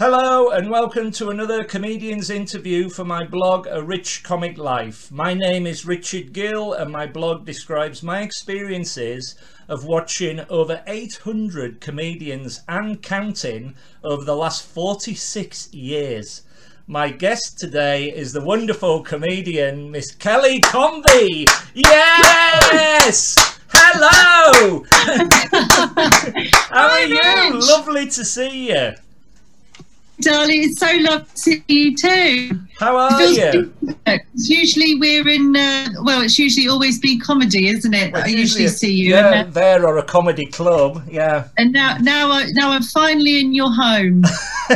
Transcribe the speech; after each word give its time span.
Hello 0.00 0.48
and 0.48 0.70
welcome 0.70 1.10
to 1.10 1.28
another 1.28 1.62
comedian's 1.62 2.30
interview 2.30 2.88
for 2.88 3.04
my 3.04 3.22
blog 3.22 3.66
A 3.66 3.82
Rich 3.82 4.22
Comic 4.22 4.56
Life. 4.56 5.12
My 5.12 5.34
name 5.34 5.66
is 5.66 5.84
Richard 5.84 6.32
Gill 6.32 6.72
and 6.72 6.90
my 6.90 7.06
blog 7.06 7.44
describes 7.44 8.02
my 8.02 8.22
experiences 8.22 9.34
of 9.68 9.84
watching 9.84 10.40
over 10.48 10.82
800 10.86 11.82
comedians 11.82 12.62
and 12.66 13.02
counting 13.02 13.74
over 14.02 14.24
the 14.24 14.34
last 14.34 14.64
46 14.64 15.70
years. 15.74 16.44
My 16.86 17.10
guest 17.10 17.58
today 17.58 18.10
is 18.10 18.32
the 18.32 18.42
wonderful 18.42 19.02
comedian 19.02 19.90
Miss 19.90 20.12
Kelly 20.12 20.60
Convey. 20.60 21.44
Yes! 21.74 23.36
Hello! 23.68 24.82
How 26.70 26.88
are 26.88 27.04
you? 27.04 27.60
Lovely 27.60 28.06
to 28.06 28.24
see 28.24 28.70
you 28.70 28.94
darling. 30.20 30.64
It's 30.64 30.80
so 30.80 30.90
lovely 31.00 31.26
to 31.26 31.38
see 31.38 31.64
you 31.68 31.96
too. 31.96 32.60
How 32.78 32.96
are 32.96 33.22
you? 33.22 33.74
Usually 34.34 34.94
we're 34.98 35.28
in. 35.28 35.54
Uh, 35.54 35.88
well, 36.02 36.22
it's 36.22 36.38
usually 36.38 36.68
always 36.68 36.98
be 36.98 37.18
comedy, 37.18 37.68
isn't 37.68 37.92
it? 37.92 38.12
Well, 38.12 38.24
I 38.24 38.28
usually 38.28 38.68
see 38.68 38.92
you. 38.92 39.10
Yeah, 39.10 39.34
and, 39.34 39.54
there 39.54 39.86
or 39.86 39.98
a 39.98 40.02
comedy 40.02 40.46
club. 40.46 41.06
Yeah. 41.10 41.48
And 41.58 41.72
now, 41.72 41.98
now, 41.98 42.30
I, 42.30 42.46
now 42.52 42.70
I'm 42.70 42.82
finally 42.82 43.40
in 43.40 43.52
your 43.52 43.70
home. 43.72 44.24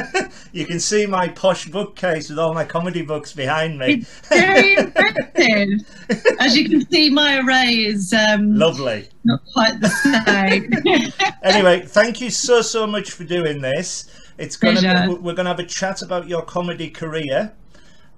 you 0.53 0.67
can 0.67 0.80
see 0.80 1.07
my 1.07 1.29
posh 1.29 1.67
bookcase 1.67 2.29
with 2.29 2.39
all 2.39 2.53
my 2.53 2.65
comedy 2.65 3.03
books 3.03 3.33
behind 3.33 3.79
me. 3.79 3.95
It's 3.95 4.29
very 4.29 4.75
impressive. 4.75 6.39
As 6.41 6.56
you 6.56 6.69
can 6.69 6.91
see, 6.91 7.11
my 7.11 7.39
array 7.39 7.84
is 7.87 8.12
um, 8.12 8.56
lovely. 8.56 9.09
Not 9.25 9.41
quite 9.53 9.81
the 9.81 9.89
same. 9.89 11.33
anyway, 11.42 11.81
thank 11.87 12.20
you 12.20 12.31
so 12.31 12.61
so 12.61 12.87
much 12.87 13.12
for 13.12 13.25
doing 13.25 13.62
this. 13.62 14.11
It's 14.38 14.56
gonna 14.56 15.06
be, 15.06 15.15
we're 15.15 15.34
gonna 15.34 15.51
have 15.51 15.61
a 15.61 15.66
chat 15.66 16.02
about 16.02 16.29
your 16.29 16.42
comedy 16.42 16.91
career, 16.91 17.52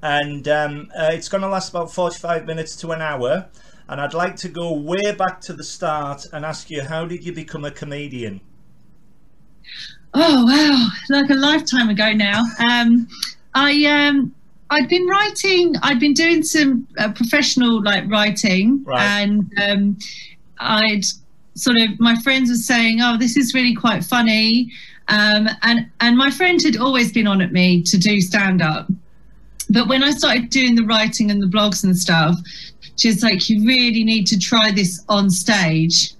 and 0.02 0.48
um, 0.48 0.91
uh, 0.98 1.10
it's 1.12 1.28
gonna 1.28 1.48
last 1.48 1.70
about 1.70 1.92
forty-five 1.92 2.46
minutes 2.46 2.77
to 2.77 2.92
an 2.92 3.02
hour. 3.02 3.48
And 3.88 4.00
I'd 4.00 4.14
like 4.14 4.34
to 4.36 4.48
go 4.48 4.72
way 4.72 5.12
back 5.16 5.41
to 5.42 5.52
the 5.52 5.62
start 5.62 6.26
and 6.32 6.44
ask 6.44 6.70
you, 6.70 6.82
how 6.82 7.06
did 7.06 7.24
you 7.24 7.32
become 7.32 7.64
a 7.64 7.70
comedian? 7.70 8.41
Oh 10.12 10.44
wow, 10.44 10.88
like 11.08 11.30
a 11.30 11.34
lifetime 11.34 11.88
ago 11.88 12.12
now. 12.12 12.42
Um, 12.69 13.06
I 13.54 13.84
um, 13.84 14.34
I'd 14.70 14.88
been 14.88 15.06
writing. 15.06 15.74
I'd 15.82 16.00
been 16.00 16.14
doing 16.14 16.42
some 16.42 16.88
uh, 16.98 17.12
professional 17.12 17.80
like 17.82 18.10
writing, 18.10 18.82
right. 18.84 19.02
and 19.02 19.52
um, 19.62 19.98
I'd 20.58 21.04
sort 21.54 21.76
of 21.76 22.00
my 22.00 22.16
friends 22.22 22.50
were 22.50 22.56
saying, 22.56 23.00
"Oh, 23.02 23.16
this 23.16 23.36
is 23.36 23.54
really 23.54 23.74
quite 23.74 24.02
funny." 24.02 24.72
Um, 25.08 25.48
and 25.62 25.88
and 26.00 26.16
my 26.16 26.30
friend 26.30 26.60
had 26.62 26.76
always 26.76 27.12
been 27.12 27.26
on 27.26 27.40
at 27.40 27.52
me 27.52 27.82
to 27.82 27.96
do 27.96 28.20
stand 28.20 28.60
up, 28.60 28.88
but 29.70 29.88
when 29.88 30.02
I 30.02 30.10
started 30.10 30.50
doing 30.50 30.74
the 30.74 30.84
writing 30.84 31.30
and 31.30 31.40
the 31.40 31.46
blogs 31.46 31.84
and 31.84 31.96
stuff, 31.96 32.36
she's 32.96 33.22
like, 33.22 33.48
"You 33.48 33.64
really 33.64 34.02
need 34.02 34.26
to 34.28 34.38
try 34.38 34.72
this 34.72 35.04
on 35.08 35.30
stage." 35.30 36.12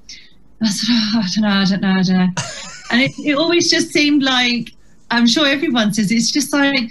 I 0.63 0.69
said, 0.69 0.89
oh, 0.91 1.23
"I 1.23 1.29
don't 1.35 1.43
know, 1.43 1.49
I 1.49 1.65
don't 1.65 1.81
know, 1.83 1.89
I 1.89 2.03
don't 2.03 2.17
know," 2.17 2.43
and 2.93 3.03
it, 3.03 3.13
it 3.19 3.37
always 3.37 3.71
just 3.71 3.93
seemed 3.93 4.23
like 4.23 4.71
I'm 5.11 5.27
sure 5.27 5.47
everyone 5.47 5.93
says 5.93 6.11
it's 6.13 6.31
just 6.31 6.53
like 6.53 6.91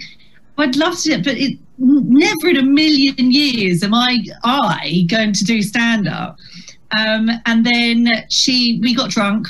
I'd 0.58 0.76
love 0.76 0.98
to, 1.02 1.18
but 1.18 1.36
it 1.36 1.58
never 1.78 2.48
in 2.48 2.56
a 2.56 2.62
million 2.62 3.30
years 3.30 3.82
am 3.82 3.94
I 3.94 4.18
I 4.44 5.06
going 5.08 5.32
to 5.34 5.44
do 5.44 5.62
stand 5.62 6.08
up. 6.08 6.38
Um, 6.96 7.30
and 7.46 7.66
then 7.66 8.08
she 8.30 8.78
we 8.82 8.94
got 8.94 9.10
drunk 9.10 9.48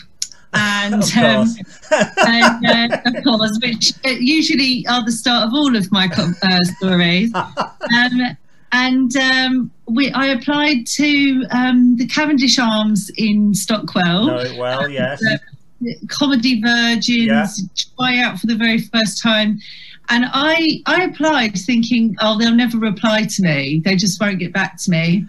and 0.54 0.94
of 0.94 1.16
um, 1.16 1.46
course, 1.46 2.12
and, 2.18 2.66
uh, 2.66 2.98
of 3.04 3.24
course 3.24 3.58
which 3.62 3.92
uh, 4.04 4.16
usually 4.18 4.86
are 4.88 5.04
the 5.04 5.12
start 5.12 5.46
of 5.46 5.54
all 5.54 5.76
of 5.76 5.90
my 5.92 6.08
uh, 6.16 6.58
stories. 6.76 7.32
Um, 7.34 8.36
and 8.72 9.16
um, 9.16 9.70
we, 9.88 10.10
I 10.12 10.26
applied 10.26 10.86
to 10.86 11.44
um, 11.50 11.96
the 11.96 12.06
Cavendish 12.06 12.58
Arms 12.58 13.10
in 13.16 13.54
Stockwell. 13.54 14.26
Know 14.26 14.38
it 14.38 14.58
well, 14.58 14.88
yes. 14.88 15.22
Comedy 16.08 16.60
Virgins, 16.60 17.26
yeah. 17.26 17.46
try 17.96 18.18
out 18.18 18.38
for 18.38 18.46
the 18.46 18.56
very 18.56 18.78
first 18.78 19.22
time. 19.22 19.58
And 20.08 20.24
I, 20.32 20.82
I 20.86 21.04
applied 21.04 21.56
thinking, 21.58 22.16
oh, 22.20 22.38
they'll 22.38 22.54
never 22.54 22.78
reply 22.78 23.24
to 23.24 23.42
me. 23.42 23.82
They 23.84 23.96
just 23.96 24.20
won't 24.20 24.38
get 24.38 24.52
back 24.52 24.78
to 24.82 24.90
me. 24.90 25.26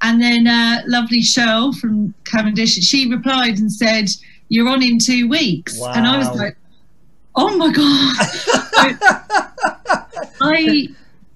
And 0.00 0.20
then 0.20 0.46
uh, 0.46 0.82
lovely 0.86 1.20
Cheryl 1.20 1.74
from 1.76 2.14
Cavendish, 2.24 2.74
she 2.74 3.10
replied 3.10 3.58
and 3.58 3.70
said, 3.70 4.08
you're 4.52 4.68
on 4.68 4.82
in 4.82 4.98
two 4.98 5.30
weeks. 5.30 5.78
Wow. 5.78 5.92
And 5.94 6.06
I 6.06 6.18
was 6.18 6.28
like, 6.38 6.58
oh 7.34 7.56
my 7.56 7.72
God. 7.72 8.16
I, 10.42 10.88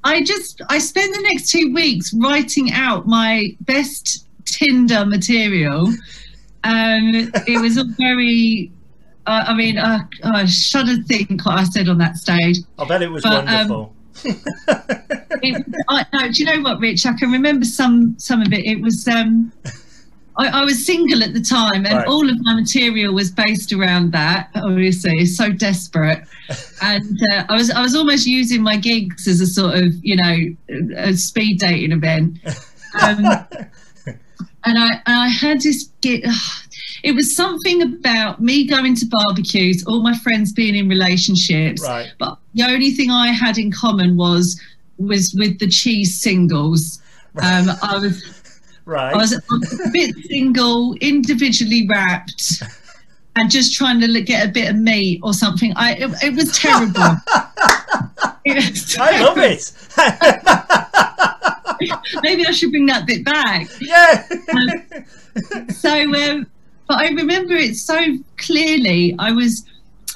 I 0.04 0.22
just, 0.22 0.60
I 0.68 0.76
spent 0.76 1.14
the 1.14 1.22
next 1.22 1.50
two 1.50 1.72
weeks 1.72 2.12
writing 2.12 2.72
out 2.72 3.06
my 3.06 3.56
best 3.62 4.26
Tinder 4.44 5.06
material. 5.06 5.86
Um, 6.62 7.32
it 7.46 7.58
was 7.62 7.78
a 7.78 7.84
very, 7.84 8.70
uh, 9.26 9.44
I 9.46 9.54
mean, 9.54 9.78
uh, 9.78 10.00
I 10.22 10.44
shudder 10.44 10.96
to 10.96 11.02
think 11.04 11.46
what 11.46 11.58
I 11.58 11.64
said 11.64 11.88
on 11.88 11.96
that 11.96 12.18
stage. 12.18 12.58
I 12.78 12.84
bet 12.84 13.00
it 13.00 13.10
was 13.10 13.22
but, 13.22 13.32
um, 13.32 13.44
wonderful. 13.46 13.94
Um, 14.26 14.42
it, 15.42 15.64
I, 15.88 16.04
no, 16.12 16.30
do 16.30 16.42
you 16.42 16.44
know 16.44 16.60
what, 16.60 16.80
Rich? 16.80 17.06
I 17.06 17.14
can 17.14 17.32
remember 17.32 17.64
some 17.64 18.18
some 18.18 18.40
of 18.40 18.52
it. 18.52 18.64
It 18.64 18.80
was 18.80 19.06
um, 19.08 19.52
I, 20.38 20.60
I, 20.60 20.64
was 20.64 20.84
single 20.84 21.22
at 21.22 21.32
the 21.32 21.40
time, 21.40 21.86
and 21.86 21.96
right. 21.96 22.06
all 22.06 22.28
of 22.28 22.36
my 22.42 22.54
material 22.54 23.14
was 23.14 23.30
based 23.30 23.72
around 23.72 24.12
that. 24.12 24.50
Obviously, 24.54 25.24
so 25.24 25.50
desperate, 25.50 26.24
and 26.82 27.18
uh, 27.32 27.44
I 27.48 27.54
was 27.54 27.70
I 27.70 27.82
was 27.82 27.94
almost 27.94 28.26
using 28.26 28.62
my 28.62 28.76
gigs 28.76 29.26
as 29.26 29.40
a 29.40 29.46
sort 29.46 29.76
of 29.76 29.92
you 30.02 30.16
know 30.16 30.96
a 30.96 31.14
speed 31.14 31.58
dating 31.60 31.92
event. 31.92 32.38
Um, 33.00 33.24
and 34.64 34.78
I 34.78 35.00
and 35.06 35.18
I 35.18 35.28
had 35.28 35.60
this 35.60 35.90
gig. 36.00 36.26
It 37.02 37.14
was 37.14 37.36
something 37.36 37.82
about 37.82 38.40
me 38.40 38.66
going 38.66 38.96
to 38.96 39.06
barbecues, 39.06 39.84
all 39.86 40.02
my 40.02 40.16
friends 40.18 40.52
being 40.52 40.74
in 40.74 40.88
relationships, 40.88 41.80
right. 41.82 42.12
but 42.18 42.36
the 42.54 42.64
only 42.64 42.90
thing 42.90 43.12
I 43.12 43.28
had 43.28 43.58
in 43.58 43.70
common 43.70 44.16
was 44.16 44.60
was 44.98 45.32
with 45.38 45.60
the 45.60 45.68
cheese 45.68 46.20
singles. 46.20 47.00
Um, 47.40 47.68
I 47.82 47.98
was 47.98 48.35
Right. 48.86 49.12
I 49.12 49.16
was 49.16 49.32
a 49.32 49.42
bit 49.92 50.14
single, 50.28 50.94
individually 51.00 51.88
wrapped, 51.90 52.62
and 53.34 53.50
just 53.50 53.74
trying 53.74 54.00
to 54.00 54.22
get 54.22 54.46
a 54.46 54.48
bit 54.48 54.70
of 54.70 54.76
meat 54.76 55.20
or 55.24 55.34
something. 55.34 55.72
I 55.74 55.94
it, 55.94 56.10
it 56.22 56.34
was 56.34 56.56
terrible. 56.56 56.94
it 58.44 58.54
was 58.54 58.94
terrible. 58.94 59.16
I 59.16 59.24
love 59.24 59.38
it. 59.38 59.72
Maybe 62.22 62.46
I 62.46 62.52
should 62.52 62.70
bring 62.70 62.86
that 62.86 63.06
bit 63.08 63.24
back. 63.24 63.68
Yeah. 63.80 64.24
Um, 64.54 65.68
so, 65.68 65.90
um, 65.90 66.46
but 66.86 66.98
I 66.98 67.08
remember 67.08 67.54
it 67.54 67.74
so 67.74 67.98
clearly. 68.38 69.16
I 69.18 69.32
was 69.32 69.64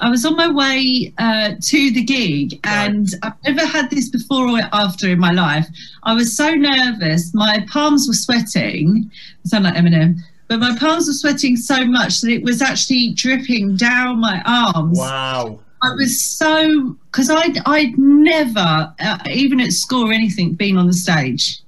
I 0.00 0.08
was 0.08 0.24
on 0.24 0.34
my 0.34 0.50
way 0.50 1.12
uh, 1.18 1.54
to 1.60 1.90
the 1.90 2.02
gig, 2.02 2.58
and 2.64 3.08
I've 3.22 3.34
never 3.46 3.66
had 3.66 3.90
this 3.90 4.08
before 4.08 4.48
or 4.48 4.60
after 4.72 5.08
in 5.08 5.18
my 5.18 5.32
life. 5.32 5.68
I 6.02 6.14
was 6.14 6.34
so 6.34 6.54
nervous, 6.54 7.34
my 7.34 7.64
palms 7.70 8.08
were 8.08 8.14
sweating. 8.14 9.10
I 9.44 9.48
sound 9.48 9.64
like 9.64 9.74
Eminem, 9.74 10.16
but 10.48 10.58
my 10.58 10.76
palms 10.78 11.06
were 11.06 11.12
sweating 11.12 11.56
so 11.56 11.84
much 11.84 12.22
that 12.22 12.30
it 12.30 12.42
was 12.42 12.62
actually 12.62 13.12
dripping 13.12 13.76
down 13.76 14.20
my 14.20 14.42
arms. 14.46 14.98
Wow. 14.98 15.60
I 15.82 15.94
was 15.94 16.20
so 16.20 16.96
because 17.10 17.30
I'd 17.30 17.58
I'd 17.66 17.98
never, 17.98 18.92
uh, 18.98 19.18
even 19.30 19.60
at 19.60 19.72
school 19.72 20.08
or 20.08 20.12
anything, 20.12 20.54
been 20.54 20.76
on 20.78 20.86
the 20.86 20.92
stage. 20.92 21.60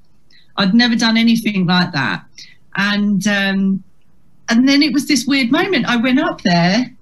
I'd 0.57 0.75
never 0.75 0.97
done 0.97 1.17
anything 1.17 1.67
like 1.67 1.93
that, 1.93 2.25
and 2.77 3.27
um, 3.27 3.85
and 4.49 4.69
then 4.69 4.83
it 4.83 4.93
was 4.93 5.07
this 5.07 5.27
weird 5.27 5.51
moment. 5.51 5.87
I 5.87 5.97
went 5.97 6.19
up 6.19 6.41
there 6.43 6.95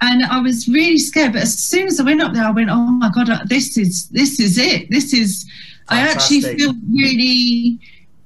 and 0.00 0.24
I 0.24 0.40
was 0.40 0.68
really 0.68 0.98
scared. 0.98 1.32
But 1.32 1.42
as 1.42 1.58
soon 1.58 1.86
as 1.88 1.98
I 2.00 2.04
went 2.04 2.22
up 2.22 2.32
there, 2.32 2.44
I 2.44 2.50
went, 2.50 2.70
"Oh 2.70 2.86
my 2.86 3.10
god, 3.10 3.30
uh, 3.30 3.40
this 3.46 3.76
is 3.76 4.08
this 4.08 4.40
is 4.40 4.58
it. 4.58 4.90
This 4.90 5.12
is." 5.12 5.44
Fantastic. 5.88 5.88
I 5.88 6.46
actually 6.46 6.56
feel 6.56 6.74
really. 6.92 7.78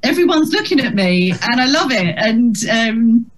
Everyone's 0.03 0.53
looking 0.53 0.81
at 0.81 0.95
me, 0.95 1.31
and 1.31 1.61
I 1.61 1.67
love 1.67 1.93
it. 1.93 2.15
And 2.19 2.57
um, 2.69 3.31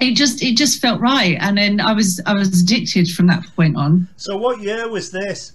it 0.00 0.14
just 0.14 0.42
it 0.42 0.56
just 0.56 0.80
felt 0.80 1.00
right. 1.00 1.36
And 1.40 1.56
then 1.56 1.80
I 1.80 1.92
was 1.92 2.20
I 2.26 2.34
was 2.34 2.62
addicted 2.62 3.08
from 3.10 3.26
that 3.28 3.42
point 3.56 3.76
on. 3.76 4.08
So, 4.16 4.36
what 4.36 4.60
year 4.60 4.88
was 4.88 5.10
this? 5.10 5.52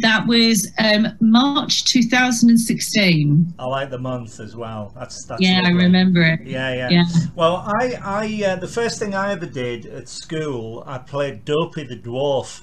That 0.00 0.26
was 0.26 0.70
um, 0.78 1.08
March 1.20 1.84
2016. 1.84 3.54
I 3.58 3.64
like 3.66 3.90
the 3.90 3.98
month 3.98 4.40
as 4.40 4.54
well. 4.54 4.92
That's 4.94 5.24
that's. 5.24 5.40
Yeah, 5.40 5.60
lovely. 5.60 5.70
I 5.70 5.84
remember 5.84 6.22
it. 6.22 6.42
Yeah, 6.42 6.74
yeah, 6.74 6.88
yeah. 6.90 7.04
Well, 7.34 7.64
I, 7.66 7.98
I, 8.02 8.44
uh, 8.46 8.56
the 8.56 8.68
first 8.68 8.98
thing 8.98 9.14
I 9.14 9.32
ever 9.32 9.46
did 9.46 9.86
at 9.86 10.08
school, 10.08 10.84
I 10.86 10.98
played 10.98 11.44
Dopey 11.44 11.84
the 11.84 11.96
Dwarf, 11.96 12.62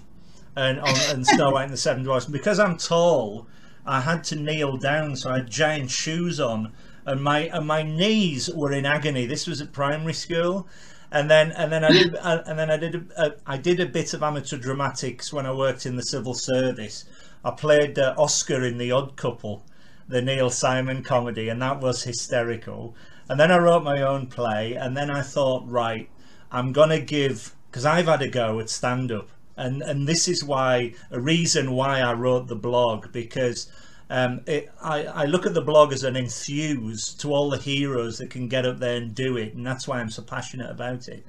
and 0.55 0.79
on 0.79 0.95
and 1.09 1.25
Snow 1.25 1.51
White 1.51 1.65
and 1.65 1.73
the 1.73 1.77
Seven 1.77 2.03
Dwarfs. 2.03 2.25
And 2.25 2.33
because 2.33 2.59
I'm 2.59 2.77
tall, 2.77 3.47
I 3.85 4.01
had 4.01 4.23
to 4.25 4.35
kneel 4.35 4.77
down, 4.77 5.15
so 5.15 5.31
I 5.31 5.37
had 5.37 5.49
giant 5.49 5.91
shoes 5.91 6.39
on, 6.39 6.71
and 7.05 7.21
my 7.21 7.41
and 7.53 7.67
my 7.67 7.83
knees 7.83 8.49
were 8.49 8.71
in 8.71 8.85
agony. 8.85 9.25
This 9.25 9.47
was 9.47 9.61
at 9.61 9.71
primary 9.71 10.13
school, 10.13 10.67
and 11.11 11.29
then 11.29 11.51
and 11.51 11.71
then 11.71 11.83
I 11.83 11.91
did 11.91 12.15
and 12.23 12.57
then 12.57 12.71
I 12.71 12.77
did 12.77 12.95
a, 12.95 13.25
a, 13.25 13.35
I 13.45 13.57
did 13.57 13.79
a 13.79 13.85
bit 13.85 14.13
of 14.13 14.23
amateur 14.23 14.57
dramatics 14.57 15.31
when 15.31 15.45
I 15.45 15.53
worked 15.53 15.85
in 15.85 15.95
the 15.95 16.03
civil 16.03 16.33
service. 16.33 17.05
I 17.45 17.51
played 17.51 17.99
uh, 17.99 18.15
Oscar 18.17 18.65
in 18.65 18.79
The 18.79 18.91
Odd 18.91 19.15
Couple, 19.17 19.63
the 20.09 20.19
Neil 20.19 20.49
Simon 20.49 21.03
comedy, 21.03 21.47
and 21.47 21.61
that 21.61 21.79
was 21.79 22.03
hysterical. 22.03 22.95
And 23.29 23.39
then 23.39 23.51
I 23.51 23.57
wrote 23.57 23.83
my 23.83 24.01
own 24.01 24.25
play, 24.25 24.73
and 24.73 24.97
then 24.97 25.11
I 25.11 25.21
thought, 25.21 25.69
right, 25.69 26.09
I'm 26.51 26.73
gonna 26.73 26.99
give 26.99 27.55
because 27.69 27.85
I've 27.85 28.07
had 28.07 28.23
a 28.23 28.27
go 28.27 28.59
at 28.59 28.71
stand 28.71 29.11
up, 29.11 29.29
and 29.55 29.83
and 29.83 30.07
this 30.07 30.27
is 30.27 30.43
why 30.43 30.95
a 31.11 31.19
reason 31.21 31.73
why 31.73 31.99
I 32.01 32.13
wrote 32.13 32.47
the 32.47 32.55
blog 32.55 33.11
because. 33.11 33.71
Um, 34.07 34.41
it, 34.45 34.71
I, 34.83 35.05
I 35.05 35.25
look 35.25 35.47
at 35.47 35.55
the 35.55 35.63
blog 35.63 35.91
as 35.91 36.03
an 36.03 36.15
enthuse 36.15 37.11
to 37.15 37.33
all 37.33 37.49
the 37.49 37.57
heroes 37.57 38.19
that 38.19 38.29
can 38.29 38.47
get 38.47 38.63
up 38.63 38.77
there 38.77 38.97
and 38.97 39.15
do 39.15 39.35
it, 39.35 39.55
and 39.55 39.65
that's 39.65 39.87
why 39.87 39.99
I'm 39.99 40.11
so 40.11 40.21
passionate 40.21 40.69
about 40.69 41.07
it. 41.07 41.25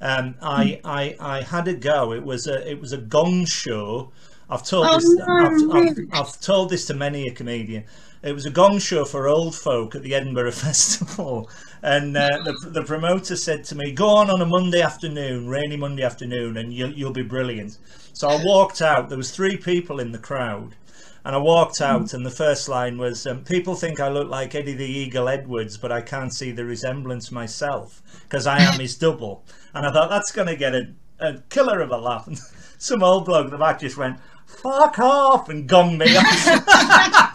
Um, 0.00 0.34
I, 0.40 0.80
I 0.84 1.16
I 1.20 1.42
had 1.42 1.68
a 1.68 1.74
go. 1.74 2.14
It 2.14 2.24
was 2.24 2.46
a 2.46 2.66
it 2.66 2.80
was 2.80 2.92
a 2.94 2.96
gong 2.98 3.44
show. 3.44 4.10
I've 4.50 4.62
told 4.64 4.86
Oh, 4.88 4.94
this. 4.96 5.08
no, 5.14 5.24
I've, 5.26 5.88
I've. 5.88 6.08
I've 6.12 6.40
told 6.40 6.70
this 6.70 6.86
to 6.86 6.94
many 6.94 7.26
a 7.28 7.32
comedian. 7.32 7.84
It 8.22 8.32
was 8.34 8.46
a 8.46 8.50
gong 8.50 8.78
show 8.78 9.04
for 9.04 9.28
old 9.28 9.54
folk 9.54 9.94
at 9.94 10.02
the 10.02 10.14
Edinburgh 10.14 10.52
Festival, 10.66 11.50
and 11.82 12.16
uh, 12.16 12.28
the 12.44 12.70
the 12.70 12.82
promoter 12.82 13.36
said 13.36 13.64
to 13.64 13.74
me, 13.74 13.92
"Go 13.92 14.08
on 14.08 14.30
on 14.30 14.40
a 14.40 14.46
Monday 14.46 14.80
afternoon, 14.80 15.48
rainy 15.48 15.76
Monday 15.76 16.02
afternoon, 16.02 16.56
and 16.56 16.72
you'll 16.72 16.92
you'll 16.92 17.12
be 17.12 17.22
brilliant." 17.22 17.78
So 18.12 18.28
I 18.28 18.42
walked 18.44 18.80
out. 18.80 19.08
There 19.08 19.18
was 19.18 19.30
three 19.30 19.56
people 19.56 20.00
in 20.00 20.12
the 20.12 20.18
crowd, 20.18 20.74
and 21.24 21.34
I 21.34 21.38
walked 21.38 21.80
out, 21.82 22.14
and 22.14 22.24
the 22.24 22.30
first 22.30 22.68
line 22.68 22.96
was, 22.96 23.26
um, 23.26 23.44
"People 23.44 23.74
think 23.74 24.00
I 24.00 24.08
look 24.08 24.30
like 24.30 24.54
Eddie 24.54 24.72
the 24.74 24.86
Eagle 24.86 25.28
Edwards, 25.28 25.76
but 25.76 25.92
I 25.92 26.00
can't 26.00 26.32
see 26.32 26.50
the 26.50 26.64
resemblance 26.64 27.30
myself 27.30 28.02
because 28.22 28.46
I 28.46 28.58
am 28.62 28.80
his 28.80 28.96
double." 28.96 29.44
And 29.74 29.84
I 29.86 29.92
thought 29.92 30.08
that's 30.08 30.32
going 30.32 30.48
to 30.48 30.56
get 30.56 30.74
a, 30.74 30.92
a 31.18 31.38
killer 31.50 31.80
of 31.80 31.90
a 31.90 31.96
laugh. 31.98 32.26
And 32.26 32.38
some 32.78 33.02
old 33.02 33.24
bloke 33.26 33.46
in 33.46 33.50
the 33.50 33.58
back 33.58 33.80
just 33.80 33.96
went, 33.98 34.18
"Fuck 34.62 34.98
off!" 34.98 35.48
and 35.48 35.68
gonged 35.68 35.98
me 35.98 36.06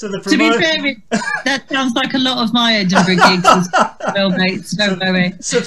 so 0.00 0.08
the 0.08 0.18
To 0.18 0.38
be 0.38 0.50
fair, 0.50 0.96
that 1.44 1.68
sounds 1.68 1.92
like 1.94 2.14
a 2.14 2.18
lot 2.18 2.38
of 2.42 2.54
my 2.54 2.72
Edinburgh 2.76 3.16
gigs 3.16 3.46
as 3.46 3.68
well, 4.14 4.30
mates. 4.30 4.70
Don't 4.70 4.98
worry. 4.98 5.34
so, 5.40 5.60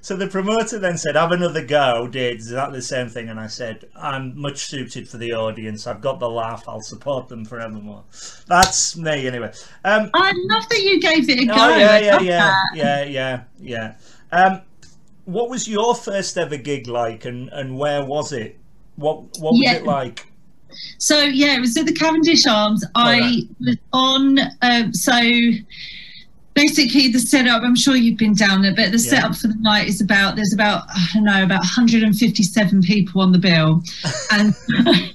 so 0.00 0.14
the 0.14 0.28
promoter 0.28 0.78
then 0.78 0.96
said, 0.96 1.16
"Have 1.16 1.32
another 1.32 1.64
go." 1.64 2.06
Did 2.06 2.32
exactly 2.32 2.78
the 2.78 2.82
same 2.82 3.08
thing, 3.08 3.28
and 3.28 3.40
I 3.40 3.48
said, 3.48 3.88
"I'm 3.96 4.40
much 4.40 4.66
suited 4.66 5.08
for 5.08 5.16
the 5.16 5.32
audience. 5.32 5.88
I've 5.88 6.00
got 6.00 6.20
the 6.20 6.30
laugh. 6.30 6.68
I'll 6.68 6.80
support 6.80 7.28
them 7.28 7.44
forevermore." 7.44 8.04
That's 8.46 8.96
me, 8.96 9.26
anyway. 9.26 9.52
Um, 9.84 10.10
I 10.14 10.32
love 10.48 10.68
that 10.68 10.80
you 10.80 11.00
gave 11.00 11.28
it 11.28 11.40
a 11.40 11.46
go. 11.46 11.54
oh 11.56 11.76
yeah, 11.76 11.98
yeah, 11.98 12.12
love 12.12 12.22
yeah, 12.22 12.64
yeah, 12.74 13.04
yeah, 13.04 13.42
yeah. 13.58 13.94
Um, 14.30 14.60
what 15.24 15.50
was 15.50 15.66
your 15.66 15.96
first 15.96 16.38
ever 16.38 16.56
gig 16.56 16.86
like, 16.86 17.24
and 17.24 17.48
and 17.48 17.76
where 17.76 18.04
was 18.04 18.32
it? 18.32 18.60
What 18.96 19.22
what 19.40 19.52
was 19.52 19.60
Yeah. 19.64 19.74
it 19.74 19.84
like? 19.84 20.26
So 20.98 21.20
yeah, 21.20 21.56
it 21.56 21.60
was 21.60 21.76
at 21.76 21.86
the 21.86 21.92
Cavendish 21.92 22.46
Arms. 22.46 22.84
I 22.94 23.14
Alright. 23.14 23.42
was 23.60 23.76
on. 23.92 24.38
Um, 24.62 24.94
so 24.94 25.12
basically, 26.54 27.08
the 27.08 27.18
setup. 27.18 27.62
I'm 27.62 27.76
sure 27.76 27.96
you've 27.96 28.18
been 28.18 28.34
down 28.34 28.62
there, 28.62 28.74
but 28.74 28.90
the 28.92 28.98
Yeah. 28.98 29.10
setup 29.10 29.36
for 29.36 29.48
the 29.48 29.56
night 29.60 29.88
is 29.88 30.00
about. 30.00 30.36
There's 30.36 30.52
about 30.54 30.84
I 30.90 31.06
don't 31.14 31.24
know 31.24 31.42
about 31.42 31.60
157 31.60 32.82
people 32.82 33.20
on 33.22 33.32
the 33.32 33.38
bill, 33.38 33.82
and. 34.32 34.54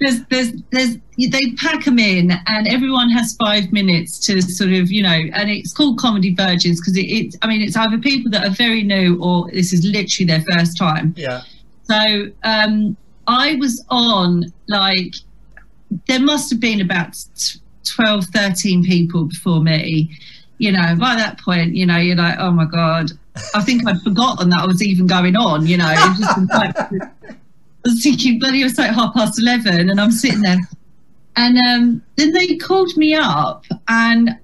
There's, 0.00 0.24
there's, 0.30 0.52
there's, 0.72 0.96
they 1.18 1.52
pack 1.58 1.84
them 1.84 1.98
in, 1.98 2.32
and 2.46 2.66
everyone 2.66 3.10
has 3.10 3.36
five 3.38 3.70
minutes 3.72 4.18
to 4.20 4.40
sort 4.40 4.72
of, 4.72 4.90
you 4.90 5.02
know, 5.02 5.20
and 5.34 5.50
it's 5.50 5.74
called 5.74 5.98
Comedy 5.98 6.34
Virgins 6.34 6.80
because 6.80 6.96
it, 6.96 7.02
it's, 7.04 7.36
I 7.42 7.46
mean, 7.46 7.60
it's 7.60 7.76
either 7.76 7.98
people 7.98 8.30
that 8.30 8.46
are 8.46 8.50
very 8.54 8.82
new 8.82 9.20
or 9.22 9.50
this 9.52 9.74
is 9.74 9.84
literally 9.84 10.26
their 10.26 10.42
first 10.56 10.78
time. 10.78 11.14
Yeah, 11.16 11.42
So 11.90 12.30
um, 12.44 12.96
I 13.26 13.56
was 13.56 13.84
on 13.90 14.44
like 14.68 15.14
there 16.06 16.20
must 16.20 16.50
have 16.50 16.60
been 16.60 16.80
about 16.80 17.18
t- 17.34 17.58
12, 17.96 18.26
13 18.26 18.84
people 18.84 19.24
before 19.24 19.60
me. 19.60 20.16
You 20.58 20.70
know, 20.70 20.94
by 21.00 21.16
that 21.16 21.40
point, 21.40 21.74
you 21.74 21.86
know, 21.86 21.96
you're 21.96 22.16
like, 22.16 22.38
oh 22.38 22.52
my 22.52 22.66
god, 22.66 23.10
I 23.54 23.62
think 23.62 23.88
I'd 23.88 24.00
forgotten 24.02 24.50
that 24.50 24.60
I 24.60 24.66
was 24.66 24.84
even 24.84 25.08
going 25.08 25.34
on. 25.34 25.66
You 25.66 25.78
know, 25.78 25.86
like, 26.54 26.76
I 26.78 27.10
was 27.84 28.02
thinking, 28.02 28.38
bloody, 28.38 28.60
it 28.60 28.64
was 28.64 28.78
like 28.78 28.92
half 28.92 29.12
past 29.14 29.40
eleven, 29.40 29.90
and 29.90 30.00
I'm 30.00 30.12
sitting 30.12 30.42
there, 30.42 30.58
and 31.36 31.58
um, 31.66 32.02
then 32.16 32.32
they 32.32 32.56
called 32.56 32.96
me 32.96 33.14
up, 33.14 33.64
and 33.88 34.38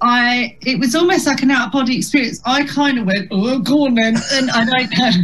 I 0.00 0.56
it 0.60 0.78
was 0.78 0.94
almost 0.94 1.26
like 1.26 1.42
an 1.42 1.50
out 1.50 1.68
of 1.68 1.72
body 1.72 1.96
experience. 1.96 2.40
I 2.44 2.64
kind 2.64 2.98
of 2.98 3.06
went, 3.06 3.28
oh, 3.32 3.58
go 3.58 3.86
on 3.86 3.94
then, 3.94 4.16
and 4.34 4.50
I 4.50 4.64
don't 4.64 4.98
know, 4.98 5.22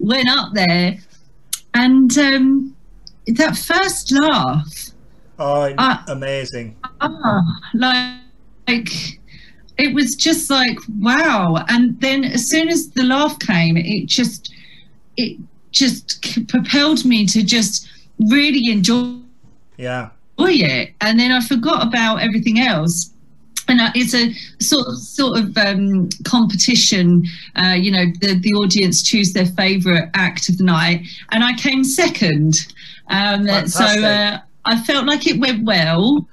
went 0.00 0.28
up 0.28 0.52
there, 0.54 0.96
and 1.74 2.16
um, 2.18 2.76
that 3.26 3.56
first 3.56 4.12
laugh, 4.12 4.90
oh, 5.38 5.72
Uh, 5.78 5.98
amazing. 6.08 6.76
ah, 7.00 7.42
like, 7.74 8.20
like 8.66 9.20
it 9.78 9.94
was 9.94 10.14
just 10.16 10.50
like 10.50 10.78
wow. 10.98 11.64
And 11.68 12.00
then 12.00 12.24
as 12.24 12.48
soon 12.48 12.68
as 12.68 12.90
the 12.90 13.04
laugh 13.04 13.38
came, 13.38 13.76
it 13.76 14.06
just 14.06 14.52
it 15.16 15.38
just 15.70 16.22
propelled 16.48 17.04
me 17.04 17.26
to 17.26 17.42
just 17.42 17.88
really 18.30 18.70
enjoy 18.72 19.18
Yeah, 19.76 20.08
it 20.38 20.94
and 21.00 21.20
then 21.20 21.30
i 21.30 21.40
forgot 21.40 21.86
about 21.86 22.16
everything 22.22 22.58
else 22.58 23.10
and 23.68 23.80
uh, 23.80 23.90
it's 23.94 24.14
a 24.14 24.32
sort 24.62 24.86
of 24.88 24.98
sort 24.98 25.38
of 25.38 25.56
um, 25.58 26.08
competition 26.24 27.24
uh, 27.56 27.76
you 27.78 27.90
know 27.90 28.04
the, 28.20 28.38
the 28.40 28.52
audience 28.54 29.02
choose 29.02 29.32
their 29.32 29.46
favorite 29.46 30.10
act 30.14 30.48
of 30.48 30.58
the 30.58 30.64
night 30.64 31.02
and 31.32 31.44
i 31.44 31.52
came 31.54 31.84
second 31.84 32.54
um, 33.08 33.46
so 33.66 33.84
uh, 33.84 34.38
i 34.64 34.80
felt 34.82 35.06
like 35.06 35.26
it 35.26 35.38
went 35.40 35.64
well 35.64 36.26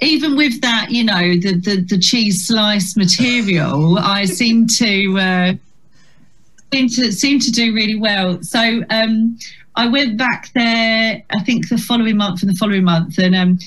even 0.00 0.36
with 0.36 0.60
that 0.60 0.90
you 0.90 1.04
know 1.04 1.34
the 1.36 1.54
the, 1.64 1.84
the 1.88 1.98
cheese 1.98 2.46
slice 2.46 2.96
material 2.96 3.98
i 3.98 4.24
seem 4.24 4.66
to 4.66 5.18
uh, 5.18 5.52
seem 6.72 6.88
to 6.88 7.12
seem 7.12 7.38
to 7.38 7.50
do 7.50 7.74
really 7.74 7.96
well. 7.96 8.42
So 8.42 8.82
um, 8.90 9.38
I 9.76 9.86
went 9.88 10.16
back 10.16 10.50
there. 10.54 11.22
I 11.30 11.40
think 11.40 11.68
the 11.68 11.78
following 11.78 12.16
month 12.16 12.42
and 12.42 12.50
the 12.50 12.56
following 12.56 12.84
month, 12.84 13.18
and 13.18 13.34
um, 13.34 13.58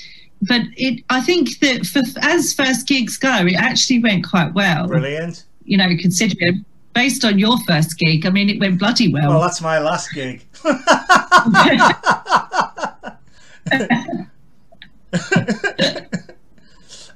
but 0.41 0.61
it. 0.75 1.03
I 1.09 1.21
think 1.21 1.59
that 1.59 1.85
for 1.85 2.01
as 2.21 2.53
first 2.53 2.87
gigs 2.87 3.17
go, 3.17 3.45
it 3.45 3.55
actually 3.55 3.99
went 3.99 4.27
quite 4.27 4.53
well. 4.53 4.87
brilliant. 4.87 5.45
You 5.63 5.77
know, 5.77 5.89
considering 5.99 6.63
based 6.93 7.25
on 7.25 7.37
your 7.39 7.57
first 7.67 7.97
gig, 7.99 8.25
I 8.25 8.29
mean, 8.29 8.49
it 8.49 8.59
went 8.59 8.79
bloody 8.79 9.11
Well, 9.11 9.29
well. 9.29 9.41
that's 9.41 9.61
my 9.61 9.79
last 9.79 10.13
gig. 10.13 10.43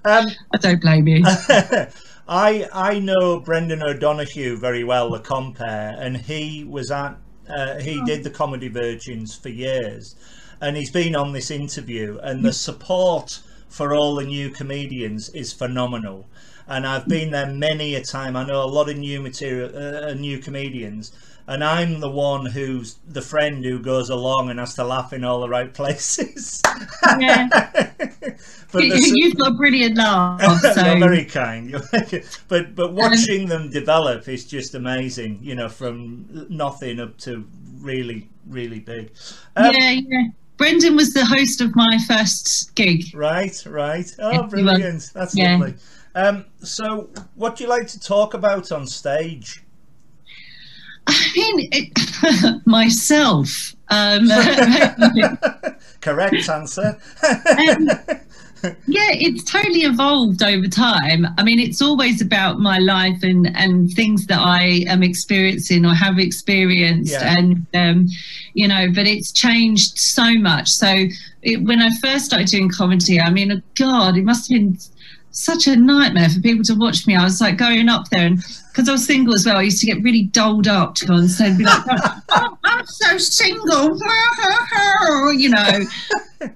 um, 0.06 0.26
I 0.54 0.58
don't 0.60 0.82
blame 0.82 1.08
you. 1.08 1.24
I 2.28 2.68
I 2.74 3.00
know 3.00 3.40
Brendan 3.40 3.82
O'Donoghue 3.82 4.58
very 4.58 4.84
well, 4.84 5.10
the 5.10 5.20
compare, 5.20 5.96
and 6.00 6.16
he 6.16 6.64
was 6.64 6.92
at 6.92 7.18
uh, 7.50 7.80
he 7.80 8.02
did 8.06 8.24
the 8.24 8.30
Comedy 8.30 8.68
Virgins 8.68 9.36
for 9.36 9.50
years, 9.50 10.16
and 10.62 10.78
he's 10.78 10.92
been 10.92 11.16
on 11.16 11.34
this 11.34 11.52
interview, 11.52 12.20
and 12.22 12.44
the 12.44 12.54
support 12.54 13.40
for 13.68 13.94
all 13.94 14.16
the 14.16 14.26
new 14.26 14.50
comedians 14.50 15.30
is 15.30 15.54
phenomenal. 15.54 16.28
And 16.68 16.86
I've 16.86 17.08
been 17.08 17.32
there 17.32 17.48
many 17.48 17.96
a 17.96 18.04
time. 18.04 18.36
I 18.36 18.46
know 18.46 18.62
a 18.64 18.66
lot 18.70 18.90
of 18.90 18.98
new 18.98 19.22
material, 19.22 19.72
uh, 19.76 20.14
new 20.14 20.38
comedians, 20.38 21.12
and 21.48 21.64
I'm 21.64 22.00
the 22.00 22.10
one 22.12 22.46
who's 22.46 22.98
the 23.08 23.24
friend 23.24 23.64
who 23.66 23.80
goes 23.80 24.10
along 24.12 24.52
and 24.52 24.60
has 24.60 24.76
to 24.76 24.84
laugh 24.84 25.12
in 25.14 25.24
all 25.24 25.40
the 25.42 25.50
right 25.50 25.74
places. 25.74 26.62
Yeah. 27.20 27.48
but 28.72 28.84
You- 28.84 29.14
You've 29.16 29.36
got 29.38 29.58
brilliant 29.58 29.98
laugh. 29.98 30.42
So 30.62 30.86
You're 30.86 31.00
very 31.00 31.26
kind. 31.26 31.76
But 32.48 32.76
but 32.76 32.94
watching 32.94 33.48
them 33.48 33.70
develop 33.72 34.28
is 34.28 34.46
just 34.46 34.76
amazing. 34.76 35.40
You 35.42 35.56
know, 35.56 35.70
from 35.70 36.46
nothing 36.50 37.00
up 37.00 37.18
to 37.20 37.46
really 37.80 38.30
really 38.48 38.80
big. 38.80 39.12
Um, 39.56 39.74
yeah, 39.78 39.92
yeah. 39.92 40.24
Brendan 40.60 40.96
was 40.98 41.14
the 41.14 41.26
host 41.26 41.62
of 41.62 41.74
my 41.76 41.98
first 42.06 42.76
gig. 42.76 43.06
Right, 43.16 43.66
right. 43.66 44.14
Oh, 44.20 44.44
brilliant. 44.44 45.10
That's 45.14 45.36
Yeah. 45.36 45.54
lovely. 45.54 45.76
Um, 46.14 46.46
so, 46.62 47.10
what 47.36 47.56
do 47.56 47.64
you 47.64 47.70
like 47.70 47.88
to 47.88 48.00
talk 48.00 48.34
about 48.34 48.72
on 48.74 48.86
stage? 48.86 49.64
I 51.08 51.32
mean, 51.34 51.70
it, 51.72 52.62
myself. 52.66 53.74
Um, 53.88 54.28
Correct 56.02 56.50
answer. 56.50 57.00
Um, 57.24 57.90
yeah, 58.64 59.12
it's 59.12 59.44
totally 59.44 59.82
evolved 59.82 60.44
over 60.44 60.68
time. 60.68 61.28
I 61.38 61.44
mean, 61.44 61.60
it's 61.60 61.82
always 61.82 62.22
about 62.22 62.60
my 62.60 62.78
life 62.80 63.22
and 63.24 63.56
and 63.56 63.92
things 63.94 64.26
that 64.28 64.40
I 64.40 64.84
am 64.88 65.04
experiencing 65.04 65.86
or 65.86 65.94
have 65.94 66.20
experienced, 66.20 67.14
Yeah. 67.14 67.38
and 67.38 67.68
um, 67.74 68.08
you 68.54 68.68
know, 68.68 68.88
but 68.94 69.08
it's 69.08 69.32
changed 69.32 69.98
so 69.98 70.34
much. 70.36 70.70
So 70.70 71.06
it, 71.42 71.64
when 71.64 71.82
I 71.82 71.90
first 72.02 72.26
started 72.26 72.48
doing 72.48 72.70
comedy, 72.70 73.20
I 73.20 73.30
mean, 73.30 73.62
God, 73.76 74.18
it 74.18 74.24
must 74.24 74.52
have 74.52 74.60
been 74.60 74.78
such 75.32 75.68
a 75.68 75.76
nightmare 75.76 76.30
for 76.30 76.42
people 76.42 76.64
to 76.66 76.76
watch 76.76 77.06
me. 77.08 77.16
I 77.16 77.24
was 77.24 77.42
like 77.42 77.58
going 77.58 77.90
up 77.90 78.10
there, 78.10 78.26
and 78.26 78.38
because 78.72 78.90
I 78.90 78.94
was 78.94 79.06
single 79.06 79.34
as 79.34 79.46
well, 79.46 79.58
I 79.58 79.64
used 79.64 79.80
to 79.82 79.86
get 79.86 80.02
really 80.04 80.24
doled 80.24 80.68
up 80.68 80.96
to 80.96 81.06
go 81.06 81.14
on 81.16 81.28
stage, 81.28 81.58
be 81.58 81.66
like, 81.66 81.84
oh, 82.30 82.58
"I'm 82.64 82.86
so 82.86 83.18
single," 83.18 84.00
you 85.34 85.50
know. 85.50 85.80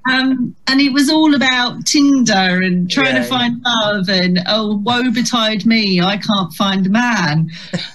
Um, 0.10 0.56
and 0.68 0.80
it 0.80 0.94
was 0.94 1.10
all 1.10 1.36
about 1.36 1.86
Tinder 1.86 2.62
and 2.64 2.90
trying 2.90 3.16
yeah, 3.16 3.24
to 3.24 3.28
find 3.28 3.62
yeah. 3.66 3.74
love, 3.74 4.10
and 4.10 4.40
oh, 4.48 4.78
woe 4.78 5.12
betide 5.12 5.66
me, 5.66 6.02
I 6.02 6.18
can't 6.18 6.54
find 6.54 6.88
a 6.88 6.90
man. 6.90 7.50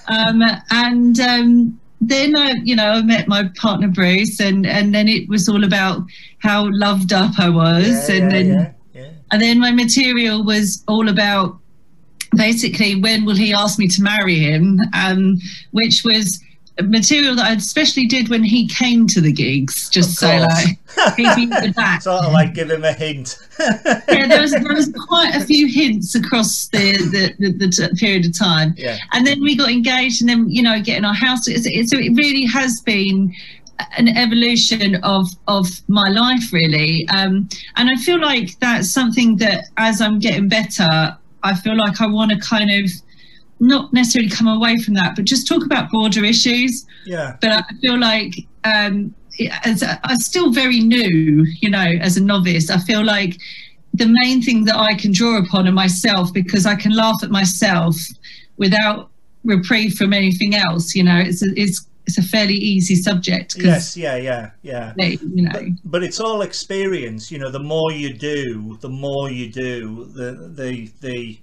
Um, 0.09 0.43
and 0.71 1.19
um, 1.21 1.81
then 2.01 2.37
I, 2.37 2.55
you 2.63 2.77
know, 2.77 2.91
I 2.91 3.03
met 3.03 3.29
my 3.29 3.51
partner 3.57 3.89
Bruce, 3.89 4.41
and 4.41 4.67
and 4.67 4.95
then 4.95 5.09
it 5.09 5.29
was 5.29 5.49
all 5.49 5.65
about 5.65 6.03
how 6.39 6.69
loved 6.73 7.13
up 7.13 7.39
I 7.39 7.49
was, 7.49 8.09
yeah, 8.09 8.17
and 8.17 8.31
then. 8.31 8.75
And 9.31 9.41
then 9.43 9.59
my 9.59 9.71
material 9.71 10.45
was 10.45 10.83
all 10.89 11.09
about 11.09 11.59
basically 12.35 13.01
when 13.01 13.25
will 13.25 13.37
he 13.37 13.53
ask 13.53 13.79
me 13.79 13.89
to 13.89 14.03
marry 14.03 14.39
him, 14.39 14.81
um, 14.95 15.39
which 15.73 16.03
was 16.05 16.43
material 16.83 17.35
that 17.35 17.47
I 17.47 17.53
especially 17.55 18.07
did 18.07 18.29
when 18.29 18.45
he 18.45 18.69
came 18.69 19.07
to 19.09 19.21
the 19.21 19.33
gigs, 19.33 19.89
just 19.91 20.17
so 20.17 20.29
like 20.29 21.17
he'd 21.17 21.37
be 21.37 21.73
back. 21.73 22.03
sort 22.03 22.25
of 22.25 22.33
like 22.33 22.55
give 22.55 22.71
him 22.71 22.85
a 22.85 22.93
hint. 22.93 23.39
yeah, 23.61 24.27
there 24.27 24.41
was 24.41 24.53
there 24.53 24.75
was 24.75 24.93
quite 25.09 25.35
a 25.35 25.41
few 25.41 25.67
hints 25.67 26.15
across 26.15 26.69
the 26.69 26.93
the, 27.39 27.51
the, 27.51 27.67
the 27.67 27.97
period 27.97 28.27
of 28.27 28.39
time. 28.39 28.75
Yeah. 28.77 28.97
And 29.13 29.27
then 29.27 29.43
we 29.43 29.57
got 29.57 29.71
engaged, 29.71 30.21
and 30.21 30.29
then 30.29 30.49
you 30.49 30.63
know 30.63 30.81
getting 30.81 31.05
our 31.05 31.15
house. 31.15 31.47
So, 31.47 31.53
it, 31.55 31.89
so 31.89 31.99
it 31.99 32.15
really 32.17 32.45
has 32.47 32.81
been 32.83 33.35
an 33.97 34.09
evolution 34.09 34.97
of 34.97 35.29
of 35.47 35.67
my 35.89 36.09
life 36.09 36.53
really 36.53 37.07
um, 37.11 37.49
and 37.77 37.89
i 37.89 37.97
feel 37.97 38.21
like 38.21 38.59
that's 38.59 38.91
something 38.91 39.37
that 39.37 39.65
as 39.77 40.01
i'm 40.01 40.19
getting 40.19 40.49
better 40.49 41.17
i 41.43 41.55
feel 41.55 41.77
like 41.77 42.01
i 42.01 42.07
want 42.07 42.31
to 42.31 42.39
kind 42.41 42.71
of 42.71 42.91
not 43.61 43.93
necessarily 43.93 44.31
come 44.31 44.47
away 44.47 44.77
from 44.79 44.95
that, 44.95 45.17
but 45.17 45.25
just 45.25 45.47
talk 45.47 45.65
about 45.65 45.91
broader 45.91 46.25
issues. 46.25 46.87
Yeah. 47.07 47.37
But 47.41 47.51
I 47.51 47.63
feel 47.81 47.99
like 47.99 48.35
um, 48.65 49.15
as 49.65 49.83
a, 49.83 50.01
I'm 50.05 50.19
still 50.19 50.53
very 50.53 50.81
new, 50.81 51.47
you 51.61 51.71
know, 51.71 51.87
as 52.01 52.17
a 52.17 52.23
novice. 52.23 52.71
I 52.71 52.79
feel 52.79 53.05
like 53.05 53.37
the 53.95 54.07
main 54.23 54.43
thing 54.43 54.65
that 54.67 54.77
I 54.77 54.95
can 54.95 55.13
draw 55.13 55.39
upon 55.39 55.67
are 55.67 55.73
myself 55.73 56.33
because 56.33 56.67
I 56.67 56.77
can 56.77 56.93
laugh 56.93 57.17
at 57.23 57.31
myself 57.31 57.97
without 58.57 59.11
reprieve 59.45 59.95
from 59.95 60.13
anything 60.13 60.55
else. 60.55 60.95
You 60.95 61.05
know, 61.05 61.19
it's 61.19 61.43
it's 61.43 61.87
it's 62.09 62.17
a 62.17 62.23
fairly 62.23 62.55
easy 62.55 62.95
subject. 62.95 63.55
Yes, 63.59 63.95
yeah, 63.95 64.17
yeah, 64.17 64.51
yeah. 64.63 64.95
They, 64.97 65.19
you 65.21 65.43
know, 65.43 65.53
but, 65.53 65.65
but, 65.85 66.03
it's 66.03 66.21
all 66.21 66.41
experience. 66.41 67.31
You 67.31 67.39
know, 67.39 67.51
the 67.51 67.63
more 67.63 67.93
you 67.93 68.15
do, 68.15 68.79
the 68.81 68.89
more 68.89 69.31
you 69.31 69.53
do, 69.53 70.07
the 70.15 70.51
the 70.55 70.91
the 71.03 71.39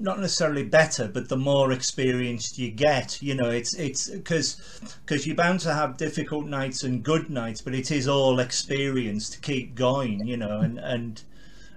not 0.00 0.18
necessarily 0.18 0.64
better 0.64 1.06
but 1.06 1.28
the 1.28 1.36
more 1.36 1.70
experienced 1.70 2.58
you 2.58 2.68
get 2.68 3.22
you 3.22 3.32
know 3.32 3.48
it's 3.48 3.74
it's 3.74 4.10
because 4.10 4.60
because 5.06 5.24
you're 5.24 5.36
bound 5.36 5.60
to 5.60 5.72
have 5.72 5.96
difficult 5.96 6.46
nights 6.46 6.82
and 6.82 7.04
good 7.04 7.30
nights 7.30 7.62
but 7.62 7.72
it 7.72 7.92
is 7.92 8.08
all 8.08 8.40
experience 8.40 9.30
to 9.30 9.38
keep 9.38 9.72
going 9.76 10.26
you 10.26 10.36
know 10.36 10.58
and 10.58 10.78
and 10.78 11.22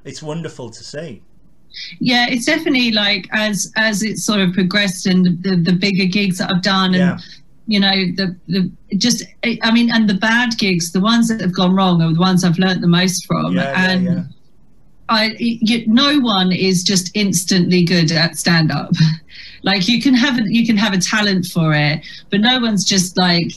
it's 0.04 0.24
wonderful 0.24 0.68
to 0.68 0.84
see 0.84 1.22
yeah 2.00 2.26
it's 2.28 2.46
definitely 2.46 2.90
like 2.92 3.28
as 3.34 3.72
as 3.76 4.02
it's 4.02 4.24
sort 4.24 4.40
of 4.40 4.52
progressed 4.52 5.06
and 5.06 5.44
the, 5.44 5.56
the 5.56 5.74
bigger 5.74 6.06
gigs 6.06 6.40
that 6.40 6.52
i've 6.52 6.64
done 6.64 6.96
and 6.96 6.96
yeah. 6.96 7.18
You 7.68 7.80
know 7.80 7.92
the 8.16 8.36
the 8.48 8.72
just 8.98 9.24
i 9.64 9.72
mean 9.72 9.92
and 9.92 10.10
the 10.10 10.14
bad 10.14 10.58
gigs 10.58 10.92
the 10.92 11.00
ones 11.00 11.28
that 11.28 11.42
have 11.42 11.54
gone 11.54 11.76
wrong 11.76 12.02
are 12.02 12.14
the 12.14 12.20
ones 12.20 12.44
i've 12.44 12.58
learned 12.58 12.82
the 12.82 12.88
most 12.88 13.26
from 13.26 13.56
yeah, 13.56 13.92
and 13.92 14.06
yeah, 14.06 14.24
I 15.10 15.36
you, 15.40 15.86
no 15.88 16.20
one 16.20 16.52
is 16.52 16.84
just 16.84 17.12
instantly 17.16 17.84
good 17.84 18.12
at 18.12 18.38
stand 18.38 18.72
up. 18.72 18.92
like 19.64 19.88
you 19.88 20.02
can 20.02 20.14
have 20.14 20.38
a, 20.38 20.44
you 20.46 20.66
can 20.66 20.78
have 20.78 20.94
a 20.94 20.98
talent 20.98 21.46
for 21.46 21.74
it, 21.74 22.06
but 22.30 22.42
no 22.42 22.60
one's 22.60 22.84
just 22.84 23.18
like 23.18 23.54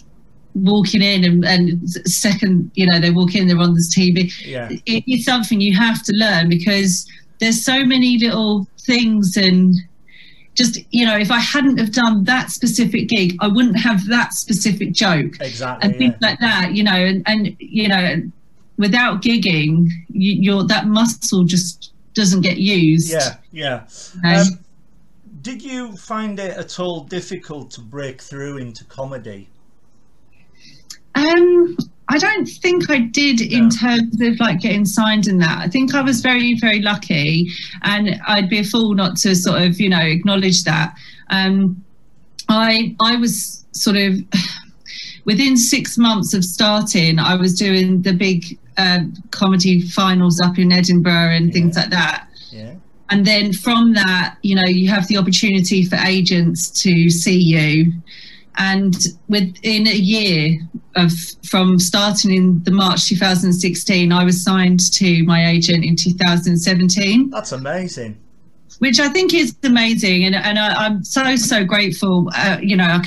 walking 0.55 1.03
in 1.03 1.25
and, 1.25 1.45
and 1.45 1.91
second 2.09 2.71
you 2.75 2.85
know 2.85 2.99
they 2.99 3.11
walk 3.11 3.35
in 3.35 3.49
they're 3.49 3.59
on 3.59 3.75
this 3.75 3.95
TV. 3.97 4.33
Yeah. 4.45 4.69
It, 4.71 5.05
it's 5.07 5.25
something 5.25 5.61
you 5.61 5.77
have 5.77 6.03
to 6.05 6.13
learn 6.17 6.49
because 6.49 7.09
there's 7.41 7.65
so 7.65 7.85
many 7.85 8.19
little 8.19 8.69
things 8.87 9.37
and 9.37 9.75
just 10.55 10.81
you 10.91 11.07
know 11.07 11.17
if 11.17 11.31
i 11.31 11.39
hadn't 11.39 11.79
have 11.79 11.93
done 11.93 12.25
that 12.25 12.51
specific 12.51 13.09
gig 13.09 13.37
i 13.41 13.47
wouldn't 13.47 13.79
have 13.79 14.07
that 14.09 14.33
specific 14.35 14.93
joke 14.93 15.33
exactly 15.41 15.89
and 15.89 15.97
things 15.97 16.15
yeah. 16.21 16.29
like 16.29 16.39
that 16.41 16.75
you 16.75 16.83
know 16.83 16.93
and, 16.93 17.23
and 17.27 17.57
you 17.61 17.89
know 17.89 18.21
without 18.81 19.21
gigging, 19.21 19.91
you, 20.09 20.57
are 20.57 20.67
that 20.67 20.87
muscle 20.87 21.45
just 21.45 21.93
doesn't 22.15 22.41
get 22.41 22.57
used. 22.57 23.13
Yeah, 23.13 23.37
yeah. 23.53 23.87
Um, 24.25 24.59
did 25.43 25.63
you 25.63 25.95
find 25.97 26.41
it 26.41 26.57
at 26.57 26.81
all 26.81 27.05
difficult 27.05 27.71
to 27.73 27.83
break 27.83 28.23
through 28.23 28.57
into 28.57 28.85
comedy? 28.85 29.49
Um, 31.15 31.77
I 32.11 32.19
don't 32.19 32.45
think 32.45 32.91
I 32.91 32.99
did 32.99 33.39
no. 33.39 33.57
in 33.57 33.71
terms 33.71 34.21
of 34.21 34.41
like 34.41 34.61
getting 34.61 34.85
signed 34.85 35.29
in 35.29 35.39
that. 35.39 35.59
I 35.59 35.69
think 35.69 35.95
I 35.95 36.03
was 36.03 36.21
very, 36.21 36.59
very 36.59 36.83
lucky, 36.83 37.49
and 37.83 38.21
I'd 38.27 38.51
be 38.51 38.59
a 38.59 38.65
fool 38.65 38.95
not 38.95 39.17
to 39.19 39.37
sort 39.37 39.63
of, 39.63 39.81
you 39.81 39.89
know, 39.89 40.01
acknowledge 40.01 40.65
that. 40.65 40.93
Um, 41.31 41.85
I 42.49 42.97
I 43.01 43.15
was 43.15 43.65
sort 43.71 43.97
of 43.97 44.17
within 45.25 45.57
six 45.57 45.97
months 45.97 46.35
of 46.35 46.45
starting, 46.45 47.21
I 47.21 47.37
was 47.37 47.55
doing 47.57 48.03
the 48.03 48.13
big 48.13 48.59
uh, 48.77 49.01
comedy 49.31 49.81
finals 49.81 50.41
up 50.41 50.59
in 50.59 50.73
Edinburgh 50.73 51.31
and 51.37 51.47
yeah. 51.47 51.53
things 51.53 51.77
like 51.77 51.91
that. 51.91 52.27
Yeah. 52.51 52.75
And 53.11 53.25
then 53.25 53.53
from 53.53 53.93
that, 53.95 54.37
you 54.43 54.57
know, 54.57 54.67
you 54.67 54.89
have 54.89 55.07
the 55.07 55.17
opportunity 55.17 55.85
for 55.85 55.95
agents 55.97 56.71
to 56.83 57.09
see 57.09 57.39
you. 57.39 57.93
And 58.57 58.95
within 59.29 59.87
a 59.87 59.95
year 59.95 60.61
of 60.97 61.13
from 61.49 61.79
starting 61.79 62.35
in 62.35 62.63
the 62.65 62.71
March 62.71 63.09
2016, 63.09 64.13
I 64.13 64.25
was 64.25 64.43
signed 64.43 64.81
to 64.95 65.25
my 65.25 65.49
agent 65.49 65.85
in 65.85 65.97
2017. 65.97 67.31
That's 67.31 67.53
amazing 67.53 68.19
which 68.79 68.99
I 68.99 69.11
think 69.11 69.35
is 69.35 69.55
amazing. 69.63 70.25
And, 70.25 70.35
and 70.35 70.59
I, 70.59 70.87
am 70.87 71.05
so, 71.05 71.37
so 71.37 71.65
grateful. 71.65 72.31
Uh, 72.35 72.57
you 72.63 72.77
know, 72.77 72.85
I, 72.85 73.05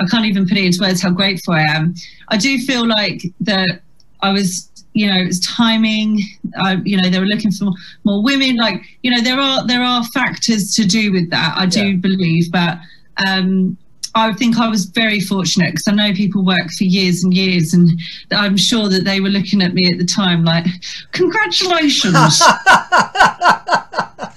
I, 0.00 0.06
can't 0.06 0.24
even 0.24 0.48
put 0.48 0.56
it 0.56 0.64
into 0.64 0.78
words 0.80 1.02
how 1.02 1.10
grateful 1.10 1.52
I 1.52 1.60
am. 1.60 1.94
I 2.28 2.38
do 2.38 2.56
feel 2.58 2.88
like 2.88 3.22
that 3.40 3.82
I 4.22 4.32
was 4.32 4.70
you 4.92 5.06
know 5.06 5.16
it's 5.18 5.38
timing 5.46 6.20
uh, 6.64 6.76
you 6.84 7.00
know 7.00 7.08
they 7.08 7.20
were 7.20 7.26
looking 7.26 7.52
for 7.52 7.70
more 8.04 8.24
women 8.24 8.56
like 8.56 8.82
you 9.02 9.10
know 9.10 9.20
there 9.22 9.38
are 9.38 9.64
there 9.66 9.82
are 9.82 10.02
factors 10.06 10.74
to 10.74 10.84
do 10.84 11.12
with 11.12 11.30
that 11.30 11.54
i 11.56 11.64
do 11.64 11.90
yeah. 11.90 11.96
believe 11.96 12.50
but 12.50 12.76
um 13.24 13.76
I 14.14 14.32
think 14.32 14.58
I 14.58 14.68
was 14.68 14.86
very 14.86 15.20
fortunate 15.20 15.72
because 15.72 15.88
I 15.88 15.92
know 15.92 16.12
people 16.12 16.44
work 16.44 16.70
for 16.76 16.84
years 16.84 17.22
and 17.22 17.32
years, 17.32 17.74
and 17.74 17.90
I'm 18.32 18.56
sure 18.56 18.88
that 18.88 19.04
they 19.04 19.20
were 19.20 19.28
looking 19.28 19.62
at 19.62 19.74
me 19.74 19.90
at 19.92 19.98
the 19.98 20.04
time 20.04 20.44
like, 20.44 20.66
"Congratulations, 21.12 22.42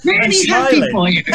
really 0.04 0.48
happy 0.48 0.84
for 0.92 1.10
you." 1.10 1.24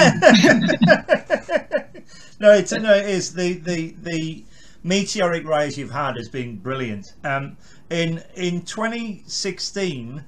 no, 2.41 2.53
it's 2.53 2.73
no, 2.73 2.95
it 2.95 3.07
is 3.07 3.35
the 3.35 3.55
the 3.55 3.95
the 4.03 4.45
meteoric 4.85 5.47
rise 5.47 5.77
you've 5.77 5.91
had 5.91 6.17
has 6.17 6.29
been 6.29 6.57
brilliant. 6.57 7.15
Um, 7.25 7.57
in 7.91 8.23
in 8.35 8.63
2016 8.63 10.25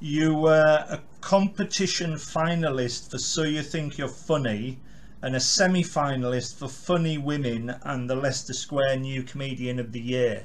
you 0.00 0.34
were 0.34 0.84
a 0.90 1.00
competition 1.20 2.14
finalist 2.14 3.10
for 3.10 3.18
so 3.18 3.42
you 3.42 3.62
think 3.62 3.96
you're 3.96 4.08
funny 4.08 4.78
and 5.24 5.34
a 5.34 5.40
semi-finalist 5.40 6.58
for 6.58 6.68
funny 6.68 7.18
women 7.18 7.74
and 7.82 8.08
the 8.08 8.14
leicester 8.14 8.52
square 8.52 8.96
new 8.96 9.22
comedian 9.22 9.78
of 9.78 9.92
the 9.92 10.00
year. 10.00 10.44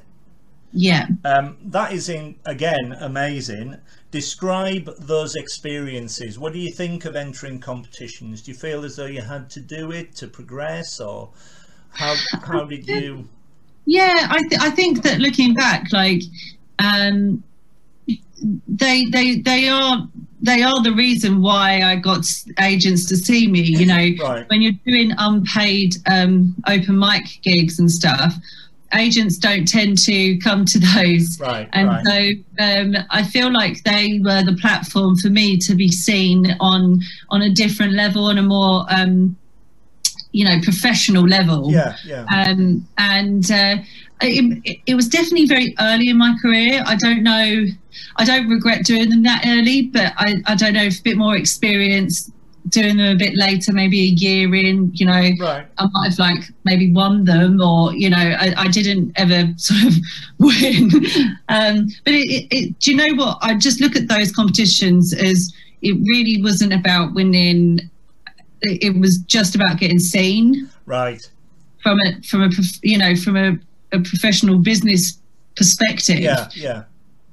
Yeah. 0.72 1.06
Um, 1.24 1.56
that 1.64 1.92
is 1.92 2.08
in 2.08 2.36
again 2.46 2.96
amazing. 3.00 3.76
Describe 4.10 4.88
those 4.98 5.34
experiences. 5.34 6.38
What 6.38 6.52
do 6.52 6.58
you 6.58 6.72
think 6.72 7.04
of 7.04 7.16
entering 7.16 7.60
competitions? 7.60 8.42
Do 8.42 8.52
you 8.52 8.56
feel 8.56 8.84
as 8.84 8.96
though 8.96 9.06
you 9.06 9.22
had 9.22 9.50
to 9.50 9.60
do 9.60 9.90
it 9.90 10.14
to 10.16 10.28
progress 10.28 11.00
or 11.00 11.30
how 11.92 12.14
how 12.42 12.64
did 12.64 12.86
you 12.86 13.28
yeah, 13.86 14.28
I 14.30 14.42
th- 14.48 14.60
I 14.60 14.70
think 14.70 15.02
that 15.02 15.18
looking 15.18 15.54
back, 15.54 15.92
like 15.92 16.22
um, 16.78 17.42
they 18.68 19.06
they 19.06 19.40
they 19.40 19.68
are 19.68 20.08
they 20.42 20.62
are 20.62 20.82
the 20.82 20.92
reason 20.92 21.42
why 21.42 21.82
I 21.82 21.96
got 21.96 22.26
agents 22.60 23.06
to 23.06 23.16
see 23.16 23.46
me. 23.46 23.60
You 23.60 23.86
know, 23.86 24.24
right. 24.24 24.48
when 24.48 24.62
you're 24.62 24.72
doing 24.86 25.12
unpaid 25.18 25.96
um, 26.10 26.54
open 26.66 26.98
mic 26.98 27.24
gigs 27.42 27.78
and 27.78 27.90
stuff, 27.90 28.34
agents 28.94 29.36
don't 29.36 29.66
tend 29.66 29.98
to 29.98 30.38
come 30.38 30.64
to 30.64 30.78
those. 30.96 31.38
Right. 31.40 31.68
And 31.72 31.88
right. 31.88 32.04
so 32.58 32.64
um, 32.64 32.96
I 33.10 33.22
feel 33.22 33.52
like 33.52 33.82
they 33.84 34.20
were 34.22 34.42
the 34.42 34.56
platform 34.60 35.16
for 35.16 35.28
me 35.28 35.58
to 35.58 35.74
be 35.74 35.88
seen 35.88 36.56
on 36.60 37.00
on 37.30 37.42
a 37.42 37.50
different 37.50 37.92
level 37.92 38.28
and 38.28 38.38
a 38.38 38.42
more 38.42 38.84
um, 38.90 39.36
you 40.32 40.44
know 40.44 40.60
professional 40.62 41.26
level 41.26 41.70
yeah 41.70 41.96
yeah 42.04 42.24
um, 42.34 42.86
and 42.98 43.50
uh, 43.50 43.76
it, 44.22 44.80
it, 44.86 44.94
was 44.94 45.08
definitely 45.08 45.46
very 45.46 45.74
early 45.80 46.08
in 46.08 46.18
my 46.18 46.36
career 46.40 46.82
i 46.86 46.94
don't 46.94 47.22
know 47.22 47.64
i 48.16 48.24
don't 48.24 48.48
regret 48.48 48.84
doing 48.84 49.08
them 49.08 49.22
that 49.22 49.42
early 49.46 49.82
but 49.86 50.12
i, 50.18 50.34
I 50.46 50.54
don't 50.54 50.74
know 50.74 50.84
if 50.84 51.00
a 51.00 51.02
bit 51.02 51.16
more 51.16 51.36
experience 51.36 52.30
doing 52.68 52.96
them 52.98 53.14
a 53.14 53.18
bit 53.18 53.36
later, 53.36 53.72
maybe 53.72 54.00
a 54.00 54.04
year 54.04 54.54
in, 54.54 54.90
you 54.94 55.06
know, 55.06 55.30
right. 55.40 55.66
I 55.78 55.86
might 55.92 56.10
have 56.10 56.18
like 56.18 56.44
maybe 56.64 56.92
won 56.92 57.24
them 57.24 57.60
or, 57.60 57.94
you 57.94 58.10
know, 58.10 58.18
I, 58.18 58.54
I 58.56 58.68
didn't 58.68 59.12
ever 59.16 59.52
sort 59.56 59.82
of 59.84 59.94
win. 60.38 60.90
um, 61.48 61.88
but 62.04 62.14
it, 62.14 62.28
it, 62.28 62.46
it, 62.50 62.78
do 62.78 62.90
you 62.90 62.96
know 62.96 63.14
what? 63.24 63.38
I 63.42 63.54
just 63.54 63.80
look 63.80 63.96
at 63.96 64.08
those 64.08 64.32
competitions 64.32 65.12
as 65.12 65.52
it 65.82 65.92
really 65.92 66.42
wasn't 66.42 66.72
about 66.72 67.14
winning. 67.14 67.90
It, 68.62 68.98
was 68.98 69.18
just 69.18 69.54
about 69.54 69.78
getting 69.78 69.98
seen. 69.98 70.68
Right. 70.86 71.28
From 71.82 71.98
a, 72.06 72.22
from 72.22 72.42
a, 72.42 72.50
you 72.82 72.98
know, 72.98 73.16
from 73.16 73.36
a, 73.36 73.58
a 73.92 74.00
professional 74.00 74.58
business 74.58 75.18
perspective. 75.56 76.18
Yeah. 76.18 76.48
Yeah 76.54 76.84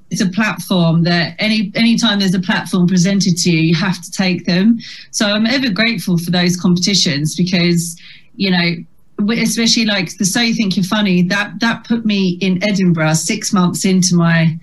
it's 0.09 0.21
a 0.21 0.29
platform 0.29 1.03
that 1.03 1.35
any 1.39 1.71
anytime 1.75 2.19
there's 2.19 2.33
a 2.33 2.39
platform 2.39 2.87
presented 2.87 3.37
to 3.37 3.51
you, 3.51 3.59
you 3.59 3.75
have 3.75 4.01
to 4.01 4.11
take 4.11 4.45
them. 4.45 4.79
So 5.11 5.27
I'm 5.27 5.45
ever 5.45 5.69
grateful 5.69 6.17
for 6.17 6.31
those 6.31 6.55
competitions 6.55 7.35
because, 7.35 7.99
you 8.35 8.51
know, 8.51 9.33
especially 9.33 9.85
like 9.85 10.17
the 10.17 10.25
So 10.25 10.41
You 10.41 10.53
Think 10.53 10.77
You're 10.77 10.85
Funny, 10.85 11.23
that 11.23 11.59
that 11.59 11.85
put 11.85 12.05
me 12.05 12.37
in 12.41 12.63
Edinburgh 12.63 13.15
six 13.15 13.51
months 13.51 13.83
into 13.83 14.15
my, 14.15 14.57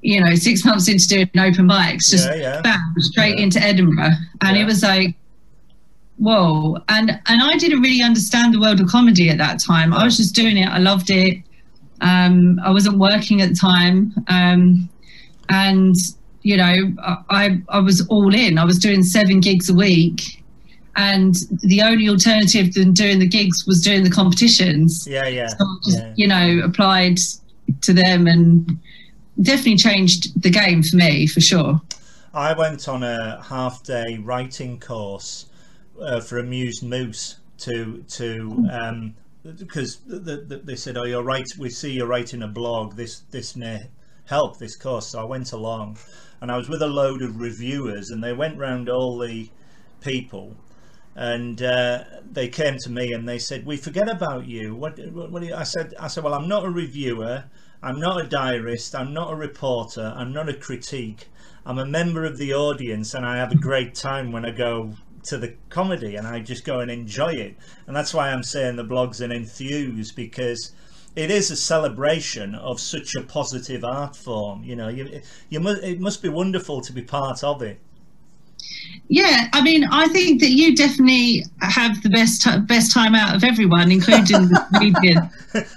you 0.00 0.20
know, 0.20 0.34
six 0.34 0.64
months 0.64 0.88
into 0.88 1.06
doing 1.06 1.30
open 1.38 1.68
mics, 1.68 2.10
just 2.10 2.28
yeah, 2.28 2.34
yeah. 2.34 2.60
bam, 2.62 2.94
straight 2.98 3.38
yeah. 3.38 3.44
into 3.44 3.60
Edinburgh. 3.60 4.14
And 4.40 4.56
it 4.56 4.64
was 4.64 4.82
like, 4.82 5.14
whoa. 6.20 6.76
And 6.88 7.10
and 7.26 7.42
I 7.42 7.56
didn't 7.56 7.80
really 7.80 8.02
understand 8.02 8.54
the 8.54 8.60
world 8.60 8.80
of 8.80 8.86
comedy 8.86 9.30
at 9.30 9.38
that 9.38 9.58
time. 9.58 9.92
I 9.92 10.04
was 10.04 10.16
just 10.16 10.34
doing 10.34 10.58
it. 10.58 10.68
I 10.68 10.78
loved 10.78 11.10
it. 11.10 11.42
Um, 12.00 12.60
I 12.64 12.70
wasn't 12.70 12.98
working 12.98 13.42
at 13.42 13.50
the 13.50 13.54
time. 13.54 14.14
Um, 14.28 14.88
and, 15.48 15.96
you 16.42 16.56
know, 16.56 16.94
I, 17.28 17.60
I 17.68 17.80
was 17.80 18.06
all 18.08 18.34
in. 18.34 18.56
I 18.56 18.64
was 18.64 18.78
doing 18.78 19.02
seven 19.02 19.40
gigs 19.40 19.68
a 19.68 19.74
week. 19.74 20.42
And 20.96 21.34
the 21.62 21.82
only 21.82 22.08
alternative 22.08 22.74
than 22.74 22.92
doing 22.92 23.18
the 23.18 23.28
gigs 23.28 23.66
was 23.66 23.82
doing 23.82 24.04
the 24.04 24.10
competitions. 24.10 25.06
Yeah, 25.06 25.26
yeah. 25.28 25.48
So 25.48 25.64
just, 25.84 25.98
yeah. 25.98 26.12
you 26.16 26.26
know, 26.26 26.60
applied 26.64 27.18
to 27.82 27.92
them 27.92 28.26
and 28.26 28.78
definitely 29.42 29.76
changed 29.76 30.40
the 30.42 30.50
game 30.50 30.82
for 30.82 30.96
me, 30.96 31.26
for 31.26 31.40
sure. 31.40 31.80
I 32.32 32.52
went 32.52 32.88
on 32.88 33.02
a 33.02 33.42
half 33.42 33.82
day 33.82 34.18
writing 34.18 34.78
course 34.78 35.46
uh, 36.00 36.20
for 36.20 36.38
Amused 36.38 36.82
Moose 36.82 37.36
to 37.58 38.04
to 38.08 38.68
um, 38.70 39.14
because 39.42 39.96
the, 40.06 40.18
the, 40.18 40.56
they 40.58 40.76
said, 40.76 40.96
"Oh, 40.96 41.04
you're 41.04 41.22
right. 41.22 41.46
We 41.58 41.70
see 41.70 41.92
you're 41.92 42.06
writing 42.06 42.42
a 42.42 42.48
blog. 42.48 42.96
This 42.96 43.20
this 43.30 43.56
may 43.56 43.88
help 44.26 44.58
this 44.58 44.76
course." 44.76 45.08
So 45.08 45.20
I 45.20 45.24
went 45.24 45.52
along, 45.52 45.98
and 46.40 46.50
I 46.50 46.56
was 46.56 46.68
with 46.68 46.82
a 46.82 46.88
load 46.88 47.22
of 47.22 47.40
reviewers, 47.40 48.10
and 48.10 48.22
they 48.22 48.32
went 48.32 48.58
round 48.58 48.88
all 48.88 49.18
the 49.18 49.48
people, 50.00 50.56
and 51.14 51.62
uh, 51.62 52.04
they 52.30 52.48
came 52.48 52.76
to 52.78 52.90
me 52.90 53.12
and 53.12 53.28
they 53.28 53.38
said, 53.38 53.66
"We 53.66 53.76
forget 53.76 54.08
about 54.08 54.46
you." 54.46 54.74
What, 54.74 54.98
what, 55.10 55.30
what 55.30 55.42
you? 55.42 55.54
I 55.54 55.64
said, 55.64 55.94
"I 55.98 56.08
said, 56.08 56.24
well, 56.24 56.34
I'm 56.34 56.48
not 56.48 56.64
a 56.64 56.70
reviewer. 56.70 57.44
I'm 57.82 57.98
not 57.98 58.20
a 58.20 58.28
diarist. 58.28 58.94
I'm 58.94 59.14
not 59.14 59.32
a 59.32 59.36
reporter. 59.36 60.12
I'm 60.14 60.32
not 60.32 60.50
a 60.50 60.54
critique. 60.54 61.28
I'm 61.64 61.78
a 61.78 61.86
member 61.86 62.24
of 62.24 62.36
the 62.36 62.52
audience, 62.54 63.14
and 63.14 63.24
I 63.24 63.36
have 63.36 63.52
a 63.52 63.56
great 63.56 63.94
time 63.94 64.32
when 64.32 64.44
I 64.44 64.50
go 64.50 64.94
to 65.24 65.38
the 65.38 65.54
comedy 65.68 66.16
and 66.16 66.26
I 66.26 66.40
just 66.40 66.64
go 66.64 66.80
and 66.80 66.90
enjoy 66.90 67.32
it. 67.32 67.56
And 67.86 67.94
that's 67.96 68.14
why 68.14 68.30
I'm 68.30 68.42
saying 68.42 68.76
the 68.76 68.84
blog's 68.84 69.20
an 69.20 69.32
enthuse 69.32 70.12
because 70.12 70.72
it 71.16 71.30
is 71.30 71.50
a 71.50 71.56
celebration 71.56 72.54
of 72.54 72.80
such 72.80 73.14
a 73.14 73.22
positive 73.22 73.84
art 73.84 74.16
form. 74.16 74.62
You 74.64 74.76
know, 74.76 74.88
you, 74.88 75.20
you 75.48 75.60
must, 75.60 75.82
it 75.82 76.00
must 76.00 76.22
be 76.22 76.28
wonderful 76.28 76.80
to 76.82 76.92
be 76.92 77.02
part 77.02 77.42
of 77.42 77.62
it. 77.62 77.80
Yeah, 79.08 79.48
I 79.52 79.60
mean, 79.62 79.84
I 79.90 80.06
think 80.08 80.40
that 80.40 80.50
you 80.50 80.76
definitely 80.76 81.44
have 81.62 82.00
the 82.02 82.08
best 82.08 82.46
best 82.68 82.92
time 82.92 83.14
out 83.16 83.34
of 83.34 83.42
everyone, 83.42 83.90
including 83.90 84.48
the 84.48 84.66
comedian. 84.72 85.28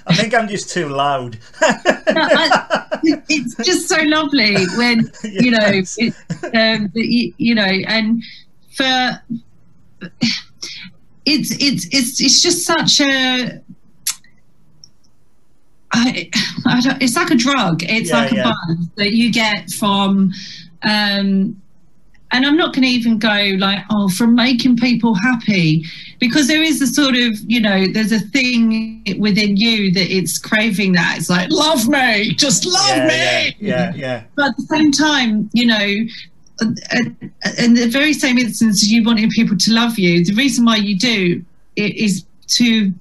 I 0.05 0.15
think 0.15 0.35
I'm 0.35 0.47
just 0.47 0.69
too 0.69 0.89
loud. 0.89 1.39
no, 1.61 1.77
I, 2.15 2.85
it's 3.29 3.55
just 3.65 3.89
so 3.89 3.97
lovely 4.03 4.65
when 4.77 5.11
you 5.23 5.49
know, 5.49 5.65
it, 5.65 6.13
um, 6.53 6.91
you, 6.93 7.33
you 7.37 7.55
know, 7.55 7.63
and 7.63 8.21
for 8.75 9.21
it's 11.25 11.51
it's 11.59 11.87
it's 11.91 12.21
it's 12.21 12.41
just 12.41 12.65
such 12.65 13.01
a 13.01 13.61
I, 15.95 16.29
I 16.65 16.81
don't, 16.81 17.01
it's 17.03 17.15
like 17.15 17.29
a 17.29 17.35
drug. 17.35 17.83
It's 17.83 18.09
yeah, 18.09 18.17
like 18.17 18.31
a 18.31 18.35
yeah. 18.35 18.43
buzz 18.43 18.87
that 18.95 19.13
you 19.13 19.31
get 19.31 19.69
from, 19.69 20.31
um, 20.81 21.61
and 22.31 22.45
I'm 22.47 22.57
not 22.57 22.73
going 22.73 22.81
to 22.81 22.87
even 22.87 23.19
go 23.19 23.53
like, 23.59 23.83
oh, 23.91 24.09
from 24.09 24.33
making 24.33 24.77
people 24.77 25.13
happy, 25.13 25.85
because 26.19 26.47
there 26.47 26.63
is 26.63 26.81
a 26.81 26.87
sort 26.87 27.15
of, 27.15 27.39
you 27.45 27.61
know, 27.61 27.85
there's 27.85 28.11
a 28.11 28.17
thing 28.19 29.03
within 29.19 29.55
you 29.55 29.91
that 29.91 30.11
it's 30.11 30.39
craving 30.39 30.93
that. 30.93 31.17
It's 31.19 31.29
like, 31.29 31.51
love 31.51 31.87
me, 31.87 32.33
just 32.33 32.65
love 32.65 32.97
yeah, 32.97 33.07
me. 33.07 33.55
Yeah, 33.59 33.93
yeah. 33.93 34.23
But 34.33 34.47
at 34.47 34.57
the 34.57 34.63
same 34.63 34.91
time, 34.91 35.47
you 35.53 35.67
know, 35.67 35.93
Uh, 36.61 36.67
uh, 36.91 37.49
in 37.57 37.73
the 37.73 37.87
very 37.87 38.13
same 38.13 38.37
instance 38.37 38.87
you 38.87 39.03
wanting 39.03 39.29
people 39.31 39.57
to 39.57 39.73
love 39.73 39.97
you, 39.97 40.23
the 40.23 40.33
reason 40.33 40.65
why 40.65 40.75
you 40.75 40.97
do 40.97 41.43
is 41.75 42.25
to 42.47 42.93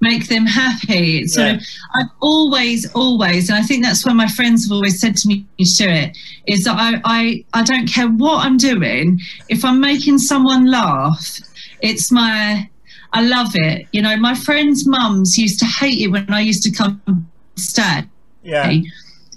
make 0.00 0.28
them 0.28 0.46
happy. 0.46 1.26
So 1.26 1.44
yeah. 1.44 1.60
I've 1.94 2.10
always, 2.20 2.90
always, 2.94 3.50
and 3.50 3.58
I 3.58 3.62
think 3.62 3.84
that's 3.84 4.06
what 4.06 4.14
my 4.14 4.28
friends 4.28 4.64
have 4.64 4.72
always 4.72 4.98
said 5.00 5.16
to 5.18 5.28
me, 5.28 5.44
Stuart, 5.60 6.16
is 6.46 6.64
that 6.64 6.76
I, 6.78 7.00
I, 7.04 7.44
I 7.52 7.62
don't 7.62 7.86
care 7.86 8.08
what 8.08 8.44
I'm 8.44 8.56
doing. 8.56 9.20
If 9.48 9.64
I'm 9.64 9.80
making 9.80 10.18
someone 10.18 10.70
laugh, 10.70 11.40
it's 11.82 12.10
my, 12.10 12.68
I 13.12 13.22
love 13.22 13.50
it. 13.54 13.88
You 13.92 14.02
know, 14.02 14.16
my 14.16 14.34
friends' 14.34 14.86
mums 14.86 15.36
used 15.36 15.58
to 15.60 15.66
hate 15.66 16.00
it 16.00 16.08
when 16.08 16.32
I 16.32 16.40
used 16.40 16.62
to 16.62 16.70
come 16.70 17.28
stay. 17.56 18.04
Yeah. 18.42 18.72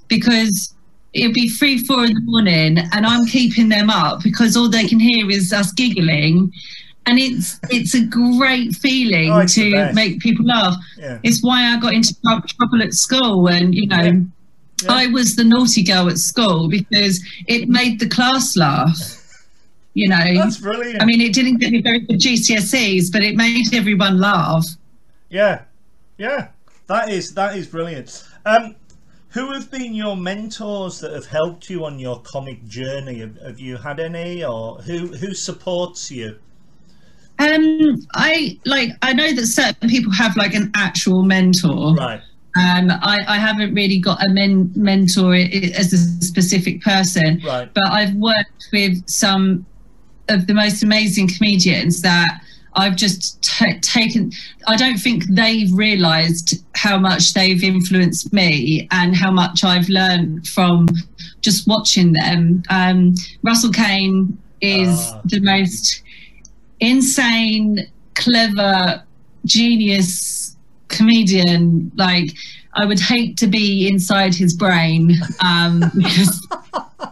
Because 0.08 0.74
it'd 1.14 1.34
be 1.34 1.50
three, 1.50 1.78
four 1.78 2.06
in 2.06 2.14
the 2.14 2.22
morning, 2.22 2.78
and 2.92 3.06
I'm 3.06 3.26
keeping 3.26 3.70
them 3.70 3.90
up 3.90 4.24
because 4.24 4.58
all 4.58 4.70
they 4.70 4.88
can 4.88 5.00
hear 5.00 5.30
is 5.30 5.54
us 5.54 5.72
giggling. 5.72 6.52
And 7.06 7.20
it's 7.20 7.60
it's 7.70 7.96
a 7.96 8.06
great 8.06 8.76
feeling 8.76 9.32
oh, 9.32 9.46
to 9.46 9.92
make 9.94 10.20
people 10.20 10.46
laugh. 10.46 10.76
Yeah. 10.98 11.20
It's 11.24 11.44
why 11.44 11.66
I 11.66 11.80
got 11.80 11.94
into 11.94 12.16
trouble 12.22 12.82
at 12.82 12.94
school, 12.94 13.50
and 13.50 13.76
you 13.76 13.88
know, 13.88 14.02
yeah. 14.02 14.12
Yeah. 14.84 14.92
I 14.92 15.08
was 15.08 15.36
the 15.36 15.44
naughty 15.44 15.84
girl 15.84 16.10
at 16.10 16.18
school 16.18 16.70
because 16.70 17.22
it 17.48 17.68
made 17.68 18.00
the 18.00 18.08
class 18.08 18.56
laugh. 18.56 19.20
You 19.94 20.10
know, 20.10 20.34
that's 20.36 20.58
brilliant. 20.58 21.02
I 21.02 21.06
mean, 21.06 21.22
it 21.22 21.34
didn't 21.34 21.58
get 21.58 21.72
me 21.72 21.82
very 21.82 22.00
good 22.00 22.20
GCSEs, 22.20 23.12
but 23.12 23.22
it 23.22 23.36
made 23.36 23.74
everyone 23.74 24.20
laugh. 24.20 24.66
Yeah, 25.30 25.64
yeah, 26.18 26.48
that 26.88 27.10
is 27.10 27.34
that 27.36 27.56
is 27.58 27.68
brilliant. 27.68 28.24
Um, 28.46 28.76
who 29.34 29.52
have 29.52 29.72
been 29.72 29.96
your 29.96 30.16
mentors 30.16 31.00
that 31.00 31.12
have 31.12 31.26
helped 31.26 31.70
you 31.70 31.86
on 31.86 31.98
your 31.98 32.22
comic 32.22 32.66
journey? 32.68 33.20
Have, 33.20 33.38
have 33.38 33.60
you 33.60 33.78
had 33.78 34.00
any, 34.00 34.44
or 34.44 34.78
who 34.78 35.08
who 35.08 35.34
supports 35.34 36.12
you? 36.12 36.38
Um, 37.40 37.98
I 38.14 38.60
like 38.66 38.92
I 39.02 39.14
know 39.14 39.34
that 39.34 39.48
certain 39.48 39.90
people 39.90 40.12
have 40.12 40.38
like 40.38 40.54
an 40.54 40.72
actual 40.76 41.24
mentor. 41.24 41.96
Right. 41.96 42.22
Um, 42.56 42.92
I, 42.92 43.18
I 43.28 43.38
haven't 43.40 43.74
really 43.74 43.98
got 43.98 44.24
a 44.24 44.30
men- 44.30 44.72
mentor 44.76 45.34
as 45.34 45.92
a 45.92 45.98
specific 46.24 46.82
person, 46.82 47.42
right. 47.44 47.74
but 47.74 47.88
I've 47.88 48.14
worked 48.14 48.68
with 48.72 49.10
some 49.10 49.66
of 50.30 50.46
the 50.46 50.54
most 50.54 50.84
amazing 50.84 51.30
comedians 51.30 52.04
that 52.04 52.42
I've 52.76 52.96
just 52.96 53.42
t- 53.44 53.80
taken, 53.80 54.32
I 54.68 54.76
don't 54.76 54.98
think 54.98 55.26
they've 55.30 55.72
realized 55.72 56.64
how 56.76 56.98
much 56.98 57.34
they've 57.34 57.64
influenced 57.64 58.34
me 58.34 58.88
and 58.92 59.16
how 59.16 59.32
much 59.32 59.64
I've 59.64 59.90
learned 59.90 60.48
from 60.48 60.88
just 61.42 61.68
watching 61.68 62.14
them. 62.14 62.64
Um, 62.70 63.16
Russell 63.44 63.72
Kane 63.72 64.38
is 64.62 65.12
uh. 65.12 65.22
the 65.26 65.40
most 65.42 66.02
insane, 66.80 67.88
clever, 68.16 69.04
genius 69.46 70.56
comedian. 70.88 71.92
Like, 71.96 72.32
I 72.76 72.86
would 72.86 73.00
hate 73.00 73.38
to 73.38 73.48
be 73.48 73.88
inside 73.88 74.34
his 74.34 74.56
brain 74.56 75.12
um, 75.44 75.84
because 75.98 76.48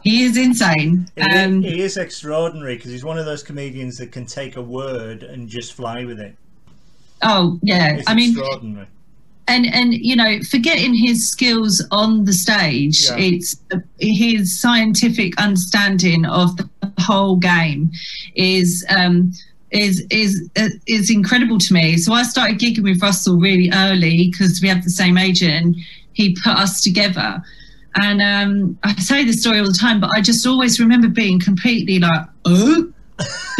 he 0.03 0.23
is 0.23 0.37
insane. 0.37 1.07
Um, 1.33 1.61
he 1.61 1.81
is 1.81 1.97
extraordinary 1.97 2.75
because 2.75 2.91
he's 2.91 3.03
one 3.03 3.17
of 3.17 3.25
those 3.25 3.43
comedians 3.43 3.97
that 3.97 4.11
can 4.11 4.25
take 4.25 4.55
a 4.55 4.61
word 4.61 5.23
and 5.23 5.47
just 5.47 5.73
fly 5.73 6.05
with 6.05 6.19
it. 6.19 6.35
Oh 7.21 7.59
yeah, 7.61 7.97
it's 7.97 8.09
I 8.09 8.15
mean, 8.15 8.35
and 9.47 9.65
and 9.73 9.93
you 9.93 10.15
know, 10.15 10.39
forgetting 10.49 10.93
his 10.93 11.29
skills 11.29 11.85
on 11.91 12.25
the 12.25 12.33
stage, 12.33 13.05
yeah. 13.05 13.17
it's 13.17 13.55
his 13.99 14.59
scientific 14.59 15.39
understanding 15.39 16.25
of 16.25 16.57
the 16.57 16.69
whole 16.99 17.37
game 17.37 17.91
is. 18.35 18.85
Um, 18.89 19.33
is 19.71 20.05
is 20.09 20.49
is 20.85 21.09
incredible 21.09 21.57
to 21.57 21.73
me. 21.73 21.95
So 21.95 22.11
I 22.11 22.23
started 22.23 22.59
gigging 22.59 22.83
with 22.83 23.01
Russell 23.01 23.39
really 23.39 23.71
early 23.73 24.29
because 24.29 24.61
we 24.61 24.67
have 24.67 24.83
the 24.83 24.89
same 24.89 25.17
agent. 25.17 25.53
And 25.53 25.75
he 26.13 26.35
put 26.35 26.57
us 26.57 26.81
together, 26.81 27.41
and 27.95 28.21
um, 28.21 28.79
I 28.83 28.95
say 28.95 29.25
this 29.25 29.41
story 29.41 29.59
all 29.59 29.65
the 29.65 29.77
time, 29.79 29.99
but 29.99 30.09
I 30.15 30.21
just 30.21 30.45
always 30.47 30.79
remember 30.79 31.07
being 31.07 31.39
completely 31.39 31.99
like, 31.99 32.25
oh, 32.45 32.91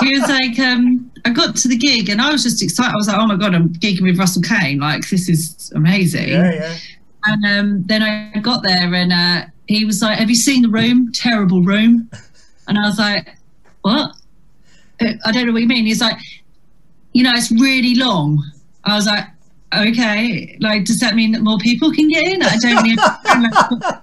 he 0.00 0.18
was 0.18 0.28
like, 0.28 0.58
um, 0.58 1.10
I 1.24 1.30
got 1.30 1.54
to 1.56 1.68
the 1.68 1.76
gig 1.76 2.08
and 2.08 2.20
I 2.20 2.32
was 2.32 2.42
just 2.42 2.62
excited. 2.62 2.90
I 2.90 2.96
was 2.96 3.08
like, 3.08 3.18
oh 3.18 3.26
my 3.26 3.36
God, 3.36 3.54
I'm 3.54 3.68
gigging 3.74 4.02
with 4.02 4.18
Russell 4.18 4.42
Kane. 4.42 4.80
Like, 4.80 5.08
this 5.08 5.28
is 5.28 5.72
amazing. 5.74 6.28
Yeah, 6.28 6.52
yeah. 6.52 6.76
And 7.24 7.44
um, 7.44 7.82
then 7.84 8.02
I 8.02 8.38
got 8.40 8.62
there 8.62 8.94
and 8.94 9.12
uh, 9.12 9.46
he 9.66 9.84
was 9.84 10.02
like, 10.02 10.18
Have 10.18 10.30
you 10.30 10.36
seen 10.36 10.62
the 10.62 10.68
room? 10.68 11.12
Terrible 11.12 11.62
room. 11.62 12.10
And 12.66 12.78
I 12.78 12.82
was 12.82 12.98
like, 12.98 13.36
What? 13.82 14.12
I 15.00 15.32
don't 15.32 15.46
know 15.46 15.52
what 15.52 15.62
you 15.62 15.68
mean. 15.68 15.86
He's 15.86 16.00
like, 16.00 16.18
You 17.12 17.24
know, 17.24 17.32
it's 17.34 17.52
really 17.52 17.94
long. 17.94 18.42
I 18.84 18.96
was 18.96 19.06
like, 19.06 19.24
Okay. 19.74 20.56
Like, 20.60 20.84
does 20.84 20.98
that 21.00 21.14
mean 21.14 21.32
that 21.32 21.42
more 21.42 21.58
people 21.58 21.92
can 21.92 22.08
get 22.08 22.26
in? 22.26 22.42
I 22.42 22.56
don't 22.56 23.82
know. 23.82 24.00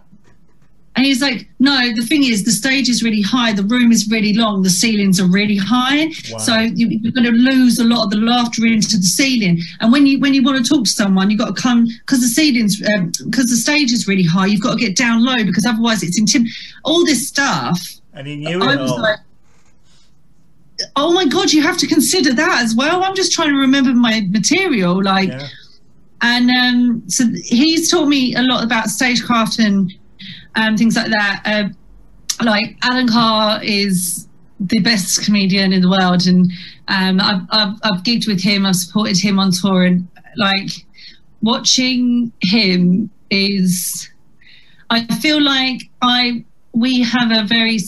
And 0.96 1.06
he's 1.06 1.22
like, 1.22 1.48
no, 1.60 1.92
the 1.94 2.06
thing 2.06 2.24
is, 2.24 2.46
the 2.46 2.52
stage 2.52 2.88
is 2.88 3.04
really 3.04 3.22
high, 3.22 3.52
the 3.52 3.64
room 3.64 3.92
is 3.92 4.10
really 4.10 4.34
long, 4.34 4.62
the 4.62 4.70
ceilings 4.70 5.20
are 5.20 5.28
really 5.28 5.58
high. 5.58 6.06
Wow. 6.32 6.38
So 6.38 6.58
you, 6.58 6.88
are 7.06 7.12
going 7.12 7.26
to 7.26 7.32
lose 7.32 7.80
a 7.80 7.84
lot 7.84 8.06
of 8.06 8.12
the 8.12 8.18
laughter 8.18 8.66
into 8.66 8.96
the 8.96 9.04
ceiling. 9.04 9.60
And 9.82 9.92
when 9.92 10.06
you 10.06 10.20
when 10.20 10.34
you 10.34 10.42
want 10.42 10.66
to 10.66 10.74
talk 10.74 10.86
to 10.86 10.90
someone, 10.90 11.30
you've 11.30 11.40
got 11.40 11.54
to 11.54 11.62
come 11.62 11.86
because 11.86 12.22
the 12.22 12.28
ceilings 12.28 12.78
because 12.78 12.96
um, 12.98 13.12
the 13.50 13.58
stage 13.58 13.92
is 13.92 14.08
really 14.08 14.24
high. 14.24 14.46
You've 14.46 14.62
got 14.62 14.80
to 14.80 14.86
get 14.86 14.96
down 14.96 15.24
low 15.26 15.44
because 15.44 15.66
otherwise 15.66 16.02
it's 16.02 16.20
intim. 16.20 16.48
All 16.86 17.06
this 17.06 17.28
stuff. 17.28 17.78
And 18.14 18.26
he 18.26 18.38
knew 18.38 18.64
it 18.64 18.80
all. 18.80 19.02
Like, 19.02 19.20
oh 20.96 21.14
my 21.14 21.26
god, 21.26 21.52
you 21.52 21.62
have 21.62 21.78
to 21.78 21.88
consider 21.88 22.34
that 22.34 22.64
as 22.64 22.76
well. 22.76 23.04
I'm 23.04 23.16
just 23.16 23.32
trying 23.32 23.50
to 23.50 23.58
remember 23.58 23.94
my 23.94 24.22
material, 24.30 25.04
like. 25.04 25.30
Yeah. 25.30 25.48
And 26.22 26.50
um, 26.50 27.04
so 27.08 27.26
he's 27.44 27.92
taught 27.92 28.08
me 28.08 28.34
a 28.36 28.42
lot 28.42 28.64
about 28.64 28.88
stagecraft 28.88 29.60
and 29.60 29.94
um, 30.56 30.76
things 30.78 30.96
like 30.96 31.12
that. 31.12 31.42
Uh, 31.46 32.44
like 32.44 32.78
Alan 32.82 33.08
Carr 33.08 33.62
is 33.64 34.28
the 34.60 34.80
best 34.80 35.24
comedian 35.24 35.74
in 35.74 35.82
the 35.82 35.90
world, 35.90 36.26
and 36.26 36.52
um, 36.88 37.20
I've, 37.20 37.42
I've, 37.52 37.74
I've 37.84 38.04
gigged 38.04 38.28
with 38.28 38.42
him. 38.42 38.66
I've 38.66 38.78
supported 38.78 39.18
him 39.18 39.40
on 39.40 39.52
tour, 39.52 39.84
and 39.84 40.08
like 40.38 40.72
watching 41.42 42.32
him 42.42 43.12
is, 43.30 44.10
I 44.90 45.06
feel 45.18 45.42
like 45.42 45.82
I 46.02 46.44
we 46.74 47.02
have 47.04 47.32
a 47.32 47.44
very, 47.46 47.80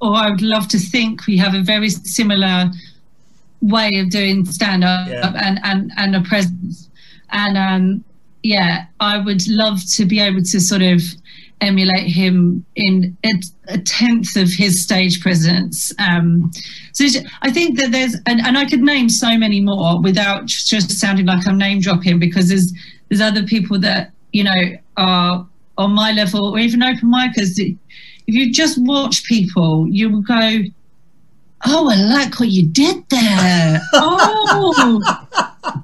or 0.00 0.14
I 0.14 0.30
would 0.30 0.42
love 0.42 0.68
to 0.68 0.78
think 0.78 1.26
we 1.26 1.36
have 1.38 1.54
a 1.54 1.62
very 1.62 1.90
similar 1.90 2.70
way 3.62 3.90
of 3.96 4.10
doing 4.10 4.44
stand 4.44 4.84
up 4.84 5.08
yeah. 5.08 5.32
and, 5.42 5.58
and 5.64 5.90
and 5.96 6.14
a 6.14 6.20
presence 6.22 6.90
and 7.30 7.56
um 7.56 8.04
yeah 8.42 8.84
i 9.00 9.16
would 9.18 9.48
love 9.48 9.80
to 9.94 10.04
be 10.04 10.20
able 10.20 10.42
to 10.42 10.60
sort 10.60 10.82
of 10.82 11.00
emulate 11.60 12.06
him 12.06 12.64
in 12.74 13.16
a, 13.24 13.32
a 13.68 13.78
tenth 13.78 14.36
of 14.36 14.48
his 14.50 14.82
stage 14.82 15.20
presence. 15.20 15.92
Um, 15.98 16.50
so 16.92 17.06
I 17.42 17.50
think 17.50 17.78
that 17.78 17.92
there's, 17.92 18.14
and, 18.26 18.40
and 18.40 18.58
I 18.58 18.66
could 18.66 18.82
name 18.82 19.08
so 19.08 19.36
many 19.38 19.60
more 19.60 20.00
without 20.00 20.46
just 20.46 20.90
sounding 20.90 21.26
like 21.26 21.46
I'm 21.46 21.58
name 21.58 21.80
dropping 21.80 22.18
because 22.18 22.48
there's 22.48 22.72
there's 23.08 23.20
other 23.20 23.44
people 23.44 23.78
that 23.78 24.10
you 24.32 24.42
know 24.44 24.76
are 24.96 25.46
on 25.78 25.92
my 25.92 26.12
level 26.12 26.54
or 26.54 26.58
even 26.58 26.82
open 26.82 27.10
micers. 27.10 27.78
If 28.26 28.34
you 28.34 28.52
just 28.52 28.78
watch 28.78 29.24
people, 29.24 29.86
you 29.88 30.10
will 30.10 30.22
go, 30.22 30.62
"Oh, 31.66 31.90
I 31.90 31.96
like 31.96 32.38
what 32.40 32.48
you 32.48 32.66
did 32.66 33.08
there." 33.08 33.80
oh. 33.94 35.22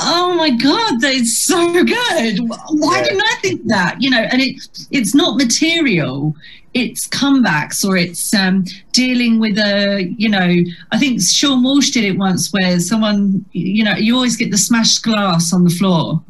Oh 0.00 0.34
my 0.34 0.50
god 0.50 1.00
that's 1.00 1.36
so 1.38 1.72
good. 1.72 2.38
Why 2.70 2.98
yeah. 2.98 3.04
didn't 3.04 3.22
i 3.22 3.34
think 3.42 3.66
that? 3.66 4.00
You 4.00 4.10
know 4.10 4.20
and 4.20 4.40
it 4.40 4.86
it's 4.90 5.14
not 5.14 5.36
material. 5.36 6.34
It's 6.74 7.08
comebacks 7.08 7.84
or 7.84 7.96
it's 7.96 8.32
um, 8.34 8.64
dealing 8.92 9.40
with 9.40 9.58
a 9.58 10.14
you 10.16 10.28
know 10.28 10.56
i 10.92 10.98
think 10.98 11.20
sean 11.20 11.62
walsh 11.62 11.90
did 11.90 12.04
it 12.04 12.18
once 12.18 12.52
where 12.52 12.78
someone 12.78 13.44
you 13.52 13.82
know 13.82 13.94
you 13.94 14.14
always 14.14 14.36
get 14.36 14.50
the 14.50 14.58
smashed 14.58 15.02
glass 15.02 15.52
on 15.52 15.64
the 15.64 15.70
floor. 15.70 16.22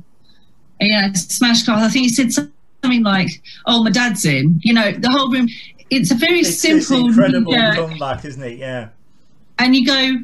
Yeah 0.81 1.13
smashed 1.13 1.67
glass. 1.67 1.83
I 1.83 1.89
think 1.91 2.05
he 2.05 2.09
said 2.09 2.33
something 2.33 2.53
like 2.83 3.29
oh 3.67 3.83
my 3.83 3.91
dad's 3.91 4.25
in 4.25 4.59
you 4.63 4.73
know 4.73 4.93
the 4.93 5.11
whole 5.11 5.31
room 5.31 5.49
it's 5.91 6.11
a 6.11 6.15
very 6.15 6.41
it's, 6.41 6.59
simple 6.59 7.09
it's 7.09 7.09
incredible 7.09 7.53
comeback 7.53 8.25
isn't 8.25 8.43
it 8.43 8.59
yeah 8.59 8.89
and 9.59 9.77
you 9.77 9.85
go 9.85 10.17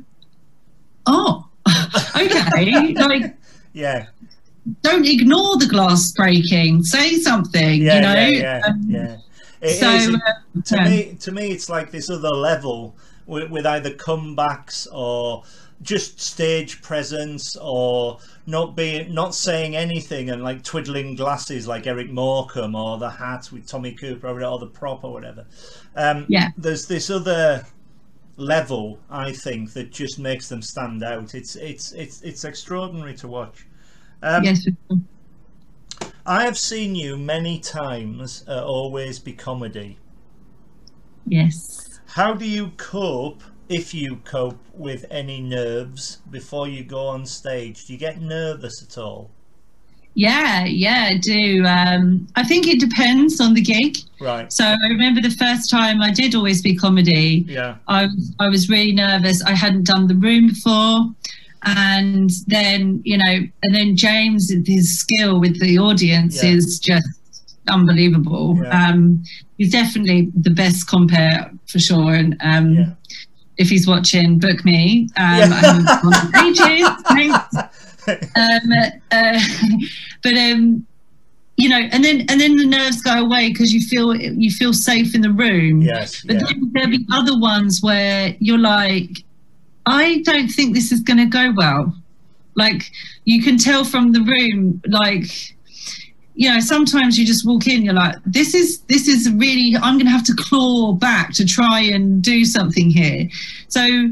oh 1.07 1.47
okay, 2.17 2.95
like 2.95 3.37
yeah. 3.73 4.07
Don't 4.83 5.07
ignore 5.07 5.59
the 5.59 5.67
glass 5.67 6.13
breaking. 6.13 6.83
Say 6.83 7.17
something. 7.17 7.83
Yeah, 7.83 7.95
you 7.95 8.01
know. 8.01 8.15
Yeah, 8.15 8.31
yeah. 8.33 8.67
Um, 8.67 8.85
yeah. 8.87 9.17
It 9.61 9.81
so 9.81 9.91
is, 9.91 10.09
uh, 10.09 10.63
to 10.65 10.77
yeah. 10.77 10.89
me, 10.89 11.17
to 11.21 11.33
me, 11.33 11.49
it's 11.49 11.69
like 11.69 11.91
this 11.91 12.11
other 12.11 12.29
level 12.29 12.97
with, 13.27 13.51
with 13.51 13.67
either 13.67 13.91
comebacks 13.91 14.87
or 14.93 15.45
just 15.83 16.21
stage 16.21 16.83
presence 16.83 17.57
or 17.57 18.19
not 18.47 18.77
being 18.77 19.15
not 19.15 19.35
saying 19.35 19.75
anything 19.75 20.31
and 20.31 20.43
like 20.43 20.63
twiddling 20.63 21.15
glasses 21.15 21.67
like 21.67 21.87
Eric 21.87 22.11
Morecambe 22.11 22.75
or 22.75 22.99
the 22.99 23.11
hat 23.11 23.51
with 23.51 23.67
Tommy 23.67 23.93
Cooper 23.93 24.45
or 24.45 24.59
the 24.59 24.67
prop 24.67 25.05
or 25.05 25.13
whatever. 25.13 25.47
Um, 25.97 26.27
yeah. 26.29 26.51
There's 26.59 26.87
this 26.87 27.09
other 27.11 27.65
level, 28.37 28.99
I 29.09 29.33
think, 29.33 29.73
that 29.73 29.93
just 29.93 30.19
makes 30.19 30.49
them 30.49 30.61
stand 30.61 31.03
out. 31.03 31.35
It's 31.35 31.57
it's 31.57 31.93
it's 31.93 32.23
it's 32.23 32.45
extraordinary 32.45 33.15
to 33.15 33.29
watch. 33.29 33.67
Um, 34.23 34.45
yes. 34.45 34.67
I 36.27 36.45
have 36.45 36.59
seen 36.59 36.95
you 36.95 37.17
many 37.17 37.61
times 37.61 38.45
at 38.49 38.63
Always 38.63 39.19
Be 39.19 39.33
Comedy. 39.33 39.99
Yes. 41.27 42.01
How 42.07 42.33
do 42.35 42.47
you 42.47 42.69
cope, 42.77 43.43
if 43.69 43.95
you 43.95 44.17
cope, 44.25 44.59
with 44.75 45.07
any 45.11 45.41
nerves 45.41 46.19
before 46.31 46.69
you 46.69 46.85
go 46.85 47.07
on 47.07 47.27
stage? 47.27 47.87
Do 47.87 47.93
you 47.93 47.99
get 47.99 48.21
nervous 48.21 48.83
at 48.83 48.99
all? 48.99 49.31
Yeah, 50.15 50.65
yeah, 50.65 51.09
I 51.11 51.19
do. 51.19 51.65
Um, 51.67 52.29
I 52.37 52.45
think 52.45 52.69
it 52.69 52.79
depends 52.79 53.41
on 53.41 53.55
the 53.55 53.61
gig. 53.61 53.99
Right. 54.21 54.53
So 54.53 54.65
I 54.65 54.89
remember 54.89 55.21
the 55.21 55.31
first 55.31 55.69
time 55.69 56.01
I 56.01 56.13
did 56.13 56.37
always 56.37 56.63
be 56.63 56.77
comedy. 56.77 57.45
Yeah. 57.49 57.77
I 57.89 58.09
I 58.39 58.49
was 58.49 58.69
really 58.69 58.93
nervous. 58.93 59.43
I 59.43 59.53
hadn't 59.53 59.87
done 59.87 60.07
the 60.07 60.15
room 60.15 60.49
before, 60.49 61.13
and 61.65 62.31
then 62.47 63.03
you 63.05 63.19
know, 63.19 63.43
and 63.65 63.75
then 63.75 63.97
James, 63.97 64.53
his 64.67 65.01
skill 65.01 65.41
with 65.41 65.61
the 65.61 65.79
audience 65.79 66.43
yeah. 66.43 66.51
is 66.51 66.79
just 66.79 67.09
unbelievable. 67.69 68.57
Yeah. 68.63 68.89
Um, 68.89 69.25
he's 69.59 69.73
definitely 69.73 70.31
the 70.37 70.51
best 70.51 70.89
compare 70.89 71.51
for 71.67 71.81
sure, 71.81 72.15
and 72.15 72.37
um, 72.41 72.75
yeah. 72.75 72.87
If 73.57 73.69
he's 73.69 73.87
watching, 73.87 74.39
book 74.39 74.65
me. 74.65 75.09
Um, 75.17 75.39
yeah. 75.39 76.29
ages. 76.45 76.89
Thanks 77.09 77.75
um, 78.09 78.73
uh, 79.11 79.41
but 80.23 80.35
um, 80.35 80.87
you 81.57 81.69
know, 81.69 81.79
and 81.79 82.05
then 82.05 82.21
and 82.29 82.41
then 82.41 82.57
the 82.57 82.67
nerves 82.67 83.01
go 83.03 83.25
away 83.25 83.51
because 83.51 83.73
you 83.73 83.81
feel 83.81 84.15
you 84.17 84.51
feel 84.51 84.73
safe 84.73 85.15
in 85.15 85.21
the 85.21 85.31
room. 85.31 85.83
Yes. 85.83 86.23
But 86.25 86.37
yeah. 86.37 86.43
then 86.45 86.71
there'll 86.73 86.91
be 86.91 87.07
other 87.13 87.39
ones 87.39 87.81
where 87.83 88.35
you're 88.41 88.59
like, 88.59 89.25
I 89.87 90.23
don't 90.25 90.49
think 90.49 90.75
this 90.75 90.93
is 90.93 91.01
going 91.01 91.19
to 91.19 91.27
go 91.27 91.53
well. 91.57 91.95
Like 92.57 92.91
you 93.25 93.43
can 93.43 93.59
tell 93.59 93.85
from 93.85 94.13
the 94.13 94.21
room, 94.21 94.83
like 94.87 95.54
you 96.37 96.53
know 96.53 96.59
sometimes 96.59 97.19
you 97.19 97.25
just 97.25 97.47
walk 97.47 97.67
in 97.69 97.85
you're 97.85 97.95
like 97.95 98.17
this 98.27 98.55
is 98.55 98.81
this 98.89 99.07
is 99.07 99.31
really 99.35 99.77
i'm 99.83 99.95
going 99.95 100.07
to 100.07 100.11
have 100.11 100.25
to 100.25 100.35
claw 100.37 100.93
back 100.93 101.33
to 101.33 101.45
try 101.45 101.81
and 101.81 102.23
do 102.23 102.45
something 102.45 102.91
here 102.91 103.29
so 103.69 104.09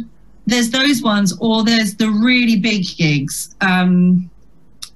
there's 0.47 0.71
those 0.71 1.03
ones, 1.03 1.37
or 1.41 1.65
there's 1.65 1.95
the 1.95 2.09
really 2.09 2.57
big 2.57 2.85
gigs. 2.97 3.55
Um, 3.61 4.31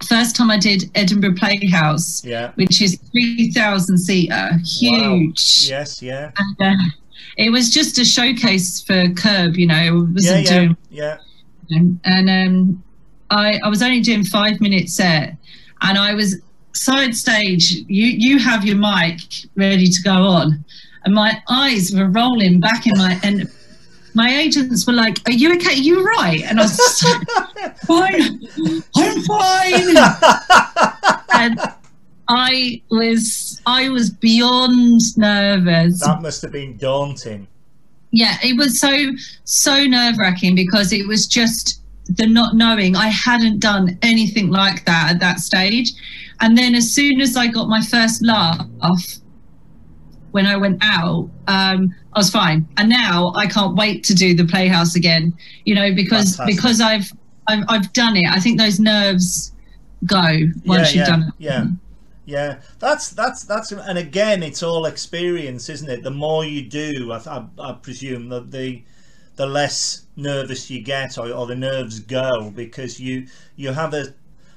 first 0.08 0.36
time 0.36 0.50
I 0.50 0.58
did 0.58 0.90
Edinburgh 0.94 1.34
Playhouse, 1.36 2.24
yeah. 2.24 2.52
which 2.56 2.82
is 2.82 2.98
3,000 3.12 3.98
seater, 3.98 4.50
huge. 4.64 5.68
Wow. 5.70 5.78
Yes, 5.78 6.02
yeah. 6.02 6.32
And, 6.36 6.80
uh, 6.80 6.84
it 7.36 7.50
was 7.50 7.70
just 7.70 7.98
a 7.98 8.04
showcase 8.04 8.82
for 8.82 9.08
Curb, 9.10 9.56
you 9.56 9.66
know. 9.66 9.76
It 9.76 10.14
wasn't 10.14 10.16
yeah, 10.22 10.36
yeah, 10.36 10.58
doing, 10.58 10.76
yeah. 10.90 11.16
And, 11.70 12.00
and 12.04 12.30
um, 12.30 12.84
I, 13.30 13.60
I 13.62 13.68
was 13.68 13.82
only 13.82 14.00
doing 14.00 14.24
five 14.24 14.60
minute 14.60 14.88
set, 14.88 15.36
and 15.82 15.98
I 15.98 16.14
was 16.14 16.36
side 16.76 17.14
stage. 17.14 17.72
You 17.88 18.06
you 18.06 18.38
have 18.38 18.64
your 18.64 18.76
mic 18.76 19.20
ready 19.54 19.88
to 19.88 20.02
go 20.02 20.12
on, 20.12 20.64
and 21.04 21.14
my 21.14 21.42
eyes 21.48 21.92
were 21.94 22.08
rolling 22.08 22.60
back 22.60 22.86
in 22.86 22.92
my 22.96 23.18
and 23.22 23.50
my 24.14 24.34
agents 24.34 24.86
were 24.86 24.94
like, 24.94 25.18
"Are 25.26 25.32
you 25.32 25.54
okay? 25.56 25.72
Are 25.72 25.74
you 25.74 26.04
right?" 26.04 26.42
And 26.42 26.58
I 26.58 26.62
was 26.62 26.76
just 26.76 27.04
like, 27.04 27.78
"Fine, 27.86 28.48
I'm 28.96 29.22
fine." 29.22 29.96
and 31.32 31.60
I 32.28 32.82
was, 32.90 33.60
I 33.66 33.88
was 33.88 34.10
beyond 34.10 35.00
nervous. 35.16 36.00
That 36.00 36.22
must 36.22 36.42
have 36.42 36.52
been 36.52 36.76
daunting. 36.76 37.46
Yeah, 38.10 38.36
it 38.42 38.56
was 38.56 38.80
so 38.80 39.12
so 39.44 39.84
nerve 39.84 40.16
wracking 40.18 40.54
because 40.54 40.92
it 40.92 41.06
was 41.06 41.26
just 41.26 41.82
the 42.08 42.26
not 42.26 42.56
knowing. 42.56 42.96
I 42.96 43.08
hadn't 43.08 43.60
done 43.60 43.98
anything 44.02 44.50
like 44.50 44.84
that 44.86 45.10
at 45.10 45.20
that 45.20 45.40
stage, 45.40 45.92
and 46.40 46.56
then 46.56 46.74
as 46.74 46.92
soon 46.92 47.20
as 47.20 47.36
I 47.36 47.46
got 47.46 47.68
my 47.68 47.80
first 47.80 48.24
laugh, 48.24 48.66
when 50.32 50.46
I 50.46 50.56
went 50.56 50.78
out, 50.82 51.30
um, 51.48 51.94
I 52.12 52.18
was 52.18 52.30
fine. 52.30 52.68
And 52.76 52.88
now 52.88 53.32
I 53.34 53.46
can't 53.46 53.74
wait 53.76 54.04
to 54.04 54.14
do 54.14 54.34
the 54.34 54.44
Playhouse 54.44 54.94
again. 54.96 55.34
You 55.64 55.74
know, 55.74 55.94
because 55.94 56.36
Fantastic. 56.36 56.56
because 56.56 56.80
I've, 56.80 57.12
I've 57.48 57.64
I've 57.68 57.92
done 57.92 58.16
it. 58.16 58.26
I 58.26 58.40
think 58.40 58.58
those 58.58 58.78
nerves 58.78 59.52
go 60.04 60.22
once 60.66 60.66
yeah, 60.66 60.78
you've 60.88 60.94
yeah, 60.94 61.06
done 61.06 61.22
it. 61.22 61.34
Yeah. 61.38 61.66
Yeah, 62.28 62.58
that's 62.80 63.10
that's 63.10 63.44
that's, 63.44 63.70
and 63.70 63.96
again, 63.98 64.42
it's 64.42 64.64
all 64.64 64.86
experience, 64.86 65.68
isn't 65.68 65.88
it? 65.88 66.02
The 66.02 66.10
more 66.10 66.44
you 66.44 66.62
do, 66.68 67.12
I, 67.12 67.18
I, 67.18 67.46
I 67.60 67.72
presume 67.74 68.28
that 68.30 68.50
the 68.50 68.82
the 69.36 69.46
less 69.46 70.06
nervous 70.16 70.68
you 70.68 70.82
get, 70.82 71.18
or, 71.18 71.30
or 71.30 71.46
the 71.46 71.54
nerves 71.54 72.00
go, 72.00 72.50
because 72.50 72.98
you 72.98 73.28
you 73.54 73.72
have 73.72 73.94
a 73.94 74.12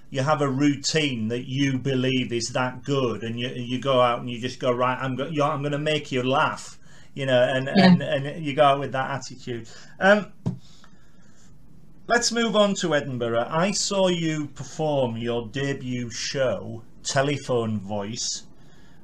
you 0.10 0.22
have 0.22 0.42
a 0.42 0.50
routine 0.50 1.28
that 1.28 1.48
you 1.48 1.78
believe 1.78 2.34
is 2.34 2.50
that 2.50 2.84
good, 2.84 3.24
and 3.24 3.40
you 3.40 3.50
you 3.50 3.80
go 3.80 4.02
out 4.02 4.20
and 4.20 4.30
you 4.30 4.40
just 4.40 4.60
go 4.60 4.72
right. 4.72 4.98
I'm 5.00 5.16
going 5.16 5.40
I'm 5.42 5.62
going 5.62 5.72
to 5.72 5.78
make 5.78 6.12
you 6.12 6.24
laugh, 6.24 6.80
you 7.14 7.26
know, 7.26 7.42
and 7.42 7.66
yeah. 7.68 7.86
and 7.86 8.02
and 8.02 8.46
you 8.46 8.54
go 8.56 8.64
out 8.64 8.80
with 8.80 8.92
that 8.94 9.12
attitude. 9.12 9.70
Um, 10.00 10.32
let's 12.08 12.32
move 12.32 12.56
on 12.56 12.74
to 12.76 12.96
Edinburgh. 12.96 13.48
I 13.50 13.72
saw 13.72 14.08
you 14.08 14.48
perform 14.48 15.18
your 15.18 15.48
debut 15.48 16.10
show 16.10 16.84
telephone 17.04 17.80
voice 17.80 18.44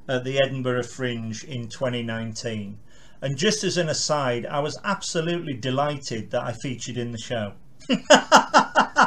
at 0.08 0.24
the 0.24 0.38
Edinburgh 0.38 0.84
Fringe 0.84 1.44
in 1.44 1.68
2019. 1.68 2.78
And 3.22 3.36
just 3.36 3.64
as 3.64 3.76
an 3.76 3.88
aside, 3.88 4.46
I 4.46 4.60
was 4.60 4.78
absolutely 4.84 5.54
delighted 5.54 6.30
that 6.30 6.42
I 6.42 6.52
featured 6.52 6.96
in 6.96 7.12
the 7.12 7.18
show. 7.18 7.54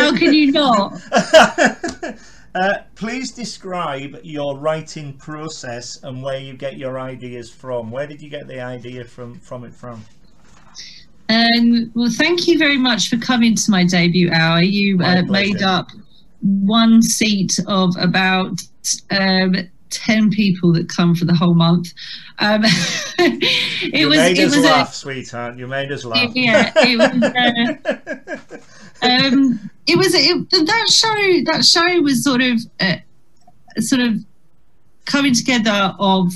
How 0.00 0.16
can 0.16 0.34
you 0.34 0.52
not? 0.52 1.00
uh, 2.54 2.74
please 2.94 3.30
describe 3.32 4.18
your 4.22 4.58
writing 4.58 5.12
process 5.14 6.02
and 6.02 6.22
where 6.22 6.38
you 6.38 6.54
get 6.54 6.76
your 6.76 6.98
ideas 6.98 7.50
from. 7.50 7.90
Where 7.90 8.06
did 8.06 8.22
you 8.22 8.30
get 8.30 8.46
the 8.46 8.60
idea 8.60 9.04
from, 9.04 9.38
from 9.40 9.64
it 9.64 9.74
from? 9.74 10.04
Um, 11.28 11.92
well, 11.94 12.10
thank 12.10 12.48
you 12.48 12.58
very 12.58 12.78
much 12.78 13.08
for 13.08 13.16
coming 13.16 13.54
to 13.54 13.70
my 13.70 13.84
debut 13.84 14.30
hour. 14.32 14.62
You 14.62 15.00
uh, 15.00 15.22
made 15.22 15.62
up 15.62 15.88
one 16.40 17.02
seat 17.02 17.58
of 17.68 17.94
about 17.98 18.58
um, 19.10 19.54
10 19.90 20.30
people 20.30 20.72
that 20.72 20.88
come 20.88 21.14
for 21.14 21.24
the 21.24 21.34
whole 21.34 21.54
month. 21.54 21.92
Um, 22.38 22.62
it 23.18 23.94
you 23.94 24.08
was, 24.08 24.18
made 24.18 24.38
it 24.38 24.46
us 24.46 24.56
was 24.56 24.64
laugh, 24.64 24.90
a, 24.90 24.94
sweetheart. 24.94 25.56
You 25.56 25.66
made 25.66 25.92
us 25.92 26.04
laugh. 26.04 26.30
Yeah, 26.34 26.72
it 26.76 26.98
was. 26.98 28.58
Uh, 29.02 29.06
um, 29.06 29.69
it 29.90 29.96
was 29.96 30.14
it, 30.14 30.50
that 30.50 30.88
show. 30.88 31.52
That 31.52 31.64
show 31.64 32.02
was 32.02 32.22
sort 32.24 32.42
of, 32.42 32.60
uh, 32.80 32.96
sort 33.78 34.02
of 34.02 34.14
coming 35.04 35.34
together 35.34 35.94
of 35.98 36.32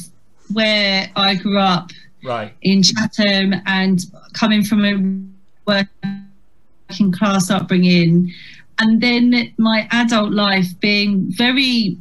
where 0.53 1.11
I 1.17 1.35
grew 1.37 1.59
up, 1.59 1.91
right 2.23 2.53
in 2.63 2.83
Chatham, 2.83 3.55
and 3.67 4.01
coming 4.33 4.65
from 4.65 4.85
a 4.85 5.71
working 5.71 7.13
class 7.13 7.51
upbringing 7.51 8.33
and 8.79 9.01
then 9.01 9.53
my 9.59 9.89
adult 9.91 10.33
life 10.33 10.69
being 10.81 11.27
very 11.31 11.97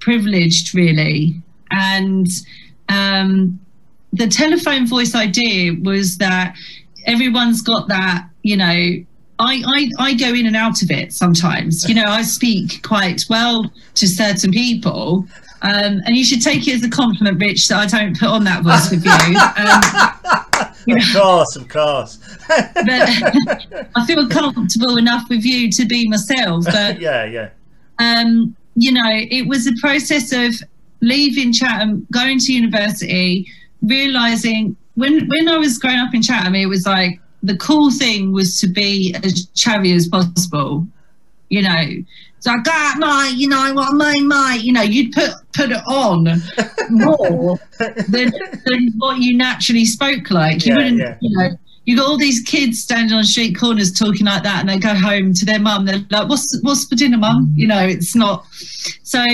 privileged 0.00 0.74
really 0.74 1.40
and 1.70 2.28
um, 2.88 3.58
the 4.12 4.28
telephone 4.28 4.86
voice 4.86 5.14
idea 5.14 5.72
was 5.82 6.18
that 6.18 6.54
everyone's 7.06 7.62
got 7.62 7.88
that 7.88 8.28
you 8.42 8.56
know 8.56 9.04
I, 9.38 9.62
I, 9.66 10.04
I 10.10 10.14
go 10.14 10.28
in 10.28 10.46
and 10.46 10.56
out 10.56 10.82
of 10.82 10.90
it 10.90 11.12
sometimes. 11.12 11.88
You 11.88 11.96
know, 11.96 12.04
I 12.06 12.22
speak 12.22 12.82
quite 12.82 13.24
well 13.28 13.70
to 13.94 14.06
certain 14.06 14.52
people, 14.52 15.26
um, 15.62 16.02
and 16.04 16.16
you 16.16 16.24
should 16.24 16.42
take 16.42 16.68
it 16.68 16.74
as 16.74 16.84
a 16.84 16.90
compliment, 16.90 17.40
Rich, 17.40 17.68
that 17.68 17.78
I 17.78 17.86
don't 17.86 18.18
put 18.18 18.28
on 18.28 18.44
that 18.44 18.62
voice 18.62 18.90
with 18.90 19.04
you. 19.04 19.12
Um, 20.56 20.74
you 20.86 20.96
of 20.96 21.02
course, 21.14 21.56
of 21.56 21.68
course. 21.68 22.18
but 22.48 23.88
I 23.96 24.06
feel 24.06 24.28
comfortable 24.28 24.98
enough 24.98 25.28
with 25.30 25.44
you 25.44 25.70
to 25.72 25.86
be 25.86 26.08
myself. 26.08 26.64
But 26.70 27.00
yeah, 27.00 27.24
yeah. 27.24 27.50
Um, 27.98 28.54
you 28.74 28.92
know, 28.92 29.08
it 29.08 29.48
was 29.48 29.66
a 29.66 29.72
process 29.80 30.32
of 30.32 30.54
leaving 31.00 31.52
Chatham, 31.52 32.06
going 32.12 32.38
to 32.40 32.52
university, 32.52 33.46
realizing 33.82 34.76
when 34.94 35.26
when 35.28 35.48
I 35.48 35.56
was 35.56 35.78
growing 35.78 35.98
up 35.98 36.14
in 36.14 36.22
Chatham, 36.22 36.54
it 36.54 36.66
was 36.66 36.86
like 36.86 37.20
the 37.44 37.56
cool 37.56 37.90
thing 37.90 38.32
was 38.32 38.58
to 38.60 38.66
be 38.66 39.14
as 39.22 39.46
chatty 39.54 39.92
as 39.92 40.08
possible. 40.08 40.86
You 41.50 41.62
know, 41.62 41.84
so 42.40 42.50
I 42.50 42.58
got 42.58 42.98
my, 42.98 43.32
you 43.34 43.48
know, 43.48 43.58
I 43.58 43.72
want 43.72 43.96
my, 43.96 44.18
my, 44.20 44.58
you 44.60 44.72
know, 44.72 44.82
you'd 44.82 45.12
put 45.12 45.30
put 45.52 45.70
it 45.70 45.82
on 45.86 46.24
more 46.90 47.58
than, 47.78 48.32
than 48.66 48.92
what 48.98 49.18
you 49.18 49.36
naturally 49.36 49.84
spoke 49.84 50.30
like. 50.30 50.66
You 50.66 50.72
yeah, 50.72 50.76
wouldn't, 50.76 50.98
yeah. 50.98 51.16
you 51.20 51.38
know, 51.38 51.48
you 51.84 51.96
got 51.96 52.06
all 52.06 52.18
these 52.18 52.40
kids 52.40 52.82
standing 52.82 53.16
on 53.16 53.24
street 53.24 53.58
corners 53.58 53.92
talking 53.92 54.26
like 54.26 54.42
that, 54.42 54.60
and 54.60 54.68
they 54.68 54.78
go 54.78 54.94
home 54.94 55.34
to 55.34 55.44
their 55.44 55.58
mum. 55.58 55.84
They're 55.84 56.04
like, 56.10 56.28
"What's 56.28 56.58
what's 56.62 56.86
for 56.86 56.96
dinner, 56.96 57.18
mum?" 57.18 57.46
Mm. 57.46 57.58
You 57.58 57.66
know, 57.66 57.86
it's 57.86 58.14
not. 58.14 58.46
So 59.02 59.24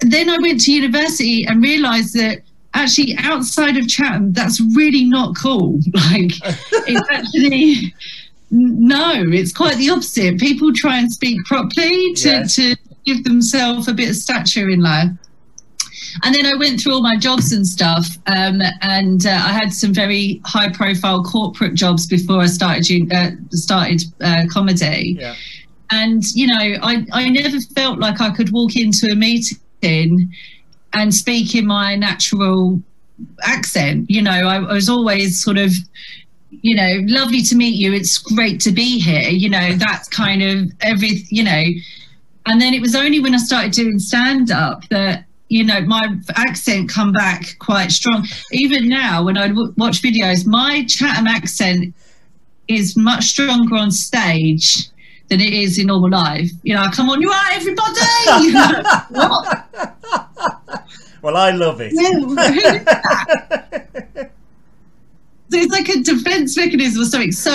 then 0.00 0.30
I 0.30 0.38
went 0.40 0.60
to 0.62 0.72
university 0.72 1.44
and 1.46 1.62
realised 1.62 2.14
that 2.14 2.42
actually 2.74 3.16
outside 3.18 3.76
of 3.76 3.88
Chatham, 3.88 4.32
that's 4.32 4.60
really 4.74 5.04
not 5.04 5.36
cool. 5.36 5.80
Like 5.94 6.32
it's 6.86 7.08
actually 7.10 7.94
no, 8.50 9.24
it's 9.28 9.52
quite 9.52 9.76
the 9.76 9.90
opposite. 9.90 10.38
People 10.38 10.72
try 10.72 10.98
and 10.98 11.12
speak 11.12 11.44
properly 11.44 12.14
to, 12.14 12.28
yes. 12.28 12.56
to 12.56 12.76
give 13.04 13.24
themselves 13.24 13.88
a 13.88 13.92
bit 13.92 14.08
of 14.08 14.16
stature 14.16 14.70
in 14.70 14.80
life. 14.80 15.10
And 16.24 16.34
then 16.34 16.46
I 16.46 16.56
went 16.56 16.80
through 16.80 16.94
all 16.94 17.02
my 17.02 17.16
jobs 17.16 17.52
and 17.52 17.66
stuff, 17.66 18.06
um, 18.26 18.62
and 18.80 19.26
uh, 19.26 19.30
I 19.30 19.52
had 19.52 19.72
some 19.72 19.92
very 19.92 20.40
high-profile 20.46 21.22
corporate 21.24 21.74
jobs 21.74 22.06
before 22.06 22.40
I 22.40 22.46
started 22.46 23.12
uh, 23.12 23.30
started 23.50 24.02
uh, 24.20 24.44
comedy. 24.50 25.18
Yeah. 25.20 25.34
And 25.90 26.24
you 26.34 26.46
know, 26.46 26.78
I 26.82 27.06
I 27.12 27.28
never 27.28 27.60
felt 27.74 27.98
like 27.98 28.20
I 28.20 28.30
could 28.30 28.50
walk 28.50 28.76
into 28.76 29.06
a 29.12 29.14
meeting 29.14 30.32
and 30.94 31.14
speak 31.14 31.54
in 31.54 31.66
my 31.66 31.96
natural 31.96 32.80
accent. 33.42 34.10
You 34.10 34.22
know, 34.22 34.30
I, 34.30 34.56
I 34.56 34.72
was 34.72 34.88
always 34.88 35.42
sort 35.42 35.58
of 35.58 35.72
you 36.50 36.74
know, 36.74 37.00
lovely 37.06 37.42
to 37.42 37.54
meet 37.54 37.74
you. 37.74 37.92
It's 37.92 38.18
great 38.18 38.60
to 38.62 38.72
be 38.72 38.98
here. 38.98 39.30
You 39.30 39.50
know, 39.50 39.74
that's 39.74 40.08
kind 40.08 40.42
of 40.42 40.70
every, 40.80 41.24
you 41.28 41.44
know. 41.44 41.62
And 42.46 42.60
then 42.60 42.74
it 42.74 42.80
was 42.80 42.94
only 42.94 43.20
when 43.20 43.34
I 43.34 43.38
started 43.38 43.72
doing 43.72 43.98
stand 43.98 44.50
up 44.50 44.88
that, 44.88 45.24
you 45.48 45.64
know, 45.64 45.80
my 45.82 46.16
accent 46.36 46.90
come 46.90 47.12
back 47.12 47.58
quite 47.58 47.90
strong. 47.90 48.26
Even 48.52 48.88
now, 48.88 49.22
when 49.24 49.36
I 49.36 49.50
watch 49.76 50.02
videos, 50.02 50.46
my 50.46 50.84
Chatham 50.86 51.26
accent 51.26 51.94
is 52.66 52.96
much 52.96 53.24
stronger 53.24 53.76
on 53.76 53.90
stage 53.90 54.88
than 55.28 55.40
it 55.40 55.52
is 55.52 55.78
in 55.78 55.86
normal 55.86 56.10
life. 56.10 56.50
You 56.62 56.74
know, 56.74 56.82
I 56.82 56.90
come 56.90 57.10
on, 57.10 57.20
you 57.20 57.30
are 57.30 57.50
everybody. 57.52 58.00
what? 59.10 60.27
Well, 61.20 61.36
I 61.36 61.50
love 61.50 61.80
it. 61.80 61.92
It's 65.50 65.72
like 65.72 65.88
a 65.88 66.02
defense 66.02 66.58
mechanism 66.58 67.02
or 67.02 67.06
something. 67.06 67.32
So 67.32 67.50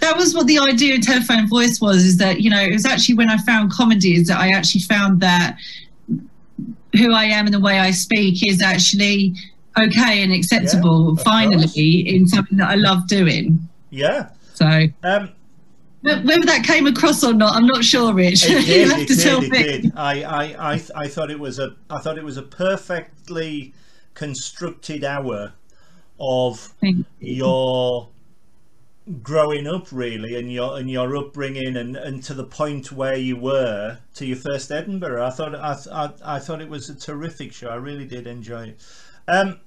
that 0.00 0.16
was 0.16 0.32
what 0.32 0.46
the 0.46 0.60
idea 0.60 0.94
of 0.94 1.02
telephone 1.02 1.48
voice 1.48 1.80
was, 1.80 2.04
is 2.04 2.16
that, 2.18 2.40
you 2.40 2.48
know, 2.48 2.60
it 2.60 2.72
was 2.72 2.86
actually 2.86 3.16
when 3.16 3.28
I 3.28 3.36
found 3.38 3.72
comedy 3.72 4.14
is 4.14 4.28
that 4.28 4.38
I 4.38 4.50
actually 4.50 4.82
found 4.82 5.20
that 5.20 5.56
who 6.96 7.12
I 7.12 7.24
am 7.24 7.46
and 7.46 7.54
the 7.54 7.60
way 7.60 7.80
I 7.80 7.90
speak 7.90 8.48
is 8.48 8.62
actually 8.62 9.34
okay 9.78 10.22
and 10.22 10.32
acceptable 10.32 11.14
yeah, 11.16 11.24
finally 11.24 12.04
course. 12.04 12.14
in 12.14 12.28
something 12.28 12.58
that 12.58 12.68
I 12.68 12.74
love 12.74 13.08
doing. 13.08 13.58
Yeah. 13.90 14.28
So 14.54 14.86
um 15.02 15.30
whether 16.02 16.44
that 16.46 16.64
came 16.64 16.86
across 16.86 17.22
or 17.22 17.32
not, 17.32 17.54
I'm 17.54 17.66
not 17.66 17.84
sure, 17.84 18.12
Rich. 18.12 18.44
It 18.44 18.66
did, 18.66 18.90
it 18.90 19.08
did, 19.08 19.44
it 19.44 19.82
did. 19.82 19.92
I, 19.96 20.22
I, 20.22 20.72
I, 20.72 20.82
I 20.96 21.08
thought 21.08 21.30
it 21.30 21.38
was 21.38 21.58
a 21.58 21.76
I 21.88 21.98
thought 21.98 22.18
it 22.18 22.24
was 22.24 22.36
a 22.36 22.42
perfectly 22.42 23.72
constructed 24.14 25.04
hour 25.04 25.54
of 26.20 26.74
your 27.20 28.08
growing 29.22 29.66
up 29.66 29.90
really 29.90 30.36
and 30.36 30.52
your 30.52 30.78
and 30.78 30.88
your 30.90 31.16
upbringing 31.16 31.76
and 31.76 31.96
and 31.96 32.22
to 32.22 32.34
the 32.34 32.44
point 32.44 32.92
where 32.92 33.16
you 33.16 33.36
were 33.36 33.98
to 34.14 34.26
your 34.26 34.36
first 34.36 34.70
Edinburgh. 34.70 35.24
I 35.24 35.30
thought 35.30 35.54
I, 35.54 35.76
I, 35.92 36.36
I 36.36 36.38
thought 36.38 36.60
it 36.60 36.68
was 36.68 36.88
a 36.88 36.94
terrific 36.94 37.52
show. 37.52 37.68
I 37.68 37.76
really 37.76 38.06
did 38.06 38.26
enjoy 38.26 38.68
it. 38.68 38.80
Um 39.28 39.60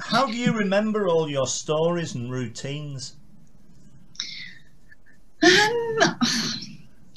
how 0.00 0.26
do 0.26 0.32
you 0.32 0.52
remember 0.52 1.08
all 1.08 1.28
your 1.28 1.46
stories 1.46 2.14
and 2.14 2.30
routines 2.30 3.16
um, 5.60 6.16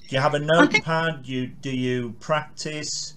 do 0.07 0.15
you 0.15 0.19
have 0.19 0.33
a 0.33 0.39
notepad 0.39 1.15
think, 1.15 1.27
you 1.27 1.47
do 1.47 1.75
you 1.75 2.13
practice 2.19 3.15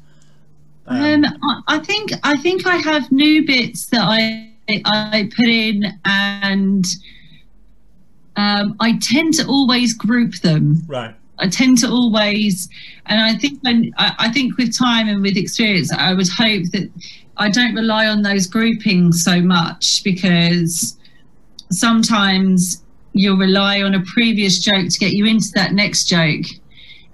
um, 0.87 1.25
um 1.25 1.65
I 1.67 1.79
think 1.81 2.12
I 2.23 2.37
think 2.37 2.67
I 2.67 2.77
have 2.77 3.11
new 3.11 3.45
bits 3.47 3.87
that 3.87 4.03
I 4.03 4.53
I 4.85 5.31
put 5.37 5.47
in 5.47 5.85
and 6.05 6.85
um, 8.37 8.77
I 8.81 8.99
tend 9.01 9.35
to 9.35 9.47
always 9.47 9.95
group 9.95 10.35
them. 10.37 10.83
Right. 10.87 11.15
I 11.39 11.49
tend 11.49 11.79
to 11.79 11.89
always, 11.89 12.69
and 13.07 13.21
I 13.21 13.35
think 13.35 13.62
when 13.62 13.93
I, 13.99 14.15
I 14.19 14.33
think 14.33 14.57
with 14.57 14.77
time 14.77 15.09
and 15.09 15.23
with 15.23 15.37
experience, 15.37 15.93
I 15.93 16.15
would 16.15 16.29
hope 16.29 16.65
that 16.73 16.91
I 17.37 17.51
don't 17.51 17.75
rely 17.75 18.07
on 18.07 18.23
those 18.23 18.47
groupings 18.47 19.23
so 19.23 19.41
much 19.41 20.03
because 20.03 20.97
sometimes 21.71 22.83
you'll 23.18 23.37
rely 23.37 23.83
on 23.83 23.94
a 23.94 24.02
previous 24.02 24.59
joke 24.59 24.88
to 24.88 24.98
get 24.98 25.12
you 25.12 25.26
into 25.26 25.48
that 25.55 25.72
next 25.72 26.05
joke. 26.05 26.44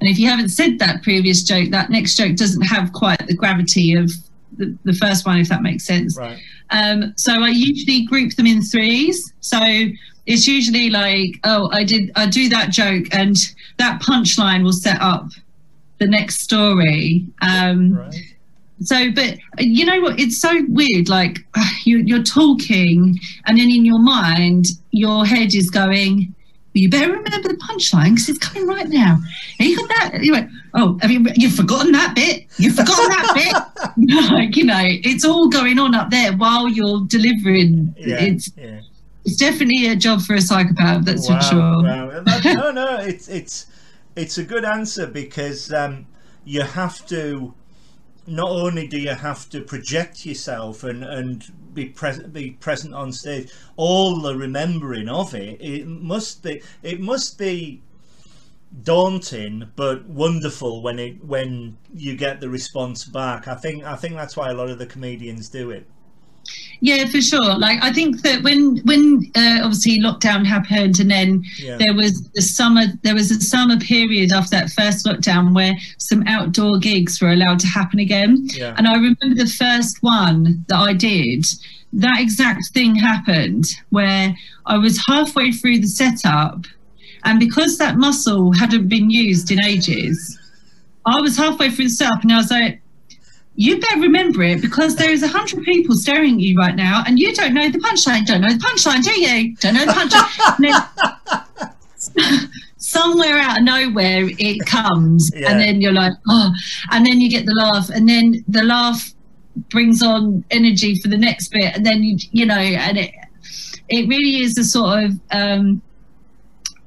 And 0.00 0.08
if 0.08 0.18
you 0.18 0.28
haven't 0.28 0.48
said 0.48 0.78
that 0.80 1.02
previous 1.02 1.42
joke, 1.42 1.70
that 1.70 1.90
next 1.90 2.16
joke 2.16 2.36
doesn't 2.36 2.62
have 2.62 2.92
quite 2.92 3.24
the 3.26 3.34
gravity 3.34 3.94
of 3.94 4.10
the, 4.56 4.76
the 4.84 4.94
first 4.94 5.24
one, 5.24 5.38
if 5.38 5.48
that 5.48 5.62
makes 5.62 5.84
sense. 5.84 6.18
Right. 6.18 6.38
Um, 6.70 7.14
so 7.16 7.42
I 7.42 7.48
usually 7.48 8.04
group 8.06 8.34
them 8.34 8.46
in 8.46 8.62
threes. 8.62 9.32
So 9.40 9.60
it's 10.26 10.46
usually 10.46 10.90
like, 10.90 11.38
oh, 11.44 11.68
I 11.72 11.84
did, 11.84 12.10
I 12.16 12.26
do 12.26 12.48
that 12.48 12.70
joke, 12.70 13.06
and 13.12 13.36
that 13.78 14.00
punchline 14.02 14.64
will 14.64 14.72
set 14.72 15.00
up 15.00 15.28
the 15.98 16.06
next 16.06 16.40
story. 16.40 17.26
Um, 17.40 17.94
right. 17.94 18.14
So, 18.84 19.10
but 19.12 19.38
you 19.58 19.84
know 19.84 20.00
what? 20.00 20.18
It's 20.18 20.40
so 20.40 20.50
weird. 20.68 21.08
Like 21.08 21.38
you, 21.84 21.98
you're 21.98 22.22
talking, 22.22 23.18
and 23.46 23.58
then 23.58 23.70
in 23.70 23.84
your 23.84 24.00
mind, 24.00 24.66
your 24.90 25.24
head 25.24 25.54
is 25.54 25.70
going, 25.70 26.34
you 26.74 26.88
better 26.88 27.12
remember 27.12 27.48
the 27.48 27.54
punchline 27.54 28.10
because 28.10 28.30
it's 28.30 28.38
coming 28.38 28.66
right 28.66 28.88
now. 28.88 29.18
And 29.58 29.68
you 29.68 29.76
got 29.76 29.88
that? 29.88 30.22
You 30.22 30.32
went, 30.32 30.50
oh, 30.74 30.98
have 31.02 31.10
you, 31.10 31.26
you've 31.34 31.54
forgotten 31.54 31.92
that 31.92 32.14
bit? 32.14 32.46
You've 32.56 32.74
forgotten 32.74 33.08
that 33.08 33.34
bit? 33.34 34.30
like, 34.32 34.56
you 34.56 34.64
know, 34.64 34.80
it's 34.82 35.24
all 35.24 35.48
going 35.48 35.78
on 35.78 35.94
up 35.94 36.10
there 36.10 36.32
while 36.34 36.68
you're 36.68 37.04
delivering. 37.06 37.94
Yeah, 37.98 38.20
it's, 38.20 38.50
yeah. 38.56 38.80
it's 39.24 39.36
definitely 39.36 39.88
a 39.88 39.96
job 39.96 40.22
for 40.22 40.34
a 40.34 40.40
psychopath, 40.40 41.04
that's 41.04 41.28
wow, 41.28 41.38
for 41.38 41.44
sure. 41.44 41.82
Wow. 41.82 42.22
no, 42.44 42.70
no, 42.70 42.96
it's, 43.00 43.28
it's, 43.28 43.66
it's 44.16 44.38
a 44.38 44.44
good 44.44 44.64
answer 44.64 45.06
because 45.06 45.72
um, 45.72 46.06
you 46.44 46.62
have 46.62 47.06
to 47.08 47.54
not 48.26 48.50
only 48.50 48.86
do 48.86 48.98
you 48.98 49.14
have 49.14 49.48
to 49.50 49.60
project 49.60 50.24
yourself 50.24 50.84
and 50.84 51.02
and 51.02 51.52
be 51.74 51.86
present 51.86 52.32
be 52.32 52.50
present 52.52 52.94
on 52.94 53.12
stage 53.12 53.50
all 53.76 54.20
the 54.20 54.36
remembering 54.36 55.08
of 55.08 55.34
it 55.34 55.60
it 55.60 55.86
must 55.86 56.42
be 56.42 56.62
it 56.82 57.00
must 57.00 57.38
be 57.38 57.80
daunting 58.84 59.68
but 59.76 60.04
wonderful 60.06 60.82
when 60.82 60.98
it 60.98 61.22
when 61.24 61.76
you 61.92 62.16
get 62.16 62.40
the 62.40 62.48
response 62.48 63.04
back. 63.04 63.46
I 63.46 63.54
think 63.54 63.84
i 63.84 63.96
think 63.96 64.14
that's 64.14 64.36
why 64.36 64.50
a 64.50 64.54
lot 64.54 64.70
of 64.70 64.78
the 64.78 64.86
comedians 64.86 65.48
do 65.48 65.70
it 65.70 65.86
yeah, 66.82 67.06
for 67.06 67.20
sure. 67.20 67.56
Like 67.58 67.78
I 67.80 67.92
think 67.92 68.22
that 68.22 68.42
when 68.42 68.78
when 68.78 69.30
uh, 69.36 69.60
obviously 69.62 70.00
lockdown 70.00 70.44
happened, 70.44 70.98
and 70.98 71.08
then 71.08 71.44
yeah. 71.56 71.76
there 71.78 71.94
was 71.94 72.28
the 72.34 72.42
summer 72.42 72.86
there 73.02 73.14
was 73.14 73.30
a 73.30 73.40
summer 73.40 73.78
period 73.78 74.32
after 74.32 74.56
that 74.56 74.70
first 74.70 75.06
lockdown 75.06 75.54
where 75.54 75.74
some 75.98 76.24
outdoor 76.26 76.80
gigs 76.80 77.22
were 77.22 77.30
allowed 77.30 77.60
to 77.60 77.68
happen 77.68 78.00
again. 78.00 78.48
Yeah. 78.52 78.74
And 78.76 78.88
I 78.88 78.94
remember 78.94 79.32
the 79.36 79.46
first 79.46 80.02
one 80.02 80.64
that 80.66 80.76
I 80.76 80.92
did. 80.92 81.46
That 81.92 82.18
exact 82.18 82.70
thing 82.74 82.96
happened 82.96 83.66
where 83.90 84.34
I 84.66 84.76
was 84.76 85.00
halfway 85.06 85.52
through 85.52 85.78
the 85.78 85.86
setup, 85.86 86.64
and 87.22 87.38
because 87.38 87.78
that 87.78 87.96
muscle 87.96 88.50
hadn't 88.52 88.88
been 88.88 89.08
used 89.08 89.52
in 89.52 89.64
ages, 89.64 90.36
I 91.06 91.20
was 91.20 91.36
halfway 91.36 91.70
through 91.70 91.84
the 91.84 91.90
setup, 91.90 92.22
and 92.22 92.32
I 92.32 92.38
was 92.38 92.50
like 92.50 92.81
you 93.54 93.78
better 93.78 94.00
remember 94.00 94.42
it 94.42 94.62
because 94.62 94.96
there 94.96 95.10
is 95.10 95.22
a 95.22 95.28
hundred 95.28 95.62
people 95.64 95.94
staring 95.94 96.34
at 96.34 96.40
you 96.40 96.56
right 96.56 96.74
now, 96.74 97.04
and 97.06 97.18
you 97.18 97.34
don't 97.34 97.54
know 97.54 97.70
the 97.70 97.78
punchline. 97.78 98.24
Don't 98.24 98.40
know 98.40 98.52
the 98.52 98.58
punchline, 98.58 99.02
do 99.02 99.20
you? 99.20 99.54
Don't 99.56 99.74
know 99.74 99.84
the 99.84 99.92
punchline. 99.92 100.88
somewhere 102.78 103.38
out 103.38 103.58
of 103.58 103.64
nowhere 103.64 104.28
it 104.38 104.64
comes, 104.66 105.30
yeah. 105.34 105.50
and 105.50 105.60
then 105.60 105.80
you're 105.80 105.92
like, 105.92 106.12
oh, 106.28 106.52
and 106.90 107.06
then 107.06 107.20
you 107.20 107.28
get 107.28 107.46
the 107.46 107.54
laugh, 107.54 107.90
and 107.90 108.08
then 108.08 108.44
the 108.48 108.62
laugh 108.62 109.12
brings 109.70 110.02
on 110.02 110.44
energy 110.50 110.94
for 110.96 111.08
the 111.08 111.18
next 111.18 111.48
bit, 111.48 111.76
and 111.76 111.84
then 111.84 112.02
you 112.02 112.16
you 112.32 112.46
know, 112.46 112.54
and 112.54 112.98
it 112.98 113.12
it 113.88 114.08
really 114.08 114.40
is 114.40 114.56
a 114.58 114.64
sort 114.64 115.04
of 115.04 115.20
um, 115.30 115.82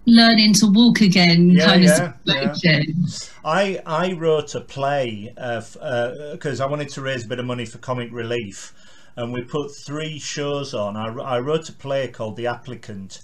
learning 0.05 0.53
to 0.53 0.71
walk 0.71 1.01
again 1.01 1.51
yeah, 1.51 1.65
kind 1.65 1.83
yeah, 1.83 2.13
of 2.27 2.53
situation. 2.53 3.05
I 3.45 3.79
I 3.85 4.13
wrote 4.13 4.55
a 4.55 4.61
play 4.61 5.31
because 5.35 5.75
uh, 6.59 6.63
I 6.63 6.65
wanted 6.65 6.89
to 6.89 7.01
raise 7.01 7.25
a 7.25 7.27
bit 7.27 7.37
of 7.37 7.45
money 7.45 7.65
for 7.67 7.77
Comic 7.77 8.11
Relief, 8.11 8.73
and 9.15 9.31
we 9.31 9.43
put 9.43 9.69
three 9.85 10.17
shows 10.17 10.73
on. 10.73 10.97
I, 10.97 11.13
I 11.21 11.39
wrote 11.39 11.69
a 11.69 11.73
play 11.73 12.07
called 12.07 12.37
The 12.37 12.47
Applicant, 12.47 13.21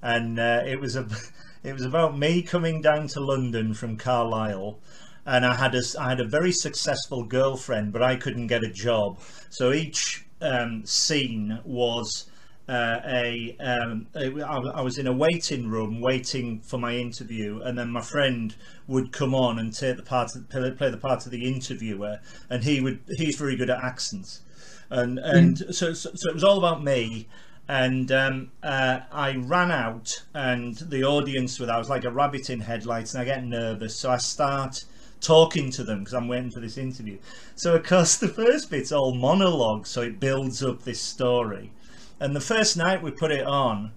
and 0.00 0.38
uh, 0.38 0.62
it 0.64 0.78
was 0.78 0.94
a 0.94 1.08
it 1.64 1.72
was 1.72 1.84
about 1.84 2.16
me 2.16 2.40
coming 2.40 2.82
down 2.82 3.08
to 3.08 3.20
London 3.20 3.74
from 3.74 3.96
Carlisle. 3.96 4.78
And 5.26 5.44
I 5.44 5.54
had 5.54 5.74
a 5.74 5.82
I 5.98 6.10
had 6.10 6.20
a 6.20 6.28
very 6.28 6.52
successful 6.52 7.24
girlfriend, 7.24 7.92
but 7.92 8.02
I 8.02 8.14
couldn't 8.14 8.46
get 8.46 8.62
a 8.62 8.70
job. 8.70 9.18
So 9.50 9.72
each 9.72 10.24
um, 10.40 10.86
scene 10.86 11.58
was 11.64 12.26
uh, 12.68 13.00
a, 13.04 13.56
um, 13.60 14.06
a 14.14 14.40
I 14.42 14.80
was 14.80 14.96
in 14.96 15.06
a 15.06 15.12
waiting 15.12 15.68
room 15.68 16.00
waiting 16.00 16.60
for 16.60 16.78
my 16.78 16.94
interview, 16.94 17.60
and 17.60 17.78
then 17.78 17.90
my 17.90 18.00
friend 18.00 18.54
would 18.86 19.12
come 19.12 19.34
on 19.34 19.58
and 19.58 19.72
take 19.72 19.96
the 19.96 20.02
part 20.02 20.34
of, 20.34 20.48
play 20.48 20.90
the 20.90 20.96
part 20.96 21.26
of 21.26 21.32
the 21.32 21.46
interviewer, 21.46 22.20
and 22.48 22.64
he 22.64 22.80
would 22.80 23.00
he's 23.16 23.36
very 23.36 23.56
good 23.56 23.68
at 23.68 23.84
accents, 23.84 24.40
and 24.88 25.18
and 25.18 25.58
mm. 25.58 25.74
so, 25.74 25.92
so, 25.92 26.10
so 26.14 26.30
it 26.30 26.34
was 26.34 26.44
all 26.44 26.58
about 26.58 26.82
me. 26.82 27.28
And 27.66 28.12
um, 28.12 28.50
uh, 28.62 29.00
I 29.10 29.36
ran 29.36 29.70
out, 29.70 30.22
and 30.34 30.76
the 30.76 31.04
audience 31.04 31.58
with 31.58 31.70
I 31.70 31.78
was 31.78 31.88
like 31.88 32.04
a 32.04 32.10
rabbit 32.10 32.48
in 32.50 32.60
headlights, 32.60 33.14
and 33.14 33.22
I 33.22 33.24
get 33.24 33.44
nervous, 33.44 33.94
so 33.96 34.10
I 34.10 34.18
start 34.18 34.84
talking 35.20 35.70
to 35.70 35.84
them 35.84 36.00
because 36.00 36.12
I'm 36.12 36.28
waiting 36.28 36.50
for 36.50 36.60
this 36.60 36.76
interview. 36.76 37.18
So 37.56 37.74
of 37.74 37.84
course 37.84 38.16
the 38.18 38.28
first 38.28 38.70
bit's 38.70 38.92
all 38.92 39.14
monologue, 39.14 39.86
so 39.86 40.00
it 40.00 40.20
builds 40.20 40.62
up 40.62 40.82
this 40.82 41.00
story 41.00 41.72
and 42.20 42.34
the 42.34 42.40
first 42.40 42.76
night 42.76 43.02
we 43.02 43.10
put 43.10 43.30
it 43.30 43.46
on, 43.46 43.92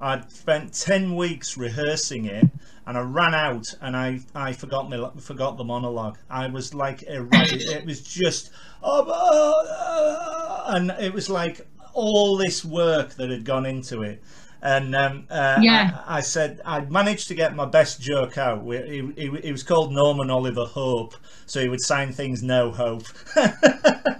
I'd 0.00 0.30
spent 0.32 0.74
10 0.74 1.14
weeks 1.14 1.56
rehearsing 1.56 2.24
it 2.26 2.46
and 2.86 2.98
I 2.98 3.00
ran 3.02 3.34
out 3.34 3.74
and 3.80 3.96
I, 3.96 4.20
I 4.34 4.52
forgot 4.52 4.90
me 4.90 5.04
forgot 5.20 5.56
the 5.56 5.64
monologue. 5.64 6.18
I 6.28 6.48
was 6.48 6.74
like 6.74 7.04
erratic. 7.04 7.60
it 7.62 7.86
was 7.86 8.02
just 8.02 8.50
oh, 8.82 9.04
oh, 9.06 9.64
oh, 9.68 10.74
and 10.74 10.90
it 11.00 11.12
was 11.12 11.30
like 11.30 11.66
all 11.94 12.36
this 12.36 12.64
work 12.64 13.14
that 13.14 13.30
had 13.30 13.44
gone 13.44 13.66
into 13.66 14.02
it. 14.02 14.22
And 14.62 14.94
um, 14.94 15.26
uh, 15.28 15.58
yeah. 15.60 16.02
I, 16.06 16.18
I, 16.18 16.20
said 16.20 16.60
I'd 16.64 16.92
managed 16.92 17.26
to 17.28 17.34
get 17.34 17.56
my 17.56 17.64
best 17.64 18.00
joke 18.00 18.38
out. 18.38 18.62
He, 18.64 19.12
he, 19.16 19.30
he 19.42 19.50
was 19.50 19.64
called 19.64 19.92
Norman 19.92 20.30
Oliver 20.30 20.66
Hope, 20.66 21.16
so 21.46 21.60
he 21.60 21.68
would 21.68 21.80
sign 21.80 22.12
things 22.12 22.44
No 22.44 22.70
Hope. 22.70 23.04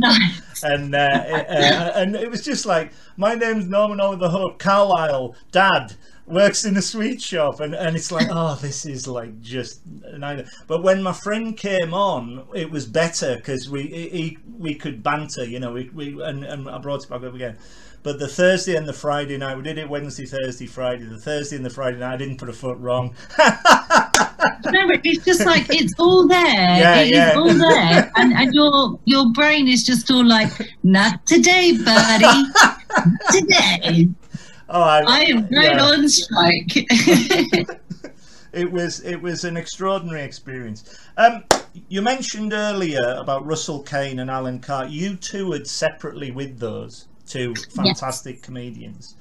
nice. 0.00 0.42
And 0.64 0.94
uh, 0.94 0.98
uh, 0.98 1.92
and 1.96 2.14
it 2.14 2.30
was 2.30 2.44
just 2.44 2.66
like 2.66 2.92
my 3.16 3.34
name's 3.34 3.66
Norman 3.66 3.98
Oliver 3.98 4.28
Hope, 4.28 4.60
Carlisle, 4.60 5.34
Dad 5.50 5.94
works 6.26 6.64
in 6.64 6.76
a 6.76 6.82
sweet 6.82 7.20
shop 7.20 7.58
and, 7.60 7.74
and 7.74 7.96
it's 7.96 8.12
like 8.12 8.28
oh 8.30 8.54
this 8.62 8.86
is 8.86 9.08
like 9.08 9.40
just 9.40 9.80
neither 10.16 10.46
but 10.68 10.82
when 10.82 11.02
my 11.02 11.12
friend 11.12 11.56
came 11.56 11.92
on 11.92 12.44
it 12.54 12.70
was 12.70 12.86
better 12.86 13.36
because 13.36 13.68
we 13.68 13.82
he, 13.82 14.38
we 14.56 14.72
could 14.72 15.02
banter 15.02 15.44
you 15.44 15.58
know 15.58 15.72
we, 15.72 15.90
we 15.90 16.22
and, 16.22 16.44
and 16.44 16.70
I 16.70 16.78
brought 16.78 17.02
it 17.02 17.10
back 17.10 17.24
up 17.24 17.34
again 17.34 17.56
but 18.02 18.18
the 18.18 18.26
Thursday 18.26 18.74
and 18.74 18.86
the 18.86 18.92
Friday 18.92 19.38
night, 19.38 19.56
we 19.56 19.62
did 19.62 19.78
it 19.78 19.88
Wednesday, 19.88 20.26
Thursday, 20.26 20.66
Friday. 20.66 21.04
The 21.04 21.18
Thursday 21.18 21.56
and 21.56 21.64
the 21.64 21.70
Friday 21.70 21.98
night, 21.98 22.14
I 22.14 22.16
didn't 22.16 22.38
put 22.38 22.48
a 22.48 22.52
foot 22.52 22.76
wrong. 22.78 23.14
no, 23.38 23.50
it's 25.04 25.24
just 25.24 25.46
like 25.46 25.66
it's 25.70 25.94
all 25.98 26.26
there. 26.26 26.42
Yeah, 26.82 27.00
it 27.00 27.08
yeah. 27.08 27.30
is 27.30 27.36
all 27.36 27.54
there, 27.54 28.12
and 28.16 28.32
and 28.32 28.52
your 28.52 28.98
your 29.04 29.30
brain 29.32 29.68
is 29.68 29.84
just 29.84 30.10
all 30.10 30.24
like, 30.24 30.50
not 30.82 31.24
today, 31.26 31.76
buddy, 31.76 32.44
today. 33.30 34.08
Oh, 34.68 34.82
I, 34.82 35.02
I 35.06 35.20
am 35.24 35.42
right 35.50 35.76
yeah. 35.76 35.84
on 35.84 36.08
strike. 36.08 36.86
it 38.52 38.72
was 38.72 39.00
it 39.00 39.20
was 39.20 39.44
an 39.44 39.56
extraordinary 39.56 40.22
experience. 40.22 40.98
Um, 41.16 41.44
you 41.88 42.02
mentioned 42.02 42.52
earlier 42.52 43.16
about 43.18 43.46
Russell 43.46 43.82
Kane 43.82 44.18
and 44.18 44.30
Alan 44.30 44.58
Carr. 44.58 44.86
You 44.86 45.14
toured 45.16 45.66
separately 45.68 46.30
with 46.32 46.58
those 46.58 47.06
two 47.32 47.54
fantastic 47.54 48.36
yes. 48.36 48.44
comedians. 48.44 49.14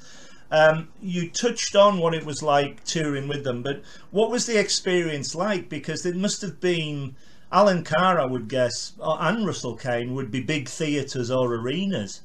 Um, 0.51 0.89
you 1.01 1.29
touched 1.29 1.75
on 1.77 1.99
what 1.99 2.13
it 2.13 2.25
was 2.25 2.43
like 2.43 2.83
touring 2.83 3.29
with 3.29 3.45
them, 3.45 3.63
but 3.63 3.83
what 4.11 4.29
was 4.29 4.45
the 4.45 4.59
experience 4.59 5.33
like? 5.33 5.69
Because 5.69 6.05
it 6.05 6.17
must 6.17 6.41
have 6.41 6.59
been 6.59 7.15
Alan 7.53 7.83
Carr, 7.83 8.19
I 8.19 8.25
would 8.25 8.49
guess, 8.49 8.93
and 9.01 9.45
Russell 9.45 9.77
Kane 9.77 10.13
would 10.13 10.29
be 10.29 10.41
big 10.41 10.67
theatres 10.67 11.31
or 11.31 11.55
arenas. 11.55 12.21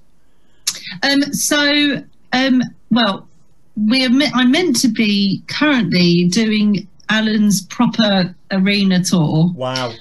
Um, 1.04 1.22
so, 1.32 2.02
um, 2.32 2.62
well, 2.90 3.28
we're 3.76 4.10
I'm 4.34 4.50
meant 4.50 4.80
to 4.80 4.88
be 4.88 5.42
currently 5.46 6.26
doing 6.26 6.88
Alan's 7.08 7.64
proper 7.66 8.34
arena 8.50 9.04
tour. 9.04 9.52
Wow. 9.54 9.92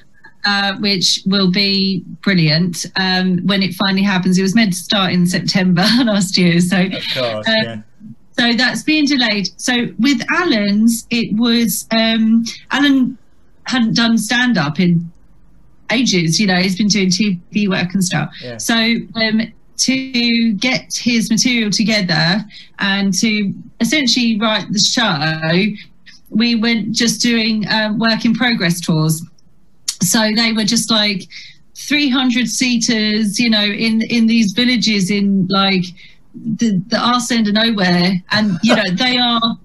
Uh, 0.48 0.76
which 0.78 1.22
will 1.26 1.50
be 1.50 2.04
brilliant 2.22 2.86
um, 2.98 3.40
when 3.48 3.64
it 3.64 3.74
finally 3.74 4.04
happens. 4.04 4.38
It 4.38 4.44
was 4.44 4.54
meant 4.54 4.74
to 4.74 4.78
start 4.78 5.12
in 5.12 5.26
September 5.26 5.82
last 6.04 6.38
year, 6.38 6.60
so 6.60 6.88
course, 6.88 7.48
um, 7.48 7.56
yeah. 7.64 7.82
so 8.38 8.54
that's 8.54 8.84
being 8.84 9.08
delayed. 9.08 9.50
So 9.60 9.88
with 9.98 10.22
Alan's, 10.32 11.08
it 11.10 11.36
was 11.36 11.88
um, 11.90 12.46
Alan 12.70 13.18
hadn't 13.64 13.96
done 13.96 14.20
stand 14.20 14.60
up 14.60 14.80
in 14.80 15.12
ages. 15.92 16.40
You 16.40 16.48
know, 16.48 16.58
he's 16.58 16.78
been 16.78 16.90
doing 16.90 17.10
TV 17.10 17.68
work 17.68 17.94
and 17.94 18.04
stuff. 18.04 18.32
Yeah. 18.42 18.58
So 18.58 18.76
um, 18.76 19.52
to 19.78 20.54
get 20.54 20.96
his 20.96 21.30
material 21.30 21.72
together 21.72 22.46
and 22.80 23.14
to 23.16 23.54
essentially 23.80 24.40
write 24.40 24.72
the 24.72 24.80
show, 24.80 25.76
we 26.30 26.56
went 26.56 26.92
just 26.92 27.22
doing 27.22 27.66
um, 27.70 28.00
work 28.00 28.26
in 28.26 28.34
progress 28.34 28.80
tours. 28.80 29.24
So 30.02 30.32
they 30.36 30.52
were 30.54 30.64
just 30.64 30.92
like 30.92 31.28
300 31.76 32.48
seaters, 32.48 33.40
you 33.40 33.50
know, 33.50 33.64
in 33.64 34.02
in 34.04 34.28
these 34.28 34.54
villages 34.54 35.12
in 35.12 35.48
like 35.50 35.86
the 36.34 36.82
the 36.88 36.98
arse 36.98 37.32
end 37.32 37.48
of 37.48 37.54
nowhere, 37.54 38.14
and 38.32 38.58
you 38.64 38.76
know 38.76 38.84
they 38.94 39.18
are. 39.30 39.58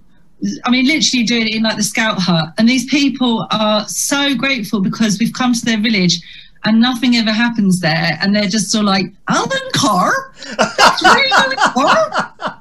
I 0.64 0.70
mean, 0.70 0.86
literally 0.86 1.24
doing 1.24 1.48
it 1.48 1.56
in 1.56 1.62
like 1.64 1.76
the 1.76 1.82
scout 1.82 2.18
hut. 2.18 2.54
And 2.56 2.66
these 2.66 2.86
people 2.86 3.46
are 3.50 3.86
so 3.86 4.34
grateful 4.34 4.80
because 4.80 5.18
we've 5.18 5.34
come 5.34 5.52
to 5.52 5.64
their 5.66 5.78
village 5.78 6.18
and 6.64 6.80
nothing 6.80 7.16
ever 7.16 7.32
happens 7.32 7.80
there. 7.80 8.18
And 8.20 8.34
they're 8.34 8.48
just 8.48 8.70
sort 8.70 8.82
of 8.82 8.86
like, 8.86 9.06
Alan 9.28 9.50
Carr? 9.74 10.32
Alan 11.04 11.56
Carr? 11.58 12.59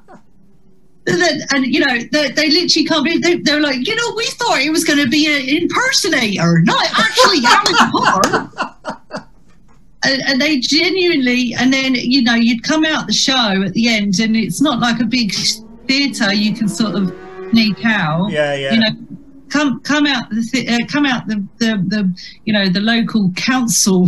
And, 1.10 1.43
and, 1.53 1.66
you 1.66 1.80
know, 1.80 1.97
they, 2.12 2.32
they 2.32 2.49
literally 2.49 2.86
come 2.86 3.07
in, 3.07 3.22
they, 3.22 3.38
they're 3.38 3.62
like, 3.62 3.88
you 3.88 3.95
know, 3.95 4.14
we 4.16 4.26
thought 4.28 4.62
it 4.62 4.72
was 4.72 4.84
going 4.84 4.99
to 4.99 5.10
be 5.10 5.28
an 5.28 5.64
impersonator, 5.64 6.62
not 6.64 6.86
actually 6.97 7.39
Alan 7.45 7.91
Carr. 7.91 9.26
And, 10.01 10.22
and, 10.22 10.41
they 10.41 10.62
genuinely, 10.62 11.53
and 11.60 11.74
then, 11.74 11.93
you 11.93 12.24
know, 12.24 12.34
you'd 12.34 12.64
come 12.64 12.86
out 12.86 13.05
the 13.05 13.12
show 13.12 13.62
at 13.66 13.74
the 13.74 13.89
end, 13.89 14.22
and 14.22 14.34
it's 14.34 14.62
not 14.62 14.80
like 14.80 15.01
a 15.01 15.05
big 15.05 15.34
theatre 15.89 16.34
you 16.34 16.55
can 16.55 16.70
sort 16.70 16.95
of 16.95 17.14
sneak 17.49 17.84
out. 17.84 18.30
Yeah, 18.32 18.53
yeah. 18.53 18.74
You 18.76 18.80
know, 18.80 18.91
come 19.49 19.82
come 19.82 20.05
out 20.05 20.30
the 20.30 20.41
th- 20.41 20.70
uh, 20.70 20.86
come 20.88 21.05
out 21.05 21.28
the, 21.28 21.45
the 21.57 21.84
the 21.88 22.30
you 22.45 22.53
know 22.53 22.70
the 22.70 22.80
local 22.80 23.32
council 23.36 24.07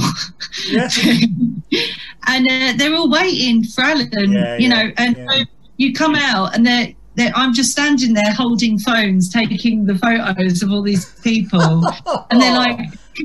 yeah. 0.68 0.88
and 2.28 2.48
uh, 2.50 2.74
they're 2.78 2.94
all 2.94 3.10
waiting 3.10 3.64
for 3.64 3.82
Alan 3.84 4.10
yeah, 4.32 4.58
you 4.58 4.70
yeah, 4.70 4.84
know 4.84 4.92
and 4.98 5.16
so 5.16 5.46
you 5.82 5.94
come 5.94 6.16
out 6.16 6.56
and 6.56 6.66
they're, 6.66 6.94
they're 7.16 7.32
I'm 7.36 7.54
just 7.54 7.72
standing 7.72 8.14
there 8.14 8.34
holding 8.34 8.80
phones 8.80 9.30
taking 9.30 9.86
the 9.86 9.96
photos 9.98 10.64
of 10.64 10.72
all 10.72 10.82
these 10.82 11.20
people 11.22 11.86
and 12.30 12.42
they're 12.42 12.58
like 12.58 12.80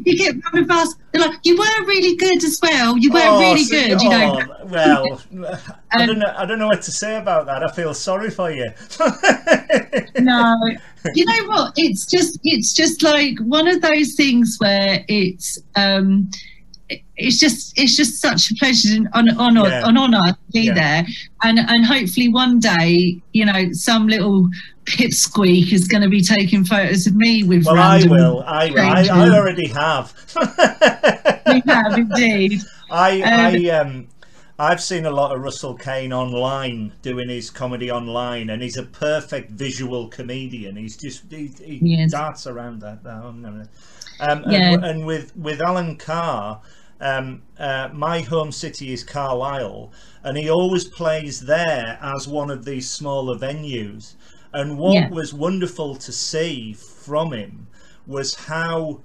you 0.05 0.17
get 0.17 0.43
coming 0.43 0.67
fast. 0.67 0.97
They're 1.13 1.27
like, 1.27 1.39
you 1.45 1.57
were 1.57 1.87
really 1.87 2.17
good 2.17 2.43
as 2.45 2.59
well. 2.63 2.97
You 2.99 3.13
were 3.13 3.21
oh, 3.23 3.41
really 3.41 3.65
so, 3.65 3.75
good. 3.75 4.03
You 4.03 4.11
know. 4.11 4.41
Oh, 4.41 4.67
well, 4.67 5.23
I 5.93 6.07
don't 6.07 6.19
know. 6.19 6.35
I 6.37 6.45
don't 6.45 6.59
know 6.59 6.67
what 6.67 6.83
to 6.83 6.91
say 6.91 7.17
about 7.17 7.47
that. 7.47 7.63
I 7.63 7.71
feel 7.73 7.95
sorry 7.95 8.31
for 8.31 8.51
you. 8.51 8.67
no, 10.21 10.57
you 11.15 11.25
know 11.25 11.49
what? 11.49 11.73
It's 11.77 12.07
just, 12.07 12.39
it's 12.43 12.73
just 12.73 13.03
like 13.03 13.39
one 13.41 13.69
of 13.69 13.81
those 13.81 14.15
things 14.15 14.57
where 14.59 15.05
it's. 15.09 15.59
um 15.77 16.31
it's 16.89 17.39
just 17.39 17.79
it's 17.79 17.97
just 17.97 18.21
such 18.21 18.51
a 18.51 18.55
pleasure 18.55 18.97
and 18.97 19.09
an 19.29 19.37
honor 19.39 19.69
yeah. 19.69 19.89
an 19.89 19.97
honor 19.97 20.21
to 20.21 20.53
be 20.53 20.63
yeah. 20.63 20.75
there 20.75 21.07
and 21.43 21.59
and 21.59 21.85
hopefully 21.85 22.29
one 22.29 22.61
day 22.61 23.21
you 23.33 23.45
know 23.45 23.73
some 23.73 24.07
little 24.07 24.49
pipsqueak 24.85 25.73
is 25.73 25.89
going 25.89 26.03
to 26.03 26.09
be 26.09 26.21
taking 26.21 26.65
photos 26.65 27.07
of 27.07 27.17
me 27.17 27.43
with 27.43 27.65
well 27.67 27.79
i 27.79 28.05
will 28.07 28.43
I, 28.47 28.73
I, 28.77 29.09
I 29.11 29.31
already 29.31 29.67
have 29.69 30.15
you 31.47 31.63
have 31.67 31.99
indeed 31.99 32.61
i 32.91 33.21
um, 33.23 33.55
i 33.55 33.69
um 33.71 34.09
I've 34.59 34.81
seen 34.81 35.05
a 35.05 35.11
lot 35.11 35.37
of 35.37 35.43
Russell 35.43 35.75
Kane 35.75 36.15
online 36.15 36.91
doing 37.03 37.29
his 37.29 37.51
comedy 37.51 37.91
online, 37.91 38.49
and 38.49 38.63
he's 38.63 38.79
a 38.79 38.85
perfect 38.85 39.51
visual 39.51 40.09
comedian. 40.09 40.77
He's 40.77 40.97
just 40.97 41.31
he, 41.31 41.49
he 41.63 41.79
yes. 41.83 42.11
darts 42.11 42.47
around 42.47 42.81
that. 42.81 43.05
Um, 43.05 43.45
yeah. 44.49 44.73
and, 44.73 44.85
and, 44.85 45.07
with 45.07 45.37
with 45.37 45.61
Alan 45.61 45.97
Carr, 45.97 46.63
um, 47.01 47.43
uh, 47.59 47.91
my 47.93 48.21
home 48.21 48.53
city 48.53 48.93
is 48.93 49.05
Carlisle, 49.05 49.93
and 50.23 50.37
he 50.37 50.49
always 50.49 50.85
plays 50.85 51.41
there 51.41 51.99
as 52.01 52.27
one 52.27 52.51
of 52.51 52.65
these 52.65 52.89
smaller 52.89 53.37
venues. 53.37 54.15
And 54.53 54.79
what 54.79 54.95
yeah. 54.95 55.09
was 55.11 55.35
wonderful 55.35 55.97
to 55.97 56.13
see 56.13 56.73
from 56.73 57.33
him 57.33 57.67
was 58.07 58.35
how 58.35 59.01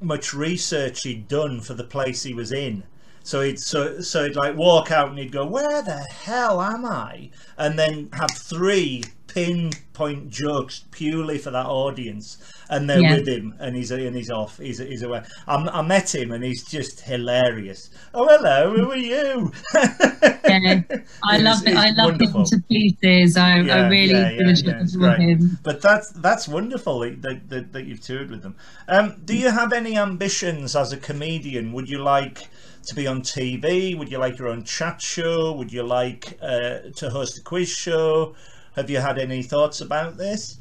much 0.00 0.32
research 0.32 1.02
he'd 1.02 1.28
done 1.28 1.60
for 1.60 1.74
the 1.74 1.84
place 1.84 2.22
he 2.22 2.34
was 2.34 2.52
in. 2.52 2.84
So 3.24 3.42
he'd 3.42 3.60
so 3.60 4.00
so 4.00 4.24
he'd 4.24 4.34
like 4.34 4.56
walk 4.56 4.90
out 4.90 5.10
and 5.10 5.18
he'd 5.18 5.30
go, 5.30 5.46
"Where 5.46 5.82
the 5.82 5.98
hell 5.98 6.60
am 6.60 6.84
I?" 6.84 7.30
And 7.56 7.78
then 7.78 8.08
have 8.12 8.32
three 8.32 9.04
pinpoint 9.28 10.28
jokes 10.28 10.84
purely 10.90 11.38
for 11.38 11.50
that 11.50 11.66
audience, 11.66 12.38
and 12.72 12.88
they're 12.88 13.00
yeah. 13.00 13.16
with 13.16 13.28
him, 13.28 13.54
and 13.60 13.76
he's 13.76 13.90
and 13.90 14.16
he's 14.16 14.30
off. 14.30 14.56
He's 14.56 14.78
he's 14.78 15.02
away. 15.02 15.22
I'm, 15.46 15.68
i 15.68 15.82
met 15.82 16.14
him, 16.14 16.32
and 16.32 16.42
he's 16.42 16.64
just 16.64 17.02
hilarious. 17.02 17.90
Oh, 18.14 18.26
hello, 18.26 18.74
who 18.74 18.90
are 18.90 18.96
you? 18.96 19.52
yeah, 19.74 20.80
I 21.24 21.36
love 21.36 21.66
it. 21.66 21.76
I 21.76 21.90
love 21.90 22.18
him 22.18 22.44
to 22.44 22.62
pieces. 22.70 23.36
I, 23.36 23.60
yeah, 23.60 23.76
I 23.76 23.88
really 23.88 24.14
yeah, 24.14 24.30
yeah, 24.30 24.84
yeah, 24.86 25.16
him. 25.16 25.58
But 25.62 25.82
that's 25.82 26.10
that's 26.12 26.48
wonderful 26.48 27.00
that, 27.00 27.48
that, 27.50 27.72
that 27.74 27.84
you've 27.84 28.00
toured 28.00 28.30
with 28.30 28.42
them. 28.42 28.56
Um, 28.88 29.20
do 29.22 29.36
you 29.36 29.50
have 29.50 29.74
any 29.74 29.98
ambitions 29.98 30.74
as 30.74 30.92
a 30.92 30.96
comedian? 30.96 31.74
Would 31.74 31.90
you 31.90 32.02
like 32.02 32.48
to 32.86 32.94
be 32.94 33.06
on 33.06 33.20
TV? 33.20 33.98
Would 33.98 34.10
you 34.10 34.16
like 34.16 34.38
your 34.38 34.48
own 34.48 34.64
chat 34.64 35.02
show? 35.02 35.52
Would 35.52 35.72
you 35.74 35.82
like 35.82 36.38
uh, 36.40 36.78
to 36.96 37.10
host 37.10 37.36
a 37.36 37.42
quiz 37.42 37.68
show? 37.68 38.34
Have 38.76 38.88
you 38.88 38.98
had 38.98 39.18
any 39.18 39.42
thoughts 39.42 39.82
about 39.82 40.16
this? 40.16 40.56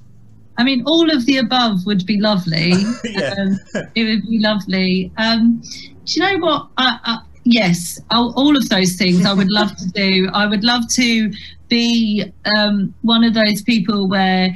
I 0.57 0.63
mean, 0.63 0.83
all 0.85 1.09
of 1.09 1.25
the 1.25 1.37
above 1.37 1.85
would 1.85 2.05
be 2.05 2.19
lovely. 2.19 2.73
yeah. 3.03 3.33
Um, 3.37 3.59
it 3.95 4.03
would 4.03 4.27
be 4.29 4.39
lovely. 4.39 5.11
Um, 5.17 5.61
do 6.05 6.13
you 6.13 6.21
know 6.21 6.45
what? 6.45 6.67
I, 6.77 6.99
I, 7.03 7.17
yes, 7.43 7.99
all, 8.11 8.33
all, 8.35 8.55
of 8.55 8.67
those 8.69 8.95
things 8.95 9.25
I 9.25 9.33
would 9.33 9.49
love 9.49 9.75
to 9.77 9.89
do. 9.89 10.29
I 10.33 10.45
would 10.47 10.63
love 10.63 10.83
to 10.95 11.31
be 11.69 12.25
um, 12.57 12.93
one 13.01 13.23
of 13.23 13.33
those 13.33 13.61
people 13.61 14.09
where 14.09 14.49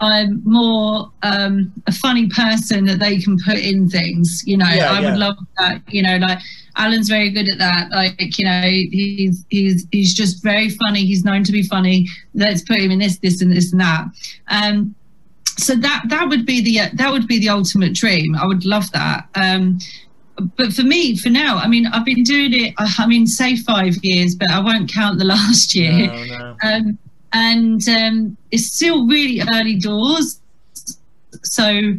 I'm 0.00 0.42
more 0.44 1.12
um, 1.22 1.72
a 1.86 1.92
funny 1.92 2.28
person 2.28 2.84
that 2.86 2.98
they 2.98 3.18
can 3.20 3.36
put 3.44 3.58
in 3.58 3.88
things. 3.88 4.42
You 4.46 4.56
know, 4.56 4.68
yeah, 4.68 4.90
I 4.90 5.00
yeah. 5.00 5.10
would 5.10 5.18
love 5.18 5.36
that. 5.58 5.82
You 5.88 6.02
know, 6.02 6.16
like 6.16 6.38
Alan's 6.76 7.08
very 7.08 7.30
good 7.30 7.50
at 7.52 7.58
that. 7.58 7.90
Like, 7.90 8.38
you 8.38 8.44
know, 8.44 8.62
he's 8.62 9.44
he's 9.50 9.86
he's 9.92 10.14
just 10.14 10.42
very 10.42 10.70
funny. 10.70 11.04
He's 11.04 11.24
known 11.24 11.44
to 11.44 11.52
be 11.52 11.62
funny. 11.62 12.06
Let's 12.34 12.62
put 12.62 12.78
him 12.78 12.90
in 12.90 12.98
this, 12.98 13.18
this, 13.18 13.42
and 13.42 13.52
this 13.52 13.72
and 13.72 13.80
that. 13.80 14.06
Um, 14.48 14.94
so 15.56 15.74
that 15.76 16.02
that 16.08 16.28
would 16.28 16.46
be 16.46 16.60
the 16.60 16.96
that 16.96 17.12
would 17.12 17.26
be 17.26 17.38
the 17.38 17.48
ultimate 17.48 17.94
dream. 17.94 18.34
I 18.36 18.46
would 18.46 18.64
love 18.64 18.90
that. 18.92 19.28
Um, 19.34 19.78
but 20.56 20.72
for 20.72 20.82
me, 20.82 21.16
for 21.16 21.30
now, 21.30 21.58
I 21.58 21.68
mean, 21.68 21.86
I've 21.86 22.04
been 22.04 22.24
doing 22.24 22.52
it. 22.52 22.74
I 22.78 23.06
mean, 23.06 23.26
say 23.26 23.56
five 23.56 23.94
years, 24.02 24.34
but 24.34 24.50
I 24.50 24.60
won't 24.60 24.92
count 24.92 25.18
the 25.18 25.24
last 25.36 25.74
year. 25.74 26.08
No, 26.08 26.24
no. 26.24 26.56
Um, 26.62 26.98
and 27.32 27.88
um, 27.88 28.36
it's 28.50 28.66
still 28.66 29.06
really 29.06 29.42
early 29.54 29.76
doors. 29.76 30.40
So 31.42 31.94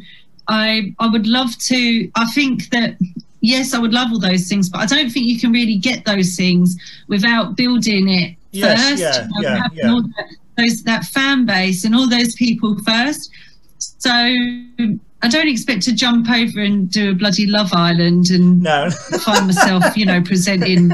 I 0.47 0.93
I 0.99 1.07
would 1.07 1.27
love 1.27 1.57
to. 1.57 2.11
I 2.15 2.25
think 2.31 2.69
that 2.69 2.97
yes, 3.41 3.73
I 3.73 3.79
would 3.79 3.93
love 3.93 4.11
all 4.11 4.19
those 4.19 4.47
things, 4.47 4.69
but 4.69 4.79
I 4.79 4.85
don't 4.85 5.09
think 5.09 5.25
you 5.27 5.39
can 5.39 5.51
really 5.51 5.77
get 5.77 6.05
those 6.05 6.35
things 6.35 6.75
without 7.07 7.55
building 7.55 8.09
it 8.09 8.35
yes, 8.51 8.89
first. 8.89 9.01
Yeah, 9.01 9.27
yeah, 9.41 9.67
yeah. 9.73 9.87
That, 9.87 10.35
those, 10.57 10.83
that 10.83 11.03
fan 11.05 11.45
base 11.45 11.85
and 11.85 11.95
all 11.95 12.07
those 12.07 12.33
people 12.35 12.77
first. 12.83 13.31
So 13.77 14.09
I 14.11 15.27
don't 15.29 15.47
expect 15.47 15.83
to 15.83 15.93
jump 15.93 16.29
over 16.29 16.61
and 16.61 16.89
do 16.89 17.11
a 17.11 17.13
bloody 17.13 17.47
Love 17.47 17.73
Island 17.73 18.29
and 18.29 18.61
no. 18.61 18.89
find 19.21 19.47
myself, 19.47 19.97
you 19.97 20.05
know, 20.05 20.21
presenting 20.21 20.91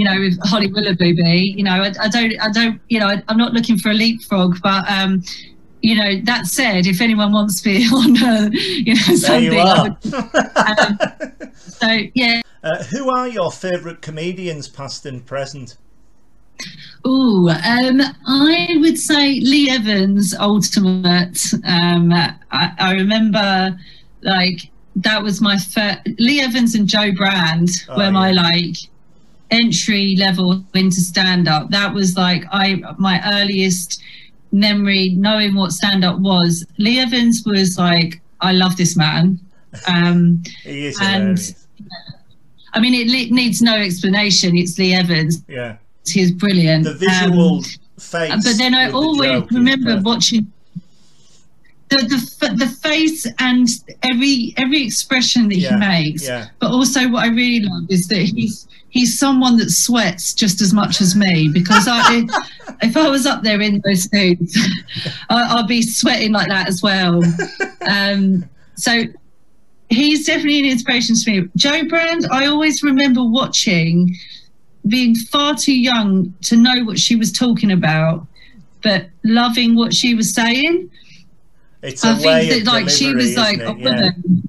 you 0.00 0.06
know, 0.06 0.18
with 0.18 0.38
Holly 0.44 0.72
Willoughby. 0.72 1.54
You 1.56 1.62
know, 1.62 1.72
I, 1.72 1.92
I, 2.00 2.08
don't, 2.08 2.32
I 2.40 2.50
don't, 2.50 2.80
you 2.88 2.98
know, 2.98 3.08
I, 3.08 3.22
am 3.28 3.36
not 3.36 3.52
looking 3.52 3.76
for 3.76 3.90
a 3.90 3.92
leapfrog, 3.92 4.56
but 4.62 4.88
um, 4.90 5.22
you 5.82 5.94
know, 5.94 6.20
that 6.24 6.46
said, 6.46 6.86
if 6.86 7.02
anyone 7.02 7.32
wants 7.32 7.64
me 7.66 7.86
on, 7.92 8.22
uh, 8.22 8.48
you 8.52 8.94
know, 8.94 9.16
something, 9.16 9.52
you 9.52 9.60
um, 9.60 9.96
so 11.52 11.98
yeah. 12.14 12.40
Uh, 12.62 12.82
who 12.84 13.10
are 13.10 13.28
your 13.28 13.52
favourite 13.52 14.00
comedians, 14.00 14.68
past 14.68 15.04
and 15.04 15.24
present? 15.26 15.76
Oh, 17.04 17.48
um, 17.48 18.00
I 18.26 18.76
would 18.80 18.98
say 18.98 19.40
Lee 19.40 19.70
Evans, 19.70 20.34
Ultimate. 20.34 21.38
Um, 21.64 22.12
I, 22.12 22.72
I 22.78 22.92
remember, 22.92 23.78
like, 24.22 24.70
that 24.96 25.22
was 25.22 25.40
my 25.40 25.56
first. 25.56 26.00
Lee 26.18 26.40
Evans 26.40 26.74
and 26.74 26.86
Jo 26.86 27.12
Brand 27.12 27.68
oh, 27.88 27.96
were 27.96 28.04
yeah. 28.04 28.10
my 28.10 28.32
like 28.32 28.76
entry 29.50 30.16
level 30.16 30.62
into 30.74 31.00
stand 31.00 31.48
up. 31.48 31.70
That 31.70 31.92
was 31.92 32.16
like 32.16 32.44
I 32.50 32.82
my 32.98 33.20
earliest 33.40 34.02
memory 34.52 35.10
knowing 35.10 35.54
what 35.54 35.72
stand 35.72 36.04
up 36.04 36.18
was. 36.18 36.66
Lee 36.78 36.98
Evans 36.98 37.42
was 37.46 37.78
like, 37.78 38.20
I 38.40 38.52
love 38.52 38.76
this 38.76 38.96
man. 38.96 39.38
Um, 39.88 40.42
he 40.64 40.86
is 40.86 40.98
and 41.00 41.38
hilarious. 41.38 41.66
I 42.72 42.80
mean, 42.80 42.94
it 42.94 43.32
needs 43.32 43.60
no 43.62 43.74
explanation. 43.74 44.56
It's 44.56 44.78
Lee 44.78 44.94
Evans. 44.94 45.42
Yeah, 45.48 45.76
he's 46.06 46.32
brilliant. 46.32 46.84
The 46.84 46.94
visual 46.94 47.56
um, 47.58 47.62
face. 47.98 48.44
But 48.44 48.56
then 48.58 48.74
I 48.74 48.90
always 48.90 49.44
remember 49.50 50.00
watching. 50.02 50.50
the, 51.90 51.96
the 51.96 52.54
the 52.56 52.66
face 52.66 53.26
and 53.38 53.68
every 54.04 54.54
every 54.56 54.82
expression 54.84 55.48
that 55.48 55.56
Yeah, 55.58 55.70
he 55.70 55.76
makes. 55.76 56.24
yeah. 56.26 56.48
But 56.60 56.70
also, 56.70 57.08
what 57.08 57.24
I 57.24 57.28
really 57.28 57.60
love 57.66 57.84
is 57.90 58.06
that 58.08 58.22
he's 58.22 58.68
he's 58.90 59.18
someone 59.18 59.56
that 59.58 59.70
sweats 59.70 60.34
just 60.34 60.60
as 60.60 60.72
much 60.72 61.00
as 61.00 61.14
me 61.16 61.48
because 61.52 61.86
I 61.88 62.22
if 62.82 62.96
I 63.04 63.08
was 63.08 63.26
up 63.26 63.42
there 63.42 63.60
in 63.60 63.80
those 63.84 64.08
suits, 64.10 64.58
I, 65.28 65.58
I'd 65.58 65.66
be 65.68 65.82
sweating 65.82 66.32
like 66.32 66.48
that 66.48 66.68
as 66.68 66.82
well. 66.82 67.22
Um, 67.88 68.48
so 68.76 69.02
he's 69.90 70.26
definitely 70.26 70.60
an 70.60 70.64
inspiration 70.66 71.16
to 71.16 71.30
me. 71.42 71.48
Jo 71.56 71.84
Brand, 71.88 72.26
I 72.30 72.46
always 72.46 72.82
remember 72.84 73.22
watching, 73.24 74.14
being 74.88 75.14
far 75.14 75.54
too 75.54 75.78
young 75.78 76.34
to 76.42 76.56
know 76.56 76.84
what 76.84 76.98
she 76.98 77.16
was 77.16 77.32
talking 77.32 77.70
about, 77.72 78.26
but 78.82 79.06
loving 79.24 79.74
what 79.76 79.94
she 79.94 80.14
was 80.14 80.34
saying. 80.34 80.90
It's 81.82 82.04
a 82.04 82.08
I 82.08 82.12
way 82.14 82.48
think 82.48 82.60
of 82.60 82.64
that 82.66 82.72
like 82.72 82.88
she 82.90 83.14
was 83.14 83.36
like 83.36 83.58
a 83.58 83.70
it? 83.70 83.78
Yeah. 83.78 83.90
woman. 83.90 84.48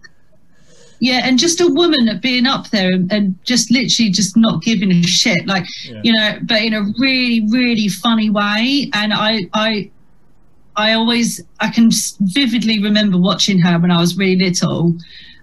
Yeah, 1.00 1.22
and 1.24 1.40
just 1.40 1.60
a 1.62 1.68
woman 1.68 2.08
at 2.10 2.22
being 2.22 2.46
up 2.46 2.70
there 2.70 2.92
and, 2.92 3.12
and 3.12 3.36
just 3.44 3.72
literally 3.72 4.12
just 4.12 4.38
not 4.38 4.62
giving 4.62 4.92
a 4.92 5.02
shit, 5.02 5.48
like 5.48 5.66
Yeah. 5.86 6.02
you 6.04 6.14
know, 6.14 6.38
but 6.44 6.62
in 6.62 6.74
a 6.76 6.84
really, 7.00 7.48
really 7.50 7.88
funny 7.88 8.30
way. 8.30 8.90
And 8.94 9.12
I, 9.12 9.50
I, 9.54 9.90
I 10.76 10.94
always, 10.94 11.42
I 11.60 11.72
can 11.72 11.90
vividly 12.20 12.84
remember 12.84 13.18
watching 13.18 13.60
her 13.62 13.80
when 13.80 13.90
I 13.90 14.00
was 14.00 14.16
really 14.16 14.38
little, 14.38 14.96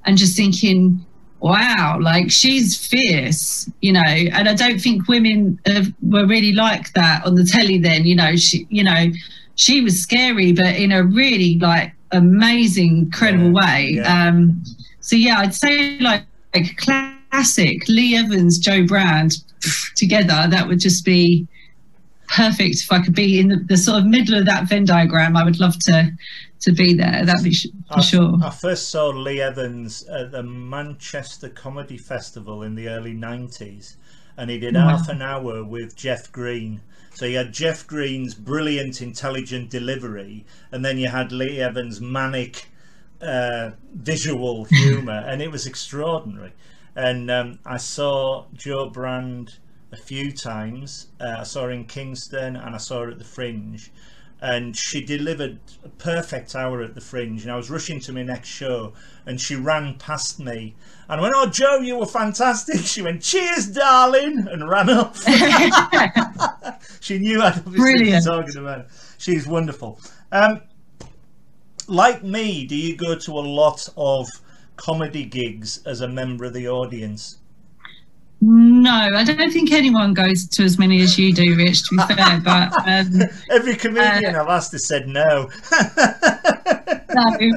and 0.04 0.16
just 0.16 0.36
thinking, 0.36 1.04
wow, 1.40 1.98
like 2.00 2.30
she's 2.30 2.76
fierce, 2.76 3.70
you 3.80 3.92
know. 3.92 4.00
And 4.00 4.48
I 4.48 4.54
don't 4.54 4.80
think 4.80 5.08
women 5.08 5.58
uh, 5.66 5.84
were 6.02 6.26
really 6.26 6.52
like 6.52 6.92
that 6.94 7.24
on 7.24 7.34
the 7.34 7.44
telly 7.44 7.78
then, 7.78 8.04
you 8.04 8.16
know. 8.16 8.36
She, 8.36 8.66
you 8.70 8.84
know, 8.84 9.06
she 9.54 9.80
was 9.80 10.00
scary, 10.00 10.52
but 10.52 10.76
in 10.76 10.92
a 10.92 11.02
really 11.04 11.58
like 11.58 11.92
amazing, 12.12 12.98
incredible 12.98 13.46
Yeah, 13.46 13.52
way. 13.52 13.90
yeah. 13.96 14.28
Um, 14.28 14.62
so 15.00 15.16
yeah, 15.16 15.38
I'd 15.38 15.54
say 15.54 15.98
like, 16.00 16.24
like 16.54 16.76
classic 16.76 17.86
Lee 17.88 18.16
Evans, 18.16 18.58
Jo 18.58 18.86
Brand 18.86 19.32
together. 19.96 20.46
That 20.48 20.66
would 20.66 20.80
just 20.80 21.04
be 21.04 21.46
perfect. 22.28 22.76
If 22.76 22.92
I 22.92 23.02
could 23.02 23.14
be 23.14 23.38
in 23.40 23.48
the, 23.48 23.56
the 23.56 23.76
sort 23.76 23.98
of 23.98 24.06
middle 24.06 24.36
of 24.38 24.46
that 24.46 24.68
Venn 24.68 24.84
diagram, 24.84 25.36
I 25.36 25.44
would 25.44 25.60
love 25.60 25.78
to 25.84 26.10
to 26.60 26.72
be 26.72 26.94
there. 26.94 27.24
That'd 27.24 27.44
be 27.44 27.52
sh- 27.54 27.68
for 27.88 27.98
I, 27.98 28.00
sure. 28.02 28.38
I 28.42 28.50
first 28.50 28.88
saw 28.90 29.08
Lee 29.08 29.40
Evans 29.40 30.04
at 30.04 30.32
the 30.32 30.42
Manchester 30.42 31.48
Comedy 31.48 31.98
Festival 31.98 32.62
in 32.62 32.74
the 32.74 32.88
early 32.88 33.14
90s, 33.14 33.96
and 34.36 34.50
he 34.50 34.58
did 34.58 34.74
Wow. 34.74 34.88
half 34.96 35.08
an 35.08 35.22
hour 35.22 35.64
with 35.64 35.96
Jeff 35.96 36.30
Green. 36.32 36.80
So 37.14 37.26
you 37.26 37.38
had 37.38 37.52
Jeff 37.52 37.86
Green's 37.86 38.34
brilliant, 38.34 39.02
intelligent 39.02 39.70
delivery, 39.70 40.44
and 40.70 40.84
then 40.84 40.98
you 40.98 41.08
had 41.08 41.32
Lee 41.32 41.60
Evans' 41.60 42.00
manic 42.00 42.66
uh, 43.20 43.70
visual 43.94 44.64
humour, 44.70 45.24
and 45.26 45.42
it 45.42 45.50
was 45.50 45.66
extraordinary. 45.66 46.52
And 46.94 47.30
um, 47.30 47.58
I 47.66 47.76
saw 47.76 48.46
Jo 48.54 48.88
Brand 48.90 49.56
a 49.90 49.96
few 49.96 50.30
times. 50.32 51.08
Uh, 51.20 51.36
I 51.40 51.42
saw 51.44 51.62
her 51.64 51.70
in 51.70 51.84
Kingston, 51.86 52.56
and 52.56 52.74
I 52.74 52.78
saw 52.78 53.02
her 53.02 53.10
at 53.10 53.18
the 53.18 53.24
Fringe 53.24 53.90
and 54.40 54.76
she 54.76 55.02
delivered 55.02 55.58
a 55.84 55.88
perfect 55.88 56.54
hour 56.54 56.80
at 56.82 56.94
the 56.94 57.00
fringe 57.00 57.42
and 57.42 57.50
I 57.50 57.56
was 57.56 57.70
rushing 57.70 57.98
to 58.00 58.12
my 58.12 58.22
next 58.22 58.48
show 58.48 58.92
and 59.26 59.40
she 59.40 59.56
ran 59.56 59.94
past 59.94 60.38
me 60.38 60.74
and 61.08 61.20
I 61.20 61.22
went 61.22 61.34
oh 61.36 61.46
Jo 61.46 61.78
you 61.78 61.98
were 61.98 62.06
fantastic 62.06 62.80
she 62.80 63.02
went 63.02 63.22
cheers 63.22 63.66
darling 63.66 64.46
and 64.50 64.68
ran 64.68 64.90
off 64.90 65.22
she 67.00 67.18
knew 67.18 67.42
I'd 67.42 67.58
obviously 67.58 67.78
Brilliant. 67.78 68.24
be 68.24 68.30
talking 68.30 68.56
about 68.58 68.78
her. 68.82 68.86
she's 69.18 69.46
wonderful 69.46 70.00
um, 70.30 70.60
like 71.88 72.22
me 72.22 72.64
do 72.66 72.76
you 72.76 72.96
go 72.96 73.16
to 73.16 73.32
a 73.32 73.40
lot 73.40 73.88
of 73.96 74.28
comedy 74.76 75.24
gigs 75.24 75.80
as 75.84 76.00
a 76.00 76.08
member 76.08 76.44
of 76.44 76.54
the 76.54 76.68
audience 76.68 77.38
no, 78.40 78.90
I 79.14 79.24
don't 79.24 79.52
think 79.52 79.72
anyone 79.72 80.14
goes 80.14 80.46
to 80.48 80.62
as 80.62 80.78
many 80.78 81.00
as 81.02 81.18
you 81.18 81.32
do, 81.34 81.56
Rich. 81.56 81.88
To 81.88 81.96
be 81.96 82.14
fair, 82.14 82.40
but 82.44 82.72
um, 82.86 83.28
every 83.50 83.74
comedian 83.74 84.36
I've 84.36 84.48
asked 84.48 84.72
has 84.72 84.86
said 84.86 85.08
no 85.08 85.48
no, 87.14 87.50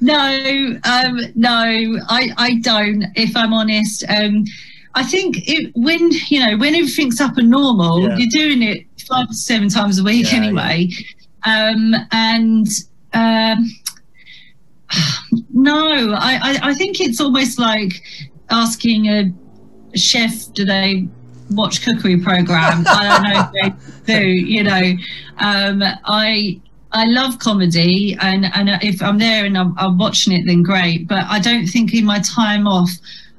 no, 0.00 0.78
um, 0.84 1.20
no, 1.34 1.98
I, 2.08 2.30
I 2.36 2.58
don't. 2.62 3.04
If 3.14 3.36
I'm 3.36 3.52
honest, 3.52 4.04
um, 4.08 4.44
I 4.94 5.02
think 5.04 5.36
it, 5.48 5.72
when 5.74 6.10
you 6.28 6.40
know 6.40 6.56
when 6.58 6.74
everything's 6.74 7.20
up 7.20 7.36
and 7.38 7.50
normal, 7.50 8.02
Yeah. 8.02 8.16
you're 8.16 8.28
doing 8.30 8.62
it 8.62 8.86
five 9.08 9.28
to 9.28 9.34
seven 9.34 9.68
times 9.68 9.98
a 9.98 10.04
week 10.04 10.30
Yeah, 10.32 10.38
anyway, 10.38 10.88
um, 11.44 11.94
and 12.12 12.66
um, 13.12 13.70
no, 15.52 16.12
I, 16.12 16.38
I, 16.42 16.70
I 16.70 16.74
think 16.74 17.00
it's 17.00 17.20
almost 17.20 17.58
like 17.58 17.92
asking 18.50 19.06
a 19.06 19.32
chef, 19.94 20.52
do 20.54 20.64
they 20.64 21.06
watch 21.50 21.82
cookery 21.84 22.18
program? 22.20 22.84
I 22.86 23.08
don't 23.08 23.22
know 23.22 23.40
if 23.40 24.04
they 24.06 24.20
do. 24.20 24.26
You 24.54 24.64
know, 24.64 24.94
um, 25.38 25.82
I 26.04 26.60
I 26.92 27.04
love 27.06 27.38
comedy, 27.38 28.16
and 28.20 28.46
and 28.54 28.68
if 28.82 29.00
I'm 29.02 29.18
there 29.18 29.44
and 29.44 29.56
I'm, 29.56 29.78
I'm 29.78 29.96
watching 29.98 30.32
it, 30.32 30.44
then 30.46 30.62
great. 30.62 31.06
But 31.06 31.24
I 31.28 31.38
don't 31.38 31.66
think 31.66 31.94
in 31.94 32.04
my 32.04 32.18
time 32.20 32.66
off, 32.66 32.90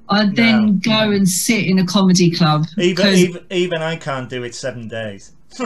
I'd 0.10 0.36
then 0.36 0.66
No, 0.66 0.72
go 0.82 1.12
and 1.12 1.28
sit 1.28 1.66
in 1.66 1.80
a 1.80 1.86
comedy 1.86 2.32
club. 2.32 2.66
Even, 2.78 3.08
even 3.08 3.46
even 3.50 3.82
I 3.82 3.96
can't 3.98 4.30
do 4.30 4.44
it 4.44 4.56
seven 4.56 4.88
days. 4.88 5.34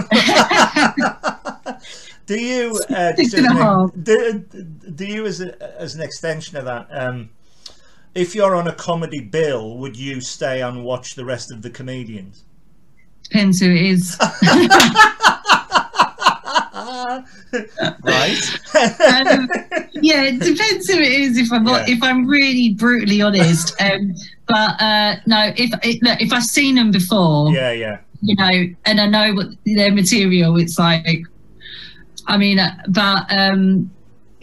do 2.25 2.39
you? 2.39 2.79
Uh, 2.89 3.13
Six 3.15 3.31
just 3.31 3.33
and 3.35 3.45
a 3.47 3.51
an- 3.51 3.57
half. 3.57 3.91
Do, 4.01 4.39
do 4.95 5.05
you, 5.05 5.25
as 5.25 5.41
a, 5.41 5.79
as 5.79 5.95
an 5.95 6.01
extension 6.01 6.57
of 6.57 6.65
that, 6.65 6.87
um, 6.91 7.29
if 8.15 8.33
you're 8.33 8.55
on 8.55 8.67
a 8.67 8.73
comedy 8.73 9.19
bill, 9.19 9.77
would 9.77 9.95
you 9.97 10.21
stay 10.21 10.61
and 10.61 10.83
watch 10.83 11.15
the 11.15 11.25
rest 11.25 11.51
of 11.51 11.61
the 11.61 11.69
comedians? 11.69 12.45
depends 13.23 13.59
who 13.59 13.71
it 13.71 13.81
is. 13.81 14.17
right. 18.03 18.37
Um, 18.75 19.49
yeah, 19.93 20.23
it 20.23 20.39
depends 20.39 20.87
who 20.87 20.99
it 20.99 21.11
is. 21.11 21.37
If 21.37 21.51
I'm 21.51 21.65
Yeah. 21.67 21.85
if 21.87 22.03
I'm 22.03 22.27
really 22.27 22.73
brutally 22.73 23.21
honest, 23.21 23.73
um, 23.81 24.13
but 24.47 24.79
uh, 24.81 25.15
no, 25.25 25.51
if 25.55 25.71
look, 26.03 26.21
if 26.21 26.31
I've 26.31 26.43
seen 26.43 26.75
them 26.75 26.91
before, 26.91 27.51
yeah, 27.51 27.71
yeah, 27.71 27.97
you 28.21 28.35
know, 28.35 28.75
and 28.85 29.01
I 29.01 29.07
know 29.07 29.33
what 29.33 29.47
their 29.65 29.91
material, 29.91 30.57
it's 30.57 30.77
like, 30.77 31.23
I 32.27 32.37
mean, 32.37 32.59
uh, 32.59 32.75
but 32.89 33.25
um, 33.35 33.89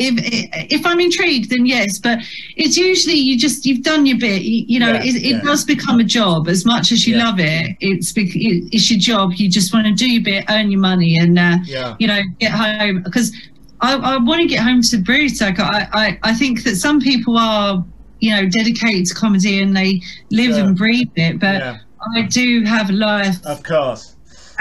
if 0.03 0.75
if 0.79 0.87
I'm 0.87 1.01
intrigued, 1.01 1.51
then 1.51 1.65
yes. 1.67 1.99
But 1.99 2.19
it's 2.57 2.77
usually 2.77 3.15
you 3.15 3.39
just 3.39 3.65
you've 3.67 3.83
done 3.83 4.07
your 4.07 4.19
bit. 4.19 4.43
You, 4.43 4.65
you 4.69 4.81
know, 4.81 4.93
Yeah, 4.93 5.03
it, 5.05 5.17
it 5.17 5.23
yeah. 5.23 5.41
does 5.43 5.65
become 5.65 6.01
a 6.01 6.05
job 6.05 6.49
as 6.49 6.65
much 6.65 6.93
as 6.93 7.07
you 7.07 7.17
Yeah. 7.17 7.25
love 7.27 7.39
it. 7.41 7.77
It's 7.81 8.13
it's 8.17 8.91
your 8.91 8.99
job. 9.01 9.35
You 9.35 9.49
just 9.49 9.73
want 9.73 9.87
to 9.87 9.93
do 9.93 10.11
your 10.11 10.23
bit, 10.23 10.45
earn 10.49 10.71
your 10.71 10.81
money, 10.81 11.19
and 11.19 11.39
uh, 11.39 11.59
yeah. 11.65 11.97
you 11.99 12.07
know, 12.07 12.21
get 12.39 12.53
home 12.53 13.03
because 13.03 13.33
I, 13.81 13.95
I 13.97 14.17
want 14.19 14.41
to 14.43 14.47
get 14.47 14.61
home 14.63 14.83
to 14.83 14.99
Bruce. 14.99 15.41
I, 15.43 15.51
I, 15.59 16.19
I 16.23 16.35
think 16.35 16.63
that 16.65 16.77
some 16.77 17.01
people 17.01 17.37
are, 17.37 17.85
you 18.21 18.31
know, 18.31 18.49
dedicated 18.49 19.07
to 19.07 19.15
comedy 19.15 19.61
and 19.63 19.77
they 19.77 20.01
live 20.31 20.57
and 20.57 20.77
breathe 20.77 21.11
it. 21.17 21.39
But. 21.41 21.79
I 22.17 22.23
do 22.23 22.65
have 22.65 22.91
a 22.91 22.95
life 22.95 23.37
Of 23.47 23.63
course. 23.63 24.12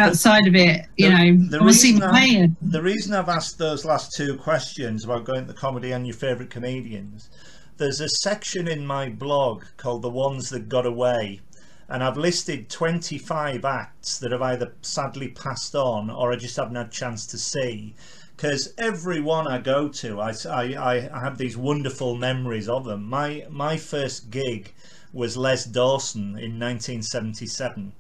Outside 0.02 0.48
of 0.48 0.56
it. 0.56 0.86
You 0.98 1.10
the- 1.10 1.12
know, 1.16 1.48
the 1.50 1.58
I 1.58 1.62
want 1.62 1.74
to 1.74 1.80
see 1.80 1.92
reason 1.94 2.04
I, 2.04 2.48
the 2.62 2.82
reason 2.82 3.14
I've 3.14 3.30
asked 3.30 3.58
those 3.58 3.86
last 3.86 4.14
two 4.16 4.38
questions 4.38 5.06
about 5.06 5.26
going 5.26 5.48
to 5.48 5.54
comedy 5.54 5.92
and 5.92 6.06
your 6.06 6.16
favourite 6.16 6.50
comedians, 6.50 7.30
there's 7.78 8.02
a 8.02 8.10
section 8.10 8.68
in 8.68 8.86
my 8.86 9.10
blog 9.10 9.64
called 9.78 10.02
The 10.02 10.10
Ones 10.10 10.50
That 10.50 10.70
Got 10.70 10.86
Away. 10.86 11.42
And 11.90 12.02
I've 12.04 12.16
listed 12.18 12.70
25 12.70 13.66
acts 13.66 14.18
that 14.20 14.32
have 14.32 14.42
either 14.42 14.74
sadly 14.82 15.28
passed 15.28 15.76
on 15.76 16.10
or 16.10 16.32
I 16.32 16.38
just 16.38 16.56
haven't 16.56 16.76
had 16.76 16.88
a 16.88 16.90
chance 16.90 17.26
to 17.28 17.38
see. 17.38 17.96
Because 18.38 18.74
every 18.78 19.20
one 19.20 19.46
I 19.48 19.60
go 19.60 19.90
to, 19.90 20.22
I, 20.22 20.34
I, 20.50 20.64
I- 20.76 21.10
I 21.14 21.20
have 21.24 21.38
these 21.38 21.58
wonderful 21.58 22.16
memories 22.16 22.70
of 22.70 22.86
them. 22.86 23.04
My, 23.10 23.46
my 23.50 23.76
first 23.78 24.30
gig 24.32 24.74
was 25.12 25.36
Les 25.36 25.66
Dawson 25.66 26.38
in 26.40 26.58
1977. 26.58 27.92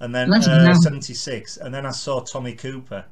And 0.00 0.14
then 0.14 0.32
uh, 0.32 0.74
76 0.74 1.56
and 1.56 1.74
then 1.74 1.84
I 1.84 1.90
saw 1.90 2.20
Tommy 2.20 2.54
Cooper. 2.54 3.04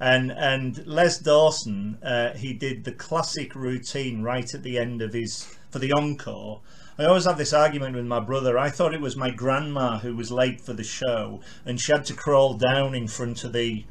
And 0.00 0.30
and 0.30 0.86
Les 0.86 1.18
Dawson 1.18 1.98
uh, 2.02 2.34
he 2.34 2.52
did 2.52 2.84
the 2.84 2.92
classic 2.92 3.54
routine 3.54 4.22
right 4.22 4.52
at 4.54 4.62
the 4.62 4.78
end 4.78 5.02
of 5.02 5.12
his 5.12 5.56
for 5.70 5.78
the 5.78 5.92
encore. 5.92 6.60
I 6.98 7.04
always 7.04 7.26
have 7.26 7.38
this 7.38 7.52
argument 7.52 7.94
with 7.94 8.06
my 8.06 8.20
brother. 8.20 8.58
I 8.58 8.70
thought 8.70 8.94
it 8.94 9.00
was 9.00 9.16
my 9.16 9.30
grandma 9.30 9.98
who 9.98 10.16
was 10.16 10.30
late 10.30 10.60
for 10.60 10.72
the 10.72 10.84
show 10.84 11.40
and 11.64 11.80
she 11.80 11.92
had 11.92 12.04
to 12.06 12.14
crawl 12.14 12.54
down 12.54 12.94
in 12.94 13.08
front 13.08 13.44
of 13.44 13.52
the 13.52 13.84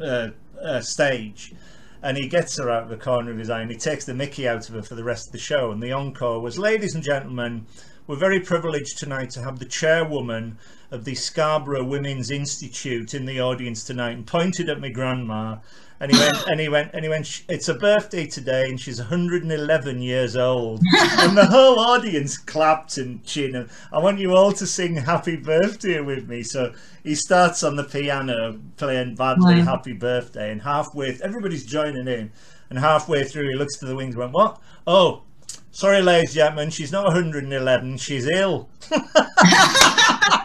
uh, 0.00 0.28
uh, 0.60 0.80
stage. 0.80 1.54
And 2.02 2.16
he 2.16 2.28
gets 2.28 2.58
her 2.58 2.70
out 2.70 2.84
of 2.84 2.88
the 2.88 2.96
corner 2.96 3.30
of 3.30 3.38
his 3.38 3.50
eye 3.50 3.62
and 3.62 3.70
he 3.70 3.76
takes 3.76 4.04
the 4.04 4.14
mickey 4.14 4.48
out 4.48 4.68
of 4.68 4.74
her 4.74 4.82
for 4.82 4.94
the 4.94 5.04
rest 5.04 5.28
of 5.28 5.32
the 5.32 5.38
show 5.38 5.70
and 5.70 5.82
the 5.82 5.92
encore 5.92 6.40
was 6.40 6.58
ladies 6.58 6.94
and 6.94 7.02
gentlemen 7.02 7.66
we're 8.06 8.16
very 8.16 8.40
privileged 8.40 8.98
tonight 8.98 9.30
to 9.30 9.42
have 9.42 9.58
the 9.58 9.64
chairwoman 9.64 10.58
of 10.90 11.04
the 11.04 11.14
Scarborough 11.14 11.84
Women's 11.84 12.30
Institute 12.30 13.14
in 13.14 13.26
the 13.26 13.40
audience 13.40 13.84
tonight 13.84 14.12
and 14.12 14.26
pointed 14.26 14.68
at 14.68 14.80
my 14.80 14.88
grandma 14.88 15.56
And 15.98 16.12
he 16.12 16.18
went, 16.18 16.46
and 16.46 16.60
he 16.60 16.68
went, 16.68 16.90
and 16.92 17.04
he 17.04 17.08
went. 17.08 17.42
It's 17.48 17.68
a 17.70 17.74
birthday 17.74 18.26
today, 18.26 18.68
and 18.68 18.78
she's 18.78 18.98
111 18.98 20.02
years 20.02 20.36
old. 20.36 20.82
and 21.18 21.34
the 21.34 21.46
whole 21.46 21.78
audience 21.78 22.36
clapped 22.36 22.98
and 22.98 23.24
cheered. 23.24 23.70
I 23.90 23.98
want 23.98 24.18
you 24.18 24.34
all 24.34 24.52
to 24.52 24.66
sing 24.66 24.96
"Happy 24.96 25.36
Birthday" 25.36 26.00
with 26.00 26.28
me. 26.28 26.42
So 26.42 26.74
he 27.02 27.14
starts 27.14 27.62
on 27.62 27.76
the 27.76 27.84
piano 27.84 28.60
playing 28.76 29.14
badly 29.14 29.60
"Happy 29.60 29.94
Birthday," 29.94 30.52
and 30.52 30.60
halfway, 30.60 31.18
everybody's 31.22 31.64
joining 31.64 32.08
in. 32.08 32.30
And 32.68 32.78
halfway 32.78 33.24
through, 33.24 33.48
he 33.48 33.54
looks 33.54 33.78
to 33.78 33.86
the 33.86 33.96
wings 33.96 34.16
and 34.16 34.20
went, 34.20 34.32
"What? 34.34 34.60
Oh, 34.86 35.22
sorry, 35.70 36.02
ladies 36.02 36.30
and 36.30 36.34
gentlemen, 36.36 36.68
she's 36.68 36.92
not 36.92 37.06
111. 37.06 37.96
She's 37.96 38.26
ill." 38.26 38.68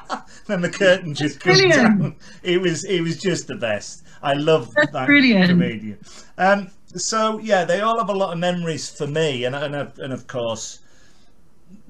then 0.47 0.61
the 0.61 0.69
curtain 0.69 1.13
just 1.13 1.39
comes 1.39 1.61
down. 1.61 2.15
It 2.43 2.61
was 2.61 2.83
it 2.85 3.01
was 3.01 3.19
just 3.19 3.47
the 3.47 3.55
best. 3.55 4.03
I 4.23 4.33
love 4.33 4.73
that 4.91 5.05
brilliant. 5.05 5.49
comedian. 5.49 5.99
Um, 6.37 6.69
so 6.95 7.39
yeah, 7.39 7.65
they 7.65 7.81
all 7.81 7.97
have 7.97 8.09
a 8.09 8.13
lot 8.13 8.33
of 8.33 8.39
memories 8.39 8.89
for 8.89 9.07
me, 9.07 9.45
and 9.45 9.55
and 9.55 9.75
of, 9.75 9.97
and 9.99 10.13
of 10.13 10.27
course, 10.27 10.79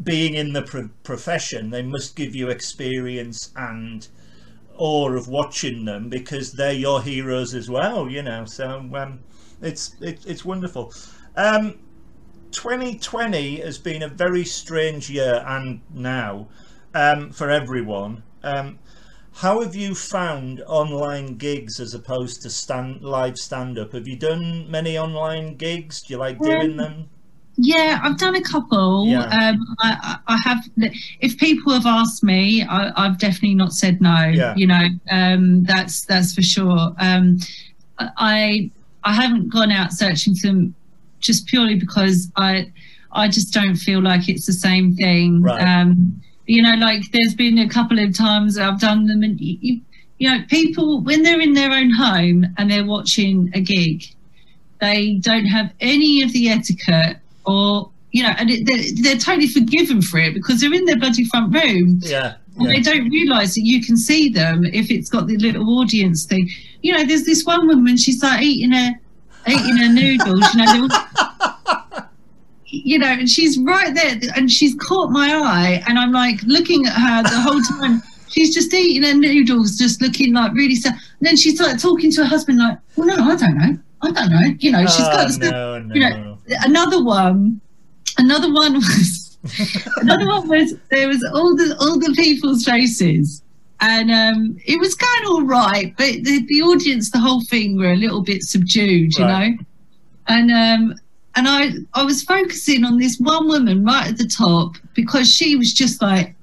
being 0.04 0.36
in 0.36 0.54
the 0.54 0.62
pro- 0.62 0.90
profession, 1.04 1.70
they 1.70 1.82
must 1.82 2.16
give 2.16 2.36
you 2.36 2.50
experience 2.50 3.52
and 3.56 4.08
awe 4.78 5.12
of 5.12 5.28
watching 5.28 5.86
them 5.86 6.10
because 6.10 6.54
they're 6.54 6.72
your 6.72 7.02
heroes 7.02 7.54
as 7.54 7.70
well. 7.70 8.10
You 8.10 8.24
know, 8.24 8.46
so 8.46 8.90
um, 8.96 9.20
it's 9.62 9.96
it, 10.02 10.26
it's 10.26 10.46
wonderful. 10.46 10.94
Um, 11.36 11.80
2020 12.52 13.62
has 13.62 13.78
been 13.78 14.04
a 14.04 14.08
very 14.08 14.44
strange 14.44 15.10
year, 15.10 15.44
and 15.48 15.82
now 15.94 16.48
um, 16.94 17.32
for 17.32 17.50
everyone. 17.50 18.24
Um, 18.44 18.80
how 19.34 19.62
have 19.62 19.76
you 19.76 19.96
found 19.96 20.62
online 20.68 21.38
gigs 21.38 21.80
as 21.80 21.94
opposed 21.94 22.42
to 22.42 22.50
stand 22.50 23.02
live 23.02 23.38
stand 23.38 23.80
up? 23.80 23.94
Have 23.94 24.08
you 24.08 24.18
done 24.18 24.70
many 24.70 24.98
online 24.98 25.56
gigs? 25.56 26.02
Do 26.02 26.14
you 26.14 26.20
like 26.20 26.40
doing 26.40 26.72
um, 26.72 26.78
them? 26.78 27.10
Yeah, 27.58 28.00
I've 28.04 28.18
done 28.18 28.36
a 28.36 28.42
couple. 28.42 29.08
Yeah. 29.08 29.24
Um, 29.24 29.76
I, 29.80 30.18
I, 30.28 30.38
have. 30.44 30.64
If 31.22 31.38
people 31.38 31.74
have 31.74 31.86
asked 31.86 32.24
me, 32.24 32.64
I, 32.64 32.92
have 33.04 33.20
definitely 33.20 33.56
not 33.56 33.74
said 33.74 34.02
no. 34.02 34.26
Yeah. 34.26 34.54
You 34.56 34.68
know, 34.68 34.88
um, 35.10 35.64
that's 35.64 36.06
that's 36.06 36.34
for 36.34 36.42
sure. 36.42 36.94
Um, 37.00 37.40
I 38.00 38.72
I 39.04 39.14
haven't 39.14 39.50
gone 39.50 39.72
out 39.72 39.94
searching 39.94 40.36
for 40.36 40.48
them 40.48 40.76
just 41.20 41.48
purely 41.48 41.76
because 41.76 42.32
I 42.36 42.72
I 43.12 43.28
just 43.28 43.54
don't 43.54 43.76
feel 43.76 44.02
like 44.02 44.30
it's 44.30 44.46
the 44.46 44.54
same 44.54 44.96
thing. 44.96 45.42
Right. 45.42 45.62
You 46.52 46.62
know, 46.64 46.74
like 46.74 47.10
there's 47.14 47.34
been 47.34 47.58
a 47.60 47.70
couple 47.70 47.98
of 47.98 48.14
times 48.14 48.58
I've 48.58 48.78
done 48.78 49.06
them, 49.06 49.24
and 49.24 49.40
you, 49.40 49.80
you 50.18 50.30
know, 50.30 50.44
people 50.50 51.00
when 51.02 51.24
they're 51.24 51.40
in 51.40 51.54
their 51.54 51.72
own 51.72 51.92
home 51.92 52.46
and 52.58 52.70
they're 52.70 52.86
watching 52.86 53.50
a 53.54 53.62
gig, 53.62 54.04
they 54.82 55.14
don't 55.22 55.46
have 55.46 55.72
any 55.80 56.22
of 56.24 56.34
the 56.34 56.50
etiquette 56.50 57.20
or 57.46 57.90
you 58.12 58.22
know, 58.22 58.34
and 58.38 58.50
it, 58.50 58.66
they're, 58.66 58.84
they're, 59.02 59.18
totally 59.18 59.48
forgiven 59.48 60.02
for 60.02 60.18
it 60.18 60.34
because 60.34 60.60
they're 60.60 60.74
in 60.74 60.84
their 60.84 61.00
bloody 61.00 61.24
front 61.24 61.54
room. 61.54 62.02
Yeah. 62.02 62.34
And 62.58 62.68
yeah. 62.68 62.74
they 62.74 62.82
don't 62.82 63.10
realise 63.10 63.56
that 63.56 63.62
you 63.64 63.82
can 63.82 63.96
see 63.96 64.28
them 64.28 64.66
if 64.66 64.92
it's 64.92 65.10
got 65.10 65.28
the 65.28 65.38
little 65.38 65.80
audience 65.80 66.26
thing. 66.26 66.50
You 66.82 66.92
know, 66.92 67.06
there's 67.06 67.24
this 67.24 67.46
one 67.46 67.66
woman, 67.66 67.96
she's 67.96 68.22
like 68.22 68.42
eating 68.42 68.74
a 68.74 68.92
eating 69.48 69.78
her 69.78 69.88
noodles. 69.88 70.54
You 70.54 70.66
know, 70.66 70.90
you 72.72 72.98
know, 72.98 73.08
and 73.08 73.30
she's 73.30 73.58
right 73.60 73.94
there, 73.94 74.20
and 74.36 74.52
she's 74.52 74.76
caught 74.76 75.12
my 75.12 75.34
eye, 75.34 75.84
and 75.88 76.00
I'm 76.00 76.12
like 76.12 76.42
looking 76.44 76.86
at 76.86 76.94
her 76.94 77.24
the 77.24 77.42
whole 77.42 77.62
time. 77.80 78.02
she's 78.30 78.54
just 78.54 78.74
eating 78.74 79.04
her 79.04 79.14
noodles, 79.14 79.78
just 79.78 80.02
looking 80.02 80.34
like 80.34 80.54
really 80.54 80.76
sad. 80.76 80.94
And 80.94 81.28
then 81.28 81.36
she's 81.36 81.60
like 81.60 81.80
talking 81.80 82.12
to 82.14 82.24
her 82.24 82.28
husband, 82.28 82.60
like, 82.60 82.78
"Well, 82.96 83.08
no, 83.08 83.16
I 83.16 83.36
don't 83.36 83.58
know, 83.58 83.78
I 84.02 84.12
don't 84.12 84.32
know." 84.32 84.56
You 84.60 84.72
know, 84.72 84.82
she's 84.82 84.98
got, 84.98 85.32
oh, 85.32 85.38
no, 85.38 85.80
no. 85.80 85.96
you 85.96 86.02
know, 86.02 86.38
another 86.64 87.04
one. 87.04 87.62
Another 88.18 88.52
one 88.54 88.74
was 88.76 89.38
another 89.98 90.28
one 90.28 90.48
was 90.50 90.76
there 90.90 91.08
was 91.08 91.24
all 91.34 91.56
the 91.56 91.76
all 91.80 91.98
the 91.98 92.14
people's 92.16 92.66
faces 92.66 93.42
and 93.82 94.12
um, 94.12 94.58
it 94.66 94.80
was 94.80 94.94
going 94.94 95.26
all 95.26 95.42
right, 95.44 95.94
but 95.98 96.24
the, 96.24 96.46
the 96.48 96.62
audience, 96.62 97.10
the 97.10 97.20
whole 97.20 97.44
thing, 97.46 97.78
were 97.78 97.92
a 97.92 97.96
little 97.96 98.22
bit 98.22 98.44
subdued, 98.44 99.18
you 99.18 99.26
right. 99.26 99.50
know. 99.50 99.66
And 100.28 100.52
um, 100.52 100.96
and 101.36 101.48
I 101.48 101.72
I 101.94 102.04
was 102.04 102.24
focusing 102.24 102.84
on 102.84 102.98
this 102.98 103.18
one 103.20 103.48
woman 103.48 103.86
right 103.86 104.08
at 104.08 104.18
the 104.18 104.28
top 104.28 104.76
because 104.94 105.32
she 105.32 105.56
was 105.56 105.74
just 105.74 106.02
like 106.02 106.36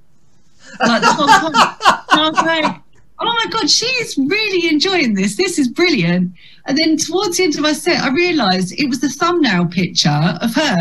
like 0.80 1.03
the 1.03 1.12
whole 1.12 1.26
time. 1.26 1.76
And 2.11 2.20
I 2.20 2.30
was 2.30 2.43
like, 2.43 2.80
oh 3.18 3.24
my 3.24 3.47
god, 3.51 3.68
she 3.68 3.86
is 3.86 4.16
really 4.16 4.68
enjoying 4.68 5.14
this. 5.14 5.36
This 5.36 5.59
is 5.59 5.68
brilliant. 5.68 6.32
And 6.66 6.78
then 6.78 6.97
towards 6.97 7.36
the 7.36 7.45
end 7.45 7.55
of 7.55 7.62
my 7.62 7.72
set, 7.72 8.03
I 8.03 8.11
realised 8.11 8.78
it 8.78 8.89
was 8.89 9.01
the 9.01 9.09
thumbnail 9.09 9.66
picture 9.66 10.39
of 10.41 10.55
her. 10.55 10.76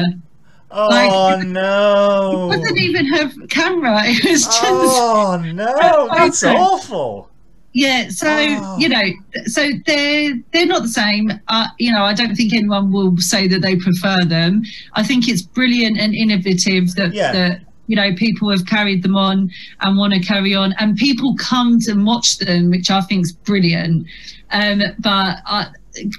Oh 0.69 0.87
like, 0.89 1.47
no! 1.47 2.51
It 2.51 2.57
wasn't 2.57 2.79
even 2.79 3.05
her 3.07 3.31
camera. 3.47 4.01
It 4.05 4.23
was 4.29 4.43
just. 4.43 4.59
Oh 4.61 5.41
no! 5.53 6.09
That's 6.13 6.43
awful 6.43 7.29
yeah 7.77 8.09
so 8.09 8.27
oh. 8.27 8.77
you 8.79 8.89
know 8.89 9.03
so 9.45 9.69
they're 9.85 10.33
they're 10.51 10.65
not 10.65 10.81
the 10.81 10.89
same 10.89 11.31
uh, 11.47 11.67
you 11.77 11.91
know 11.91 12.03
i 12.03 12.11
don't 12.11 12.35
think 12.35 12.51
anyone 12.51 12.91
will 12.91 13.15
say 13.17 13.47
that 13.47 13.61
they 13.61 13.75
prefer 13.75 14.17
them 14.25 14.63
i 14.93 15.03
think 15.03 15.27
it's 15.27 15.43
brilliant 15.43 15.97
and 15.99 16.15
innovative 16.15 16.95
that 16.95 17.13
yeah. 17.13 17.31
that 17.31 17.61
you 17.85 17.95
know 17.95 18.13
people 18.15 18.49
have 18.49 18.65
carried 18.65 19.03
them 19.03 19.15
on 19.15 19.51
and 19.81 19.95
want 19.95 20.11
to 20.11 20.19
carry 20.19 20.55
on 20.55 20.73
and 20.79 20.97
people 20.97 21.35
come 21.37 21.79
to 21.79 21.93
watch 21.93 22.39
them 22.39 22.71
which 22.71 22.89
i 22.89 22.99
think 23.01 23.23
is 23.23 23.31
brilliant 23.31 24.07
um, 24.51 24.81
but 24.99 25.37
I, 25.45 25.67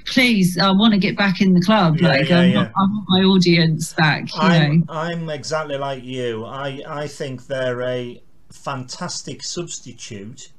please 0.05 0.57
i 0.57 0.71
want 0.71 0.93
to 0.93 0.99
get 0.99 1.17
back 1.17 1.41
in 1.41 1.53
the 1.53 1.61
club 1.61 1.97
yeah, 1.99 2.07
like 2.07 2.29
yeah, 2.29 2.39
I, 2.39 2.45
yeah. 2.45 2.55
Want, 2.55 2.69
I 2.69 2.81
want 2.81 3.05
my 3.09 3.21
audience 3.23 3.93
back 3.93 4.29
I'm, 4.35 4.79
know? 4.79 4.93
I'm 4.93 5.29
exactly 5.29 5.77
like 5.77 6.05
you 6.05 6.45
i 6.45 6.81
i 6.87 7.05
think 7.05 7.47
they're 7.47 7.81
a 7.81 8.21
fantastic 8.49 9.43
substitute 9.43 10.51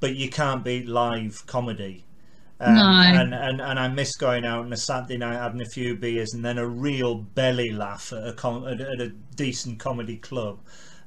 but 0.00 0.14
you 0.14 0.28
can't 0.30 0.64
beat 0.64 0.88
live 0.88 1.44
comedy. 1.46 2.04
Um, 2.60 2.74
no. 2.74 2.82
and, 2.82 3.34
and 3.34 3.60
and 3.60 3.78
I 3.78 3.86
miss 3.86 4.16
going 4.16 4.44
out 4.44 4.64
on 4.64 4.72
a 4.72 4.76
Saturday 4.76 5.16
night 5.16 5.36
having 5.36 5.60
a 5.60 5.66
few 5.66 5.94
beers 5.94 6.34
and 6.34 6.44
then 6.44 6.58
a 6.58 6.66
real 6.66 7.14
belly 7.14 7.70
laugh 7.70 8.12
at 8.12 8.26
a 8.26 8.32
com- 8.32 8.66
at, 8.66 8.80
a 8.80 9.12
decent 9.36 9.78
comedy 9.78 10.16
club. 10.16 10.58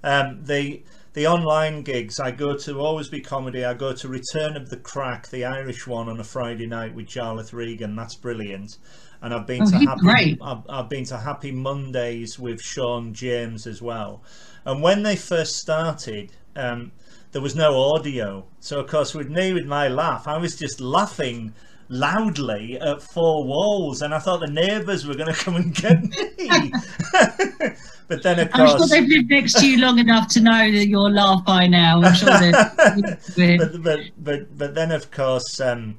Um, 0.01 0.39
the 0.43 0.81
the 1.13 1.27
online 1.27 1.81
gigs 1.81 2.21
I 2.21 2.31
go 2.31 2.55
to 2.55 2.79
always 2.79 3.09
be 3.09 3.19
comedy. 3.19 3.65
I 3.65 3.73
go 3.73 3.91
to 3.91 4.07
Return 4.07 4.55
of 4.55 4.69
the 4.69 4.77
Craic, 4.77 5.27
the 5.27 5.43
Irish 5.43 5.85
one, 5.85 6.07
on 6.07 6.21
a 6.21 6.23
Friday 6.23 6.67
night 6.67 6.95
with 6.95 7.07
Jarlath 7.07 7.51
Regan. 7.51 7.97
That's 7.97 8.15
brilliant. 8.15 8.77
And 9.21 9.33
I've 9.33 9.45
been 9.45 9.63
oh, 9.63 9.71
to 9.71 9.77
Happy 9.77 10.37
I've, 10.41 10.63
I've 10.69 10.89
been 10.89 11.03
to 11.05 11.17
Happy 11.17 11.51
Mondays 11.51 12.39
with 12.39 12.61
Sean 12.61 13.13
James 13.13 13.67
as 13.67 13.81
well. 13.81 14.23
And 14.65 14.81
when 14.81 15.03
they 15.03 15.17
first 15.17 15.57
started, 15.57 16.31
um, 16.55 16.93
there 17.31 17.41
was 17.41 17.55
no 17.55 17.93
audio. 17.93 18.45
So 18.59 18.79
of 18.79 18.87
course 18.87 19.13
with 19.13 19.29
me 19.29 19.53
with 19.53 19.65
my 19.65 19.87
laugh, 19.87 20.27
I 20.27 20.37
was 20.37 20.55
just 20.55 20.81
laughing 20.81 21.53
loudly 21.89 22.79
at 22.79 23.01
four 23.01 23.43
walls 23.43 24.01
and 24.01 24.13
I 24.13 24.19
thought 24.19 24.39
the 24.39 24.47
neighbours 24.47 25.05
were 25.05 25.15
going 25.15 25.33
to 25.33 25.39
come 25.39 25.55
and 25.57 25.75
get 25.75 26.01
me. 26.01 26.71
but 28.07 28.23
then 28.23 28.39
of 28.39 28.51
course... 28.51 28.71
I'm 28.71 28.77
sure 28.77 28.87
they've 28.87 29.09
lived 29.09 29.29
next 29.29 29.59
to 29.59 29.67
you 29.67 29.77
long 29.79 29.99
enough 29.99 30.29
to 30.29 30.41
know 30.41 30.71
that 30.71 30.87
you're 30.87 31.09
laugh 31.09 31.43
by 31.45 31.67
now. 31.67 32.01
I'm 32.01 32.13
sure 32.13 32.29
but, 33.57 33.83
but, 33.83 33.99
but, 34.17 34.57
but 34.57 34.75
then 34.75 34.91
of 34.91 35.11
course... 35.11 35.59
Um, 35.59 35.97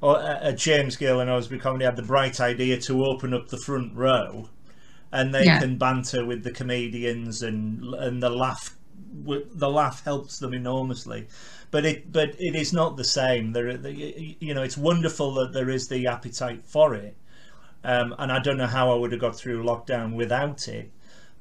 or, 0.00 0.18
uh, 0.18 0.52
James 0.52 0.96
Gill 0.96 1.20
and 1.20 1.28
Always 1.28 1.48
Be 1.48 1.58
Comedy 1.58 1.84
had 1.84 1.96
the 1.96 2.02
bright 2.02 2.40
idea 2.40 2.80
to 2.82 3.04
open 3.04 3.34
up 3.34 3.48
the 3.48 3.58
front 3.58 3.94
row 3.94 4.48
and 5.12 5.34
they 5.34 5.44
yeah. 5.44 5.58
can 5.58 5.76
banter 5.76 6.24
with 6.24 6.44
the 6.44 6.50
comedians 6.50 7.42
and 7.42 7.82
and 7.94 8.22
the 8.22 8.30
laugh 8.30 8.76
the 9.12 9.70
laugh 9.70 10.04
helps 10.04 10.38
them 10.38 10.54
enormously. 10.54 11.26
But 11.70 11.84
it 11.84 12.12
but 12.12 12.30
it 12.40 12.54
is 12.54 12.72
not 12.72 12.96
the 12.96 13.04
same. 13.04 13.52
There 13.52 13.70
you 13.70 14.54
know 14.54 14.62
it's 14.62 14.76
wonderful 14.76 15.34
that 15.34 15.52
there 15.52 15.70
is 15.70 15.88
the 15.88 16.06
appetite 16.06 16.62
for 16.64 16.94
it. 16.94 17.16
Um, 17.82 18.14
and 18.18 18.30
I 18.30 18.40
don't 18.40 18.58
know 18.58 18.66
how 18.66 18.92
I 18.92 18.94
would 18.94 19.12
have 19.12 19.20
got 19.20 19.36
through 19.36 19.64
lockdown 19.64 20.14
without 20.14 20.68
it. 20.68 20.90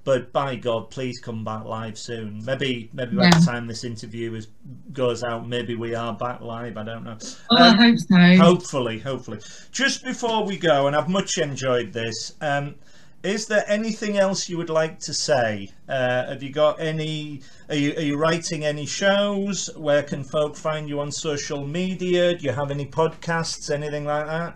But 0.05 0.31
by 0.31 0.55
God 0.55 0.89
please 0.89 1.19
come 1.19 1.43
back 1.43 1.65
live 1.65 1.97
soon. 1.97 2.43
Maybe 2.45 2.89
maybe 2.93 3.17
by 3.17 3.29
the 3.29 3.45
time 3.45 3.67
this 3.67 3.83
interview 3.83 4.33
is 4.33 4.47
goes 4.93 5.23
out 5.23 5.47
maybe 5.47 5.75
we 5.75 5.93
are 5.93 6.13
back 6.13 6.41
live. 6.41 6.77
I 6.77 6.83
don't 6.83 7.03
know. 7.03 7.17
Oh, 7.51 7.57
um, 7.57 7.79
I 7.79 7.87
hope 7.87 7.99
so. 7.99 8.43
hopefully 8.43 8.99
hopefully. 8.99 9.39
Just 9.71 10.03
before 10.03 10.45
we 10.45 10.57
go 10.57 10.87
and 10.87 10.95
I've 10.95 11.09
much 11.09 11.37
enjoyed 11.37 11.91
this 11.91 12.33
um, 12.39 12.75
is 13.23 13.47
there 13.47 13.63
anything 13.67 14.17
else 14.17 14.47
you 14.47 14.57
would 14.57 14.69
like 14.69 14.99
to 14.99 15.13
say? 15.13 15.69
Uh, 15.87 16.27
have 16.27 16.41
you 16.41 16.51
got 16.51 16.79
any? 16.79 17.41
Are 17.67 17.75
you, 17.75 17.93
are 17.95 18.01
you 18.01 18.17
writing 18.17 18.65
any 18.65 18.85
shows? 18.85 19.69
Where 19.75 20.03
can 20.03 20.23
folk 20.23 20.55
find 20.55 20.87
you 20.87 20.99
on 20.99 21.11
social 21.11 21.65
media? 21.65 22.37
Do 22.37 22.45
you 22.45 22.51
have 22.51 22.71
any 22.71 22.85
podcasts? 22.85 23.69
Anything 23.69 24.05
like 24.05 24.25
that? 24.25 24.55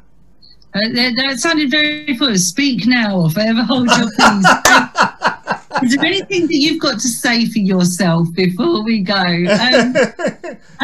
Uh, 0.76 0.80
that, 0.94 1.14
that, 1.18 1.40
sounded 1.40 1.70
very 1.70 2.16
full. 2.18 2.36
Speak 2.38 2.88
now, 2.88 3.20
or 3.20 3.30
forever 3.30 3.64
hold 3.64 3.90
your 3.90 4.10
peace. 4.10 4.48
Is 5.84 5.96
there 5.96 6.06
anything 6.06 6.48
that 6.48 6.56
you've 6.56 6.82
got 6.82 7.00
to 7.00 7.08
say 7.08 7.46
for 7.48 7.60
yourself 7.60 8.28
before 8.34 8.84
we 8.84 9.02
go? 9.02 9.14
Um, 9.14 9.96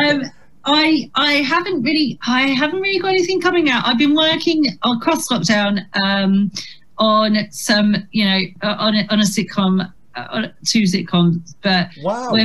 um, 0.03 0.23
I 0.65 1.09
I 1.15 1.33
haven't 1.35 1.83
really 1.83 2.19
I 2.27 2.47
haven't 2.47 2.81
really 2.81 2.99
got 2.99 3.09
anything 3.09 3.39
coming 3.39 3.69
out. 3.69 3.85
I've 3.85 3.97
been 3.97 4.15
working 4.15 4.65
across 4.83 5.29
lockdown 5.29 5.85
um, 6.03 6.51
on 6.99 7.49
some 7.51 7.95
you 8.11 8.25
know 8.25 8.39
uh, 8.61 8.75
on 8.77 8.95
a, 8.95 9.07
on 9.09 9.19
a 9.19 9.23
sitcom, 9.23 9.91
uh, 10.15 10.27
on 10.29 10.53
two 10.65 10.83
sitcoms, 10.83 11.55
but 11.61 11.87
wow. 12.03 12.35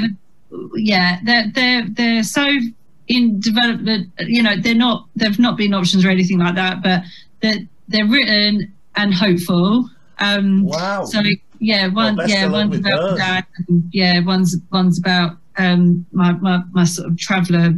yeah, 0.74 1.18
they're 1.24 1.50
they're 1.54 1.86
they're 1.88 2.22
so 2.22 2.46
in 3.08 3.40
development. 3.40 4.10
You 4.20 4.42
know, 4.42 4.56
they're 4.60 4.74
not 4.74 5.06
they've 5.16 5.38
not 5.38 5.56
been 5.56 5.74
options 5.74 6.04
or 6.04 6.10
anything 6.10 6.38
like 6.38 6.54
that, 6.54 6.82
but 6.82 7.02
they're 7.40 7.66
they're 7.88 8.06
written 8.06 8.72
and 8.96 9.12
hopeful. 9.12 9.88
Um, 10.18 10.64
wow. 10.64 11.04
So 11.04 11.20
yeah, 11.58 11.88
one 11.88 12.16
well, 12.16 12.28
yeah 12.28 12.46
one's 12.46 12.78
about 12.78 13.16
dad, 13.16 13.46
and, 13.68 13.84
yeah 13.92 14.20
one's 14.20 14.56
one's 14.72 14.98
about 14.98 15.36
um, 15.58 16.06
my, 16.12 16.32
my 16.32 16.62
my 16.72 16.84
sort 16.84 17.08
of 17.08 17.18
traveller 17.18 17.74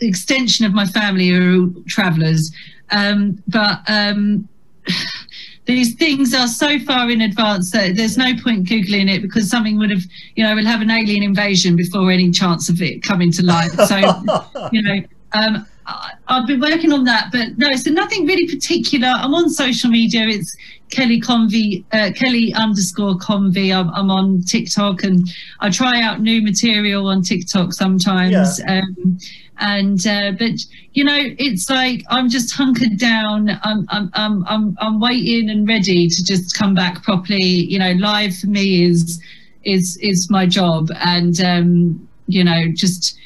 extension 0.00 0.66
of 0.66 0.72
my 0.72 0.86
family 0.86 1.32
are 1.32 1.52
all 1.52 1.72
travelers. 1.86 2.52
Um, 2.90 3.42
but 3.46 3.80
um, 3.88 4.48
these 5.66 5.94
things 5.94 6.34
are 6.34 6.48
so 6.48 6.78
far 6.80 7.10
in 7.10 7.20
advance 7.20 7.70
that 7.72 7.94
there's 7.94 8.16
no 8.16 8.32
point 8.42 8.66
googling 8.66 9.14
it 9.14 9.20
because 9.20 9.50
something 9.50 9.78
would 9.78 9.90
have, 9.90 10.02
you 10.34 10.44
know, 10.44 10.54
we'll 10.54 10.64
have 10.64 10.80
an 10.80 10.90
alien 10.90 11.22
invasion 11.22 11.76
before 11.76 12.10
any 12.10 12.30
chance 12.30 12.68
of 12.68 12.80
it 12.80 13.02
coming 13.02 13.30
to 13.32 13.44
life. 13.44 13.72
So, 13.86 13.98
you 14.72 14.82
know, 14.82 15.00
um, 15.32 15.66
I, 15.86 16.12
have 16.28 16.46
been 16.46 16.60
working 16.60 16.92
on 16.92 17.04
that, 17.04 17.30
but 17.32 17.58
no, 17.58 17.74
so 17.76 17.90
nothing 17.90 18.26
really 18.26 18.46
particular. 18.46 19.08
I'm 19.08 19.34
on 19.34 19.50
social 19.50 19.90
media. 19.90 20.26
It's 20.26 20.56
Kelly 20.90 21.20
Convey, 21.20 21.84
uh, 21.92 22.10
Kelly 22.14 22.52
underscore 22.54 23.16
Convey. 23.18 23.72
I'm, 23.72 23.90
I'm, 23.90 24.10
on 24.10 24.42
TikTok 24.42 25.04
and 25.04 25.28
I 25.60 25.70
try 25.70 26.00
out 26.00 26.20
new 26.20 26.42
material 26.42 27.08
on 27.08 27.22
TikTok 27.22 27.72
sometimes. 27.72 28.60
Yeah. 28.60 28.80
Um, 28.80 29.18
and 29.60 30.06
uh, 30.06 30.32
but 30.38 30.52
you 30.92 31.04
know, 31.04 31.18
it's 31.38 31.68
like 31.68 32.04
I'm 32.10 32.28
just 32.28 32.54
hunkered 32.54 32.98
down. 32.98 33.50
I'm, 33.62 33.86
I'm 33.88 34.10
I'm 34.14 34.44
I'm 34.46 34.76
I'm 34.80 35.00
waiting 35.00 35.50
and 35.50 35.66
ready 35.66 36.08
to 36.08 36.24
just 36.24 36.56
come 36.56 36.74
back 36.74 37.02
properly. 37.02 37.42
You 37.42 37.78
know, 37.78 37.92
live 37.92 38.36
for 38.36 38.46
me 38.46 38.84
is 38.84 39.20
is 39.64 39.96
is 39.98 40.30
my 40.30 40.46
job, 40.46 40.90
and 41.00 41.40
um, 41.40 42.08
you 42.26 42.44
know, 42.44 42.68
just 42.72 43.18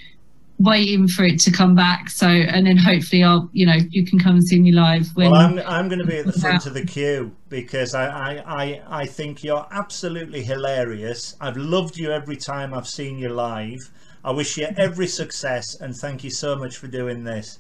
waiting 0.63 1.09
for 1.09 1.25
it 1.25 1.41
to 1.41 1.51
come 1.51 1.75
back. 1.75 2.09
So, 2.09 2.27
and 2.27 2.67
then 2.67 2.77
hopefully 2.77 3.23
I'll, 3.23 3.51
you 3.53 3.67
know, 3.67 3.77
you 3.91 4.05
can 4.07 4.19
come 4.19 4.37
and 4.37 4.47
see 4.47 4.61
me 4.61 4.73
live. 4.73 5.09
When 5.15 5.31
well, 5.31 5.41
I'm, 5.41 5.59
I'm 5.61 5.89
going 5.89 5.99
to 5.99 6.07
be 6.07 6.19
at 6.19 6.27
the 6.27 6.33
front 6.33 6.67
of 6.67 6.75
the 6.75 6.85
queue 6.85 7.35
because 7.49 7.95
I, 7.95 8.07
I, 8.07 8.65
I, 8.65 8.83
I 9.03 9.07
think 9.07 9.45
you're 9.45 9.67
absolutely 9.71 10.43
hilarious. 10.43 11.37
I've 11.41 11.57
loved 11.57 11.97
you 11.97 12.11
every 12.13 12.37
time 12.37 12.75
I've 12.75 12.89
seen 12.89 13.19
you 13.19 13.29
live. 13.29 13.91
I 14.25 14.31
wish 14.31 14.57
you 14.57 14.69
every 14.77 15.09
success 15.09 15.75
and 15.81 15.97
thank 15.97 16.23
you 16.23 16.31
so 16.31 16.57
much 16.57 16.77
for 16.77 16.87
doing 16.87 17.25
this. 17.25 17.59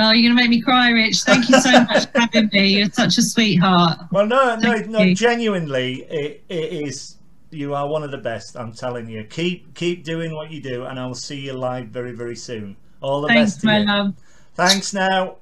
Oh, 0.00 0.12
you're 0.12 0.30
going 0.30 0.36
to 0.36 0.42
make 0.42 0.50
me 0.50 0.62
cry, 0.62 0.90
Rich. 0.90 1.22
Thank 1.22 1.48
you 1.48 1.60
so 1.60 1.72
much 1.72 2.06
for 2.12 2.20
having 2.20 2.48
me. 2.52 2.78
You're 2.78 2.90
such 2.90 3.18
a 3.18 3.22
sweetheart. 3.22 3.98
Well, 4.12 4.26
no, 4.26 4.54
no, 4.54 4.76
no, 4.76 5.12
genuinely, 5.12 6.06
it, 6.08 6.44
it 6.48 6.72
is 6.86 7.17
you 7.50 7.74
are 7.74 7.88
one 7.88 8.02
of 8.02 8.10
the 8.10 8.18
best. 8.18 8.56
I'm 8.56 8.72
telling 8.72 9.08
you. 9.08 9.24
Keep 9.24 9.74
keep 9.74 10.04
doing 10.04 10.34
what 10.34 10.50
you 10.50 10.60
do, 10.60 10.84
and 10.84 10.98
I'll 10.98 11.14
see 11.14 11.40
you 11.40 11.52
live 11.52 11.88
very 11.88 12.12
very 12.12 12.36
soon. 12.36 12.76
All 13.00 13.20
the 13.20 13.28
best. 13.28 13.36
Thanks, 13.36 13.54
best. 13.54 13.64
my 13.64 13.78
love. 13.80 14.14
Thanks. 14.54 14.94
Now. 14.94 15.36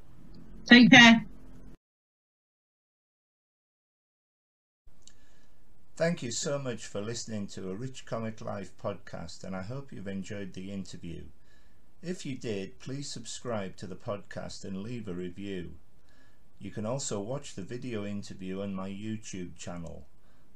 Take 0.66 0.90
care. 0.90 1.24
Thank 5.96 6.22
you 6.22 6.30
so 6.30 6.58
much 6.58 6.86
for 6.86 7.00
listening 7.00 7.46
to 7.48 7.70
a 7.70 7.74
Rich 7.74 8.04
Comic 8.04 8.42
Life 8.42 8.72
podcast, 8.76 9.44
and 9.44 9.56
I 9.56 9.62
hope 9.62 9.92
you've 9.92 10.06
enjoyed 10.06 10.52
the 10.52 10.70
interview. 10.70 11.22
If 12.02 12.26
you 12.26 12.36
did, 12.36 12.78
please 12.80 13.10
subscribe 13.10 13.76
to 13.76 13.86
the 13.86 13.96
podcast 13.96 14.64
and 14.64 14.82
leave 14.82 15.08
a 15.08 15.14
review. 15.14 15.76
You 16.58 16.70
can 16.70 16.84
also 16.84 17.18
watch 17.20 17.54
the 17.54 17.62
video 17.62 18.04
interview 18.04 18.60
on 18.60 18.74
my 18.74 18.90
YouTube 18.90 19.56
channel. 19.56 20.06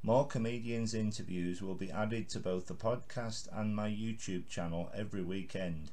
More 0.03 0.25
comedians 0.25 0.95
interviews 0.95 1.61
will 1.61 1.75
be 1.75 1.91
added 1.91 2.27
to 2.29 2.39
both 2.39 2.65
the 2.65 2.73
podcast 2.73 3.47
and 3.51 3.75
my 3.75 3.89
YouTube 3.89 4.47
channel 4.47 4.89
every 4.95 5.21
weekend. 5.21 5.91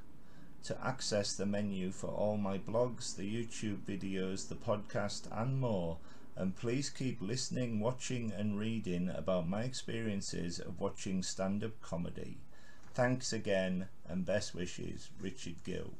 to 0.62 0.86
access 0.86 1.32
the 1.32 1.46
menu 1.46 1.90
for 1.90 2.08
all 2.08 2.36
my 2.36 2.58
blogs, 2.58 3.16
the 3.16 3.22
YouTube 3.22 3.78
videos, 3.86 4.48
the 4.48 4.54
podcast 4.54 5.22
and 5.32 5.58
more 5.58 5.96
and 6.36 6.56
please 6.56 6.90
keep 6.90 7.20
listening, 7.20 7.80
watching 7.80 8.32
and 8.32 8.58
reading 8.58 9.10
about 9.10 9.48
my 9.48 9.62
experiences 9.62 10.58
of 10.58 10.80
watching 10.80 11.22
stand-up 11.22 11.80
comedy. 11.82 12.38
Thanks 12.94 13.32
again 13.32 13.88
and 14.08 14.24
best 14.24 14.54
wishes, 14.54 15.10
Richard 15.20 15.62
Gill. 15.64 15.90